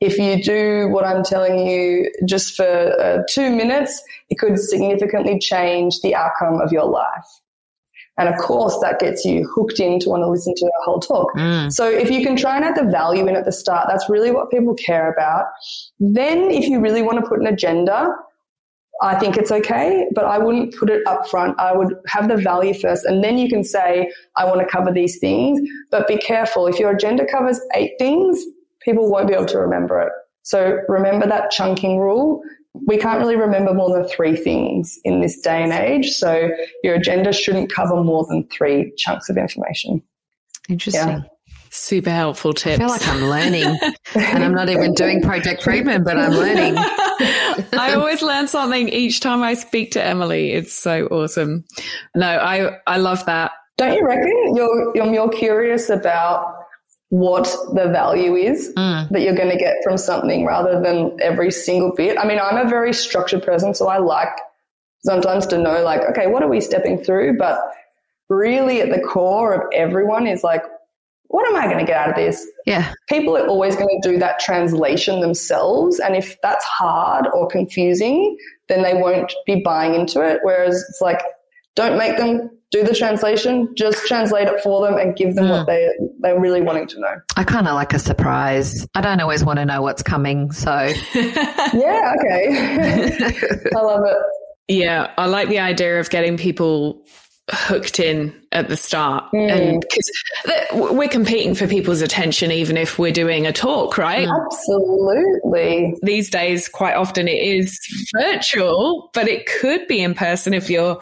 if 0.00 0.18
you 0.18 0.42
do 0.42 0.88
what 0.88 1.06
I'm 1.06 1.22
telling 1.22 1.66
you 1.66 2.10
just 2.26 2.54
for 2.54 2.64
uh, 2.64 3.22
two 3.30 3.50
minutes, 3.50 4.02
it 4.28 4.38
could 4.38 4.58
significantly 4.58 5.38
change 5.38 6.00
the 6.02 6.14
outcome 6.14 6.60
of 6.60 6.72
your 6.72 6.84
life. 6.84 7.24
And 8.18 8.28
of 8.28 8.36
course, 8.36 8.78
that 8.80 9.00
gets 9.00 9.24
you 9.24 9.48
hooked 9.54 9.80
in 9.80 9.98
to 10.00 10.10
want 10.10 10.22
to 10.22 10.28
listen 10.28 10.54
to 10.54 10.64
the 10.64 10.82
whole 10.84 11.00
talk. 11.00 11.34
Mm. 11.34 11.72
So 11.72 11.88
if 11.88 12.10
you 12.10 12.24
can 12.24 12.36
try 12.36 12.56
and 12.56 12.64
add 12.64 12.76
the 12.76 12.88
value 12.88 13.26
in 13.26 13.34
at 13.34 13.44
the 13.44 13.52
start, 13.52 13.88
that's 13.88 14.08
really 14.08 14.30
what 14.30 14.50
people 14.50 14.74
care 14.74 15.12
about. 15.12 15.46
Then 15.98 16.50
if 16.50 16.68
you 16.68 16.80
really 16.80 17.02
want 17.02 17.18
to 17.18 17.28
put 17.28 17.40
an 17.40 17.46
agenda, 17.46 18.14
I 19.02 19.18
think 19.18 19.36
it's 19.36 19.50
okay, 19.50 20.06
but 20.14 20.24
I 20.24 20.38
wouldn't 20.38 20.76
put 20.76 20.88
it 20.88 21.06
up 21.06 21.28
front. 21.28 21.58
I 21.58 21.74
would 21.76 21.94
have 22.06 22.28
the 22.28 22.36
value 22.36 22.74
first, 22.74 23.04
and 23.04 23.24
then 23.24 23.38
you 23.38 23.48
can 23.48 23.64
say, 23.64 24.10
I 24.36 24.44
want 24.44 24.60
to 24.60 24.66
cover 24.66 24.92
these 24.92 25.18
things. 25.18 25.60
But 25.90 26.06
be 26.06 26.16
careful. 26.16 26.66
If 26.66 26.78
your 26.78 26.92
agenda 26.92 27.26
covers 27.26 27.60
eight 27.74 27.92
things, 27.98 28.44
people 28.80 29.10
won't 29.10 29.28
be 29.28 29.34
able 29.34 29.46
to 29.46 29.58
remember 29.58 30.00
it. 30.00 30.12
So 30.42 30.78
remember 30.88 31.26
that 31.26 31.50
chunking 31.50 31.98
rule. 31.98 32.42
We 32.86 32.98
can't 32.98 33.18
really 33.20 33.36
remember 33.36 33.72
more 33.72 33.92
than 33.96 34.06
three 34.08 34.36
things 34.36 34.98
in 35.04 35.20
this 35.20 35.40
day 35.40 35.62
and 35.62 35.72
age. 35.72 36.10
So 36.10 36.50
your 36.82 36.94
agenda 36.94 37.32
shouldn't 37.32 37.72
cover 37.72 38.02
more 38.02 38.26
than 38.28 38.46
three 38.48 38.92
chunks 38.96 39.28
of 39.28 39.36
information. 39.36 40.02
Interesting. 40.68 41.08
Yeah. 41.08 41.22
Super 41.74 42.10
helpful 42.10 42.52
tips. 42.52 42.76
I 42.76 42.78
feel 42.78 42.88
like 42.88 43.08
I'm 43.08 43.24
learning, 43.24 43.64
and 44.14 44.44
I'm 44.44 44.54
not 44.54 44.68
even 44.68 44.94
doing 44.94 45.20
Project 45.20 45.64
Friedman, 45.64 46.04
but 46.04 46.16
I'm 46.16 46.30
learning. 46.30 46.76
I 46.78 47.94
always 47.96 48.22
learn 48.22 48.46
something 48.46 48.88
each 48.88 49.18
time 49.18 49.42
I 49.42 49.54
speak 49.54 49.90
to 49.92 50.02
Emily. 50.02 50.52
It's 50.52 50.72
so 50.72 51.06
awesome. 51.06 51.64
No, 52.14 52.28
I 52.28 52.78
I 52.86 52.98
love 52.98 53.26
that. 53.26 53.50
Don't 53.76 53.92
you 53.96 54.06
reckon 54.06 54.54
you're 54.54 54.92
you're 54.94 55.06
more 55.06 55.28
curious 55.28 55.90
about 55.90 56.54
what 57.08 57.44
the 57.74 57.88
value 57.88 58.36
is 58.36 58.72
mm. 58.76 59.08
that 59.08 59.22
you're 59.22 59.34
going 59.34 59.50
to 59.50 59.58
get 59.58 59.74
from 59.82 59.98
something 59.98 60.46
rather 60.46 60.80
than 60.80 61.18
every 61.20 61.50
single 61.50 61.92
bit? 61.96 62.16
I 62.18 62.24
mean, 62.24 62.38
I'm 62.38 62.64
a 62.64 62.70
very 62.70 62.92
structured 62.92 63.42
person, 63.42 63.74
so 63.74 63.88
I 63.88 63.98
like 63.98 64.28
sometimes 65.04 65.44
to 65.48 65.58
know 65.58 65.82
like, 65.82 66.02
okay, 66.10 66.28
what 66.28 66.44
are 66.44 66.48
we 66.48 66.60
stepping 66.60 67.02
through? 67.02 67.36
But 67.36 67.58
really 68.28 68.80
at 68.80 68.90
the 68.90 69.00
core 69.00 69.54
of 69.54 69.62
everyone 69.72 70.28
is 70.28 70.44
like, 70.44 70.62
what 71.28 71.48
am 71.48 71.56
I 71.56 71.66
going 71.66 71.78
to 71.78 71.84
get 71.84 71.96
out 71.96 72.10
of 72.10 72.16
this? 72.16 72.46
Yeah. 72.66 72.92
People 73.08 73.36
are 73.36 73.46
always 73.46 73.76
going 73.76 74.00
to 74.00 74.08
do 74.08 74.18
that 74.18 74.38
translation 74.38 75.20
themselves. 75.20 75.98
And 75.98 76.14
if 76.14 76.36
that's 76.42 76.64
hard 76.64 77.26
or 77.32 77.48
confusing, 77.48 78.36
then 78.68 78.82
they 78.82 78.94
won't 78.94 79.32
be 79.46 79.60
buying 79.64 79.94
into 79.94 80.20
it. 80.20 80.40
Whereas 80.42 80.74
it's 80.88 81.00
like, 81.00 81.20
don't 81.74 81.98
make 81.98 82.16
them 82.18 82.50
do 82.70 82.82
the 82.82 82.94
translation, 82.94 83.72
just 83.76 84.06
translate 84.06 84.48
it 84.48 84.60
for 84.60 84.84
them 84.84 84.98
and 84.98 85.16
give 85.16 85.34
them 85.34 85.46
mm. 85.46 85.50
what 85.50 85.66
they, 85.66 85.88
they're 86.20 86.40
really 86.40 86.60
wanting 86.60 86.86
to 86.88 87.00
know. 87.00 87.14
I 87.36 87.44
kind 87.44 87.68
of 87.68 87.74
like 87.74 87.92
a 87.92 87.98
surprise. 87.98 88.86
I 88.94 89.00
don't 89.00 89.20
always 89.20 89.44
want 89.44 89.58
to 89.58 89.64
know 89.64 89.82
what's 89.82 90.02
coming. 90.02 90.50
So, 90.52 90.70
yeah, 91.14 92.14
okay. 92.18 92.46
I 93.76 93.80
love 93.80 94.02
it. 94.04 94.16
Yeah, 94.66 95.12
I 95.18 95.26
like 95.26 95.48
the 95.48 95.58
idea 95.58 96.00
of 96.00 96.10
getting 96.10 96.36
people 96.36 97.04
hooked 97.50 98.00
in 98.00 98.34
at 98.52 98.68
the 98.68 98.76
start. 98.76 99.24
Mm. 99.32 99.50
and 99.50 99.80
because 99.80 100.92
we're 100.94 101.08
competing 101.08 101.54
for 101.54 101.66
people's 101.66 102.00
attention 102.00 102.50
even 102.50 102.76
if 102.76 102.98
we're 102.98 103.12
doing 103.12 103.46
a 103.46 103.52
talk 103.52 103.98
right? 103.98 104.26
Absolutely. 104.28 105.94
These 106.02 106.30
days 106.30 106.68
quite 106.68 106.94
often 106.94 107.28
it 107.28 107.32
is 107.32 107.78
virtual 108.18 109.10
but 109.12 109.28
it 109.28 109.46
could 109.60 109.86
be 109.88 110.00
in 110.00 110.14
person 110.14 110.54
if 110.54 110.70
you're 110.70 110.98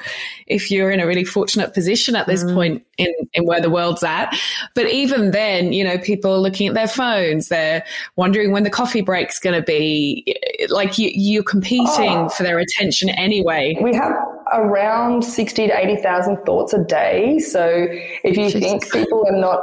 if 0.49 0.71
you're 0.71 0.91
in 0.91 0.99
a 0.99 1.07
really 1.07 1.25
fortunate 1.25 1.75
position 1.75 2.17
at 2.17 2.27
this 2.27 2.43
mm. 2.43 2.55
point 2.55 2.87
in 2.99 3.13
in 3.35 3.45
where 3.45 3.61
the 3.61 3.71
world's 3.71 4.03
at. 4.03 4.35
But 4.75 4.91
even 4.91 5.31
then 5.31 5.73
you 5.73 5.85
know 5.85 5.99
people 5.99 6.33
are 6.33 6.39
looking 6.39 6.67
at 6.67 6.75
their 6.75 6.89
phones. 6.89 7.49
They're 7.49 7.85
wondering 8.17 8.51
when 8.51 8.65
the 8.65 8.71
coffee 8.71 9.03
break's 9.03 9.39
going 9.39 9.59
to 9.61 9.65
be. 9.65 10.37
Like 10.69 10.99
you 10.99 11.11
you're 11.15 11.43
competing 11.43 11.87
oh. 11.87 12.29
for 12.31 12.43
their 12.43 12.59
attention 12.59 13.11
anyway. 13.11 13.77
We 13.81 13.95
have 13.95 14.13
around 14.53 15.23
60 15.23 15.69
to 15.69 15.79
80,000 15.79 16.37
thoughts 16.45 16.73
a 16.73 16.85
day 16.85 17.39
so 17.39 17.87
if 18.25 18.37
you 18.37 18.51
Jesus. 18.51 18.61
think 18.61 18.93
people 18.93 19.25
are 19.27 19.37
not 19.37 19.61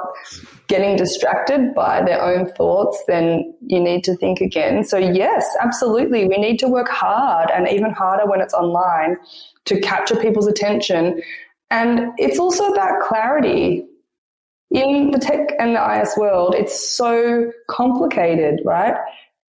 getting 0.70 0.96
distracted 0.96 1.74
by 1.74 2.02
their 2.02 2.22
own 2.22 2.48
thoughts, 2.54 3.04
then 3.08 3.54
you 3.66 3.80
need 3.80 4.04
to 4.04 4.16
think 4.16 4.40
again. 4.40 4.84
So, 4.84 4.98
yes, 4.98 5.46
absolutely. 5.60 6.28
We 6.28 6.38
need 6.38 6.60
to 6.60 6.68
work 6.68 6.88
hard 6.88 7.50
and 7.52 7.68
even 7.68 7.92
harder 7.92 8.30
when 8.30 8.40
it's 8.40 8.54
online 8.54 9.18
to 9.66 9.82
capture 9.82 10.16
people's 10.16 10.48
attention. 10.48 11.22
And 11.72 12.12
it's 12.18 12.40
also 12.40 12.72
about 12.72 13.02
clarity. 13.02 13.86
In 14.72 15.10
the 15.10 15.18
tech 15.18 15.50
and 15.60 15.76
the 15.76 16.02
IS 16.02 16.16
world, 16.16 16.54
it's 16.56 16.96
so 16.96 17.52
complicated, 17.68 18.62
right? 18.64 18.94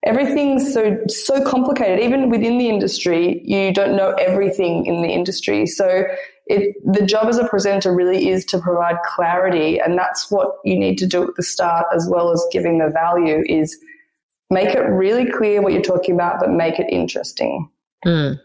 Everything's 0.04 0.72
so 0.72 0.98
so 1.08 1.44
complicated. 1.44 2.00
Even 2.00 2.30
within 2.30 2.58
the 2.58 2.68
industry, 2.68 3.42
you 3.44 3.72
don't 3.72 3.96
know 3.96 4.12
everything 4.12 4.86
in 4.86 5.02
the 5.02 5.08
industry. 5.08 5.66
So 5.66 6.04
it, 6.46 6.74
the 6.84 7.04
job 7.04 7.28
as 7.28 7.38
a 7.38 7.46
presenter 7.46 7.94
really 7.94 8.28
is 8.28 8.44
to 8.46 8.58
provide 8.58 8.96
clarity, 9.04 9.78
and 9.78 9.98
that's 9.98 10.30
what 10.30 10.56
you 10.64 10.78
need 10.78 10.96
to 10.98 11.06
do 11.06 11.22
at 11.22 11.36
the 11.36 11.42
start, 11.42 11.86
as 11.94 12.08
well 12.10 12.32
as 12.32 12.44
giving 12.50 12.78
the 12.78 12.88
value. 12.88 13.42
Is 13.46 13.78
make 14.48 14.74
it 14.74 14.80
really 14.80 15.30
clear 15.30 15.60
what 15.60 15.72
you're 15.72 15.82
talking 15.82 16.14
about, 16.14 16.40
but 16.40 16.50
make 16.50 16.78
it 16.78 16.86
interesting. 16.90 17.68
Mm. 18.06 18.40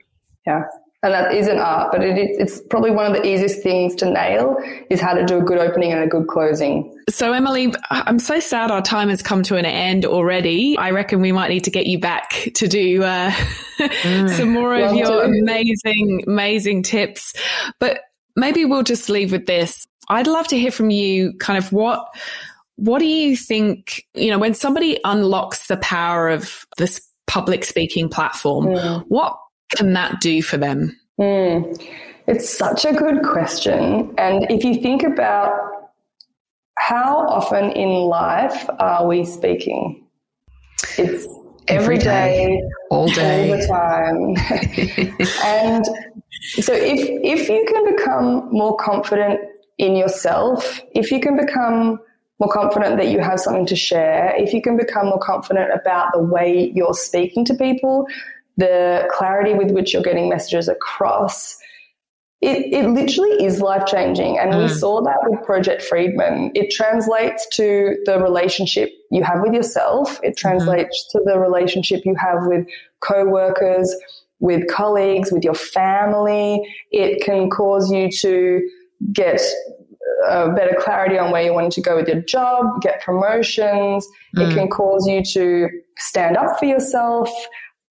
Yeah 0.45 0.66
and 1.06 1.14
that 1.14 1.34
isn't 1.34 1.60
art, 1.60 1.91
but 1.91 2.03
it 2.03 2.18
is, 2.18 2.38
it's 2.39 2.62
probably 2.68 2.89
one 2.89 3.06
of 3.06 3.14
the 3.14 3.24
easiest 3.26 3.62
things 3.62 3.93
to 3.95 4.10
nail 4.10 4.58
is 4.89 4.99
how 4.99 5.14
to 5.14 5.24
do 5.24 5.38
a 5.38 5.41
good 5.41 5.60
opening 5.60 5.93
and 5.93 6.03
a 6.03 6.08
good 6.08 6.28
closing. 6.28 6.91
So, 7.10 7.32
Emily, 7.32 7.72
I'm 7.91 8.18
so 8.18 8.39
sad 8.39 8.72
our 8.72 8.82
time 8.82 9.10
has 9.10 9.22
come 9.22 9.43
to 9.43 9.56
an 9.56 9.66
end 9.66 10.06
already. 10.06 10.76
I 10.80 10.89
reckon 10.89 11.22
we 11.22 11.32
might 11.32 11.49
need 11.49 11.64
to 11.66 11.70
get 11.70 11.86
you 11.86 11.99
back 11.99 12.49
to 12.56 12.68
do 12.68 13.03
uh, 13.03 13.30
mm. 13.78 14.30
some 14.38 14.49
more 14.49 14.76
of 14.76 14.95
your 14.95 15.24
amazing, 15.24 16.24
amazing 16.26 16.82
tips. 16.82 17.34
But 17.80 18.01
maybe 18.36 18.66
we'll 18.66 18.84
just 18.84 19.08
leave 19.08 19.32
with 19.32 19.45
this. 19.45 19.86
I'd 20.10 20.28
love 20.28 20.47
to 20.47 20.58
hear 20.58 20.72
from 20.72 20.89
you 20.89 21.34
kind 21.38 21.58
of 21.58 21.72
what 21.72 22.08
what 22.78 22.99
do 22.99 23.06
you 23.06 23.38
think, 23.38 24.06
you 24.16 24.30
know, 24.30 24.38
when 24.38 24.53
somebody 24.53 24.99
unlocks 25.06 25.68
the 25.68 25.78
power 25.78 26.28
of 26.28 26.66
this 26.78 26.99
public 27.26 27.64
speaking 27.64 28.10
platform, 28.10 28.66
mm. 28.66 29.06
what 29.08 29.38
can 29.76 29.94
that 29.94 30.22
do 30.22 30.42
for 30.42 30.58
them? 30.58 30.98
Mm. 31.20 31.82
It's 32.28 32.50
such 32.50 32.86
a 32.86 32.94
good 32.94 33.24
question. 33.24 34.14
And 34.18 34.50
if 34.50 34.64
you 34.64 34.82
think 34.82 35.04
about 35.04 35.52
how 36.78 37.28
often 37.28 37.72
in 37.72 37.90
life 37.90 38.68
are 38.80 39.08
we 39.08 39.26
speaking? 39.26 40.06
It's 40.98 41.28
every 41.68 41.98
day, 41.98 42.62
all 42.92 43.08
day, 43.08 43.52
all 43.52 43.58
the 43.58 43.68
time. 43.68 45.18
and 45.44 45.86
so 46.62 46.74
if 46.74 47.00
if 47.24 47.50
you 47.50 47.66
can 47.68 47.96
become 47.96 48.50
more 48.52 48.76
confident 48.78 49.40
in 49.78 49.96
yourself, 49.96 50.82
if 50.94 51.12
you 51.12 51.20
can 51.20 51.38
become 51.38 52.00
more 52.40 52.52
confident 52.52 52.98
that 52.98 53.08
you 53.08 53.20
have 53.20 53.40
something 53.40 53.66
to 53.68 53.76
share, 53.76 54.34
if 54.38 54.54
you 54.54 54.62
can 54.62 54.76
become 54.78 55.08
more 55.08 55.20
confident 55.20 55.72
about 55.74 56.12
the 56.14 56.20
way 56.20 56.72
you're 56.74 56.94
speaking 56.94 57.46
to 57.46 57.54
people, 57.54 58.06
the 58.58 59.08
clarity 59.12 59.53
with 59.53 59.72
which 59.72 59.93
you're 59.93 60.03
getting 60.03 60.30
messages 60.30 60.68
across, 60.68 61.58
it, 62.41 62.74
it 62.74 62.89
literally 62.89 63.43
is 63.43 63.60
life 63.60 63.86
changing. 63.86 64.38
And 64.38 64.53
mm. 64.53 64.64
we 64.64 64.70
saw 64.70 65.01
that 65.01 65.18
with 65.24 65.43
Project 65.43 65.82
Friedman. 65.82 66.51
It 66.53 66.70
translates 66.70 67.47
to 67.53 67.97
the 68.06 68.20
relationship 68.20 68.91
you 69.12 69.24
have 69.24 69.41
with 69.41 69.53
yourself, 69.53 70.20
it 70.24 70.36
mm-hmm. 70.36 70.47
translates 70.47 71.06
mm-hmm. 71.06 71.18
to 71.18 71.32
the 71.32 71.39
relationship 71.39 72.01
you 72.06 72.16
have 72.16 72.45
with 72.45 72.68
co 73.01 73.26
workers, 73.26 73.93
with 74.39 74.68
colleagues, 74.68 75.32
with 75.32 75.43
your 75.43 75.56
family. 75.56 76.62
It 76.91 77.24
can 77.24 77.49
cause 77.49 77.91
you 77.91 78.12
to 78.12 78.68
get 79.14 79.41
uh, 80.30 80.49
better 80.56 80.76
clarity 80.80 81.18
on 81.18 81.32
where 81.32 81.43
you 81.43 81.53
want 81.53 81.72
to 81.74 81.82
go 81.82 81.95
with 81.95 82.08
your 82.08 82.22
job, 82.22 82.82
get 82.82 83.01
promotions. 83.01 84.08
Mm. 84.36 84.51
It 84.51 84.56
can 84.56 84.68
cause 84.70 85.08
you 85.08 85.24
to 85.34 85.70
stand 85.97 86.38
up 86.38 86.60
for 86.60 86.66
yourself. 86.66 87.30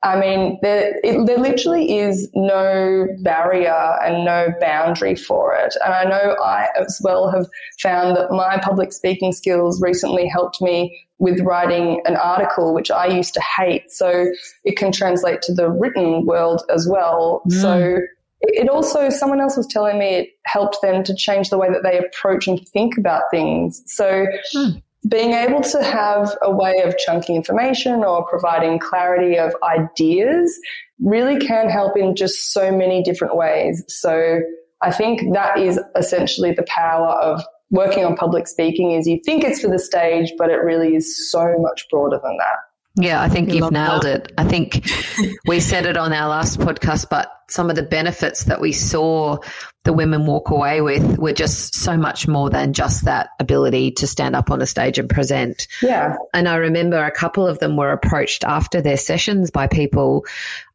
I 0.05 0.21
mean, 0.21 0.59
there, 0.61 1.01
it, 1.03 1.27
there 1.27 1.39
literally 1.39 1.99
is 1.99 2.29
no 2.35 3.09
barrier 3.23 3.97
and 4.05 4.25
no 4.25 4.53
boundary 4.61 5.17
for 5.17 5.55
it. 5.55 5.75
And 5.83 5.95
I 5.95 6.05
know 6.05 6.37
I 6.45 6.69
as 6.79 7.01
well 7.03 7.31
have 7.31 7.47
found 7.81 8.15
that 8.17 8.31
my 8.31 8.59
public 8.63 8.93
speaking 8.93 9.33
skills 9.33 9.81
recently 9.81 10.29
helped 10.29 10.61
me 10.61 11.03
with 11.19 11.41
writing 11.41 12.03
an 12.05 12.17
article, 12.17 12.75
which 12.75 12.91
I 12.91 13.07
used 13.07 13.33
to 13.35 13.41
hate. 13.41 13.91
So 13.91 14.27
it 14.65 14.77
can 14.77 14.93
translate 14.93 15.41
to 15.43 15.55
the 15.55 15.71
written 15.71 16.27
world 16.27 16.63
as 16.69 16.87
well. 16.87 17.41
Mm. 17.49 17.63
So 17.63 17.99
it 18.43 18.69
also, 18.69 19.09
someone 19.09 19.41
else 19.41 19.57
was 19.57 19.67
telling 19.67 19.99
me 19.99 20.17
it 20.17 20.29
helped 20.45 20.77
them 20.83 21.03
to 21.05 21.15
change 21.15 21.49
the 21.49 21.57
way 21.57 21.71
that 21.71 21.83
they 21.83 21.97
approach 21.97 22.47
and 22.47 22.61
think 22.69 22.99
about 22.99 23.23
things. 23.31 23.83
So 23.87 24.27
mm 24.55 24.83
being 25.09 25.33
able 25.33 25.61
to 25.61 25.83
have 25.83 26.37
a 26.43 26.51
way 26.51 26.83
of 26.83 26.97
chunking 26.99 27.37
information 27.37 28.05
or 28.05 28.27
providing 28.27 28.79
clarity 28.79 29.39
of 29.39 29.55
ideas 29.63 30.59
really 31.01 31.39
can 31.39 31.69
help 31.69 31.97
in 31.97 32.17
just 32.17 32.53
so 32.53 32.71
many 32.71 33.03
different 33.03 33.37
ways. 33.37 33.85
So 33.89 34.41
I 34.83 34.91
think 34.91 35.35
that 35.35 35.59
is 35.59 35.79
essentially 35.97 36.53
the 36.53 36.65
power 36.69 37.09
of 37.09 37.43
working 37.71 38.05
on 38.05 38.17
public 38.17 38.47
speaking 38.47 38.93
is 38.93 39.07
you 39.07 39.21
think 39.25 39.45
it's 39.45 39.61
for 39.61 39.69
the 39.69 39.79
stage, 39.79 40.33
but 40.39 40.51
it 40.51 40.57
really 40.63 40.95
is 40.95 41.31
so 41.31 41.57
much 41.59 41.87
broader 41.91 42.21
than 42.23 42.37
that. 42.39 42.57
Yeah, 42.97 43.21
I 43.21 43.29
think 43.29 43.53
you've 43.53 43.73
nailed 43.73 44.05
that. 44.05 44.27
it. 44.27 44.33
I 44.39 44.45
think 44.45 44.89
we 45.47 45.59
said 45.59 45.85
it 45.85 45.97
on 45.97 46.13
our 46.13 46.29
last 46.29 46.61
podcast, 46.61 47.09
but 47.11 47.29
some 47.51 47.69
of 47.69 47.77
the 47.77 47.83
benefits 47.83 48.45
that 48.45 48.61
we 48.61 48.73
saw 48.73 49.39
the 49.85 49.93
women 49.93 50.27
walk 50.27 50.51
away 50.51 50.81
with 50.81 51.19
were 51.19 51.33
just 51.33 51.75
so 51.75 51.97
much 51.97 52.27
more 52.27 52.49
than 52.49 52.73
just 52.73 53.05
that 53.05 53.31
ability 53.39 53.91
to 53.93 54.07
stand 54.07 54.35
up 54.35 54.51
on 54.51 54.61
a 54.63 54.67
stage 54.67 54.99
and 54.99 55.09
present. 55.09 55.69
Yeah. 55.83 56.17
And 56.33 56.49
I 56.49 56.57
remember 56.57 57.03
a 57.03 57.11
couple 57.11 57.47
of 57.47 57.59
them 57.59 57.77
were 57.77 57.93
approached 57.93 58.45
after 58.45 58.81
their 58.81 58.97
sessions 58.97 59.51
by 59.51 59.67
people 59.67 60.25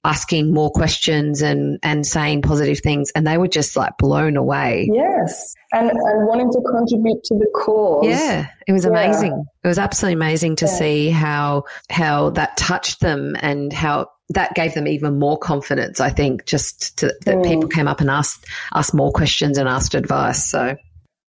asking 0.03 0.53
more 0.53 0.71
questions 0.71 1.41
and, 1.41 1.77
and 1.83 2.05
saying 2.05 2.41
positive 2.41 2.79
things, 2.79 3.11
and 3.15 3.27
they 3.27 3.37
were 3.37 3.47
just 3.47 3.75
like 3.75 3.97
blown 3.97 4.37
away. 4.37 4.89
Yes. 4.91 5.53
And, 5.71 5.89
and 5.89 6.27
wanting 6.27 6.49
to 6.51 6.61
contribute 6.61 7.23
to 7.25 7.35
the 7.35 7.47
cause. 7.53 8.05
Yeah. 8.05 8.47
It 8.67 8.71
was 8.71 8.85
amazing. 8.85 9.45
It 9.63 9.67
was 9.67 9.77
absolutely 9.77 10.13
amazing 10.13 10.55
to 10.57 10.65
yeah. 10.65 10.71
see 10.71 11.09
how 11.09 11.63
how 11.89 12.29
that 12.31 12.55
touched 12.57 13.01
them 13.01 13.35
and 13.41 13.73
how 13.73 14.09
that 14.29 14.53
gave 14.53 14.73
them 14.73 14.87
even 14.87 15.19
more 15.19 15.37
confidence, 15.37 15.99
I 15.99 16.11
think, 16.11 16.45
just 16.45 16.99
to, 16.99 17.07
that 17.25 17.37
mm. 17.37 17.43
people 17.43 17.67
came 17.67 17.87
up 17.87 17.99
and 17.99 18.09
asked 18.09 18.45
asked 18.73 18.93
more 18.93 19.11
questions 19.11 19.57
and 19.57 19.67
asked 19.67 19.95
advice. 19.95 20.49
So 20.49 20.75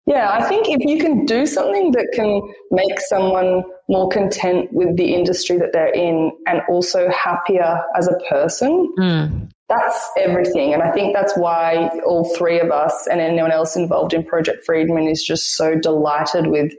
yeah, 0.06 0.30
I 0.30 0.48
think 0.48 0.68
if 0.68 0.80
you 0.80 0.98
can 0.98 1.26
do 1.26 1.46
something 1.46 1.92
that 1.92 2.08
can 2.14 2.42
make 2.70 2.98
someone 3.00 3.62
more 3.88 4.08
content 4.08 4.72
with 4.72 4.96
the 4.96 5.14
industry 5.14 5.56
that 5.58 5.72
they're 5.72 5.92
in 5.92 6.30
and 6.46 6.60
also 6.68 7.08
happier 7.10 7.82
as 7.96 8.06
a 8.06 8.16
person, 8.28 8.92
mm. 8.98 9.50
that's 9.68 10.10
everything. 10.18 10.74
And 10.74 10.82
I 10.82 10.92
think 10.92 11.14
that's 11.14 11.36
why 11.36 11.88
all 12.06 12.34
three 12.36 12.60
of 12.60 12.70
us 12.70 13.08
and 13.10 13.20
anyone 13.20 13.50
else 13.50 13.76
involved 13.76 14.12
in 14.12 14.24
Project 14.24 14.64
Friedman 14.64 15.08
is 15.08 15.22
just 15.22 15.56
so 15.56 15.74
delighted 15.74 16.48
with 16.48 16.72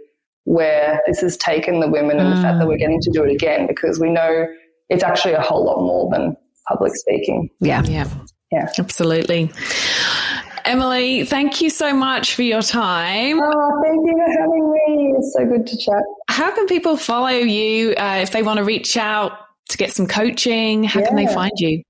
where 0.44 1.02
this 1.08 1.22
has 1.22 1.36
taken 1.38 1.80
the 1.80 1.88
women 1.88 2.20
and 2.20 2.32
mm. 2.32 2.36
the 2.36 2.42
fact 2.42 2.60
that 2.60 2.68
we're 2.68 2.78
getting 2.78 3.02
to 3.02 3.12
do 3.12 3.24
it 3.24 3.32
again 3.32 3.68
because 3.68 4.00
we 4.00 4.10
know 4.10 4.48
it's 4.90 5.04
actually 5.04 5.34
a 5.34 5.42
whole 5.42 5.66
lot 5.66 5.82
more 5.82 6.10
than 6.12 6.36
public 6.68 6.96
speaking. 6.96 7.50
Yeah. 7.60 7.84
Yeah. 7.84 8.08
Yeah. 8.52 8.72
Absolutely. 8.78 9.52
Emily, 10.66 11.26
thank 11.26 11.62
you 11.62 11.70
so 11.70 11.94
much 11.94 12.36
for 12.36 12.44
your 12.44 12.62
time. 12.62 13.40
Oh, 13.42 13.82
thank 13.84 14.06
you 14.06 14.14
for 14.14 14.42
having 14.42 14.72
me. 14.72 15.14
It's 15.18 15.34
so 15.34 15.46
good 15.46 15.68
to 15.68 15.78
chat. 15.78 16.04
How 16.30 16.54
can 16.54 16.68
people 16.68 16.98
follow 16.98 17.30
you 17.30 17.92
uh, 17.92 18.20
if 18.22 18.32
they 18.32 18.44
want 18.44 18.58
to 18.58 18.64
reach 18.64 18.98
out 18.98 19.34
to 19.70 19.78
get 19.78 19.92
some 19.92 20.08
coaching? 20.08 20.84
How 20.84 21.00
yeah. 21.00 21.08
can 21.08 21.16
they 21.16 21.28
find 21.28 21.52
you? 21.58 21.84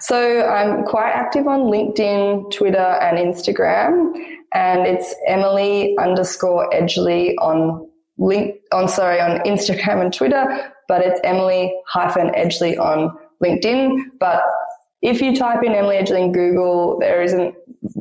So 0.00 0.42
I'm 0.42 0.84
quite 0.84 1.12
active 1.12 1.46
on 1.46 1.60
LinkedIn, 1.60 2.50
Twitter, 2.52 2.78
and 2.78 3.16
Instagram, 3.16 4.12
and 4.52 4.86
it's 4.86 5.14
Emily 5.26 5.96
underscore 5.98 6.68
Edgley 6.70 7.34
on 7.40 7.88
link 8.18 8.56
on 8.72 8.88
sorry 8.88 9.20
on 9.20 9.38
Instagram 9.40 10.00
and 10.02 10.12
Twitter, 10.12 10.72
but 10.88 11.02
it's 11.02 11.20
Emily 11.22 11.72
hyphen 11.86 12.30
Edgley 12.30 12.78
on 12.78 13.16
LinkedIn. 13.42 13.96
But 14.18 14.42
if 15.02 15.22
you 15.22 15.36
type 15.36 15.62
in 15.62 15.72
Emily 15.72 15.96
Edgley 15.96 16.24
in 16.24 16.32
Google, 16.32 16.98
there 16.98 17.22
isn't 17.22 17.54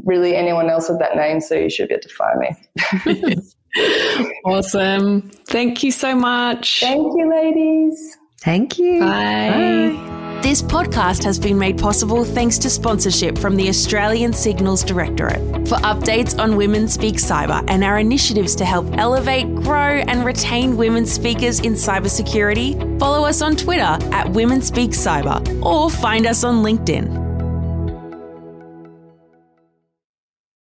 really 0.05 0.35
anyone 0.35 0.69
else 0.69 0.89
with 0.89 0.99
that 0.99 1.15
name, 1.15 1.41
so 1.41 1.55
you 1.55 1.69
should 1.69 1.89
be 1.89 1.95
able 1.95 2.03
to 2.03 2.15
find 2.15 2.39
me. 2.39 3.37
awesome. 4.45 5.29
Thank 5.47 5.83
you 5.83 5.91
so 5.91 6.15
much. 6.15 6.79
Thank 6.81 7.17
you, 7.17 7.29
ladies. 7.29 8.17
Thank 8.41 8.77
you. 8.77 8.99
Bye. 8.99 9.95
Bye. 9.95 10.17
This 10.41 10.61
podcast 10.61 11.23
has 11.23 11.39
been 11.39 11.57
made 11.57 11.79
possible 11.79 12.23
thanks 12.23 12.59
to 12.59 12.69
sponsorship 12.69 13.37
from 13.39 13.55
the 13.55 13.67
Australian 13.69 14.31
Signals 14.31 14.83
Directorate. 14.83 15.39
For 15.67 15.75
updates 15.79 16.39
on 16.39 16.55
Women 16.55 16.87
Speak 16.87 17.15
Cyber 17.15 17.65
and 17.67 17.83
our 17.83 17.97
initiatives 17.97 18.55
to 18.57 18.65
help 18.65 18.85
elevate, 18.97 19.53
grow, 19.55 20.03
and 20.07 20.23
retain 20.23 20.77
women 20.77 21.07
speakers 21.07 21.59
in 21.59 21.73
cybersecurity, 21.73 22.99
follow 22.99 23.25
us 23.25 23.41
on 23.41 23.55
Twitter 23.55 23.97
at 24.13 24.29
Women 24.29 24.61
Speak 24.61 24.91
Cyber 24.91 25.41
or 25.65 25.89
find 25.89 26.27
us 26.27 26.43
on 26.43 26.63
LinkedIn. 26.63 27.26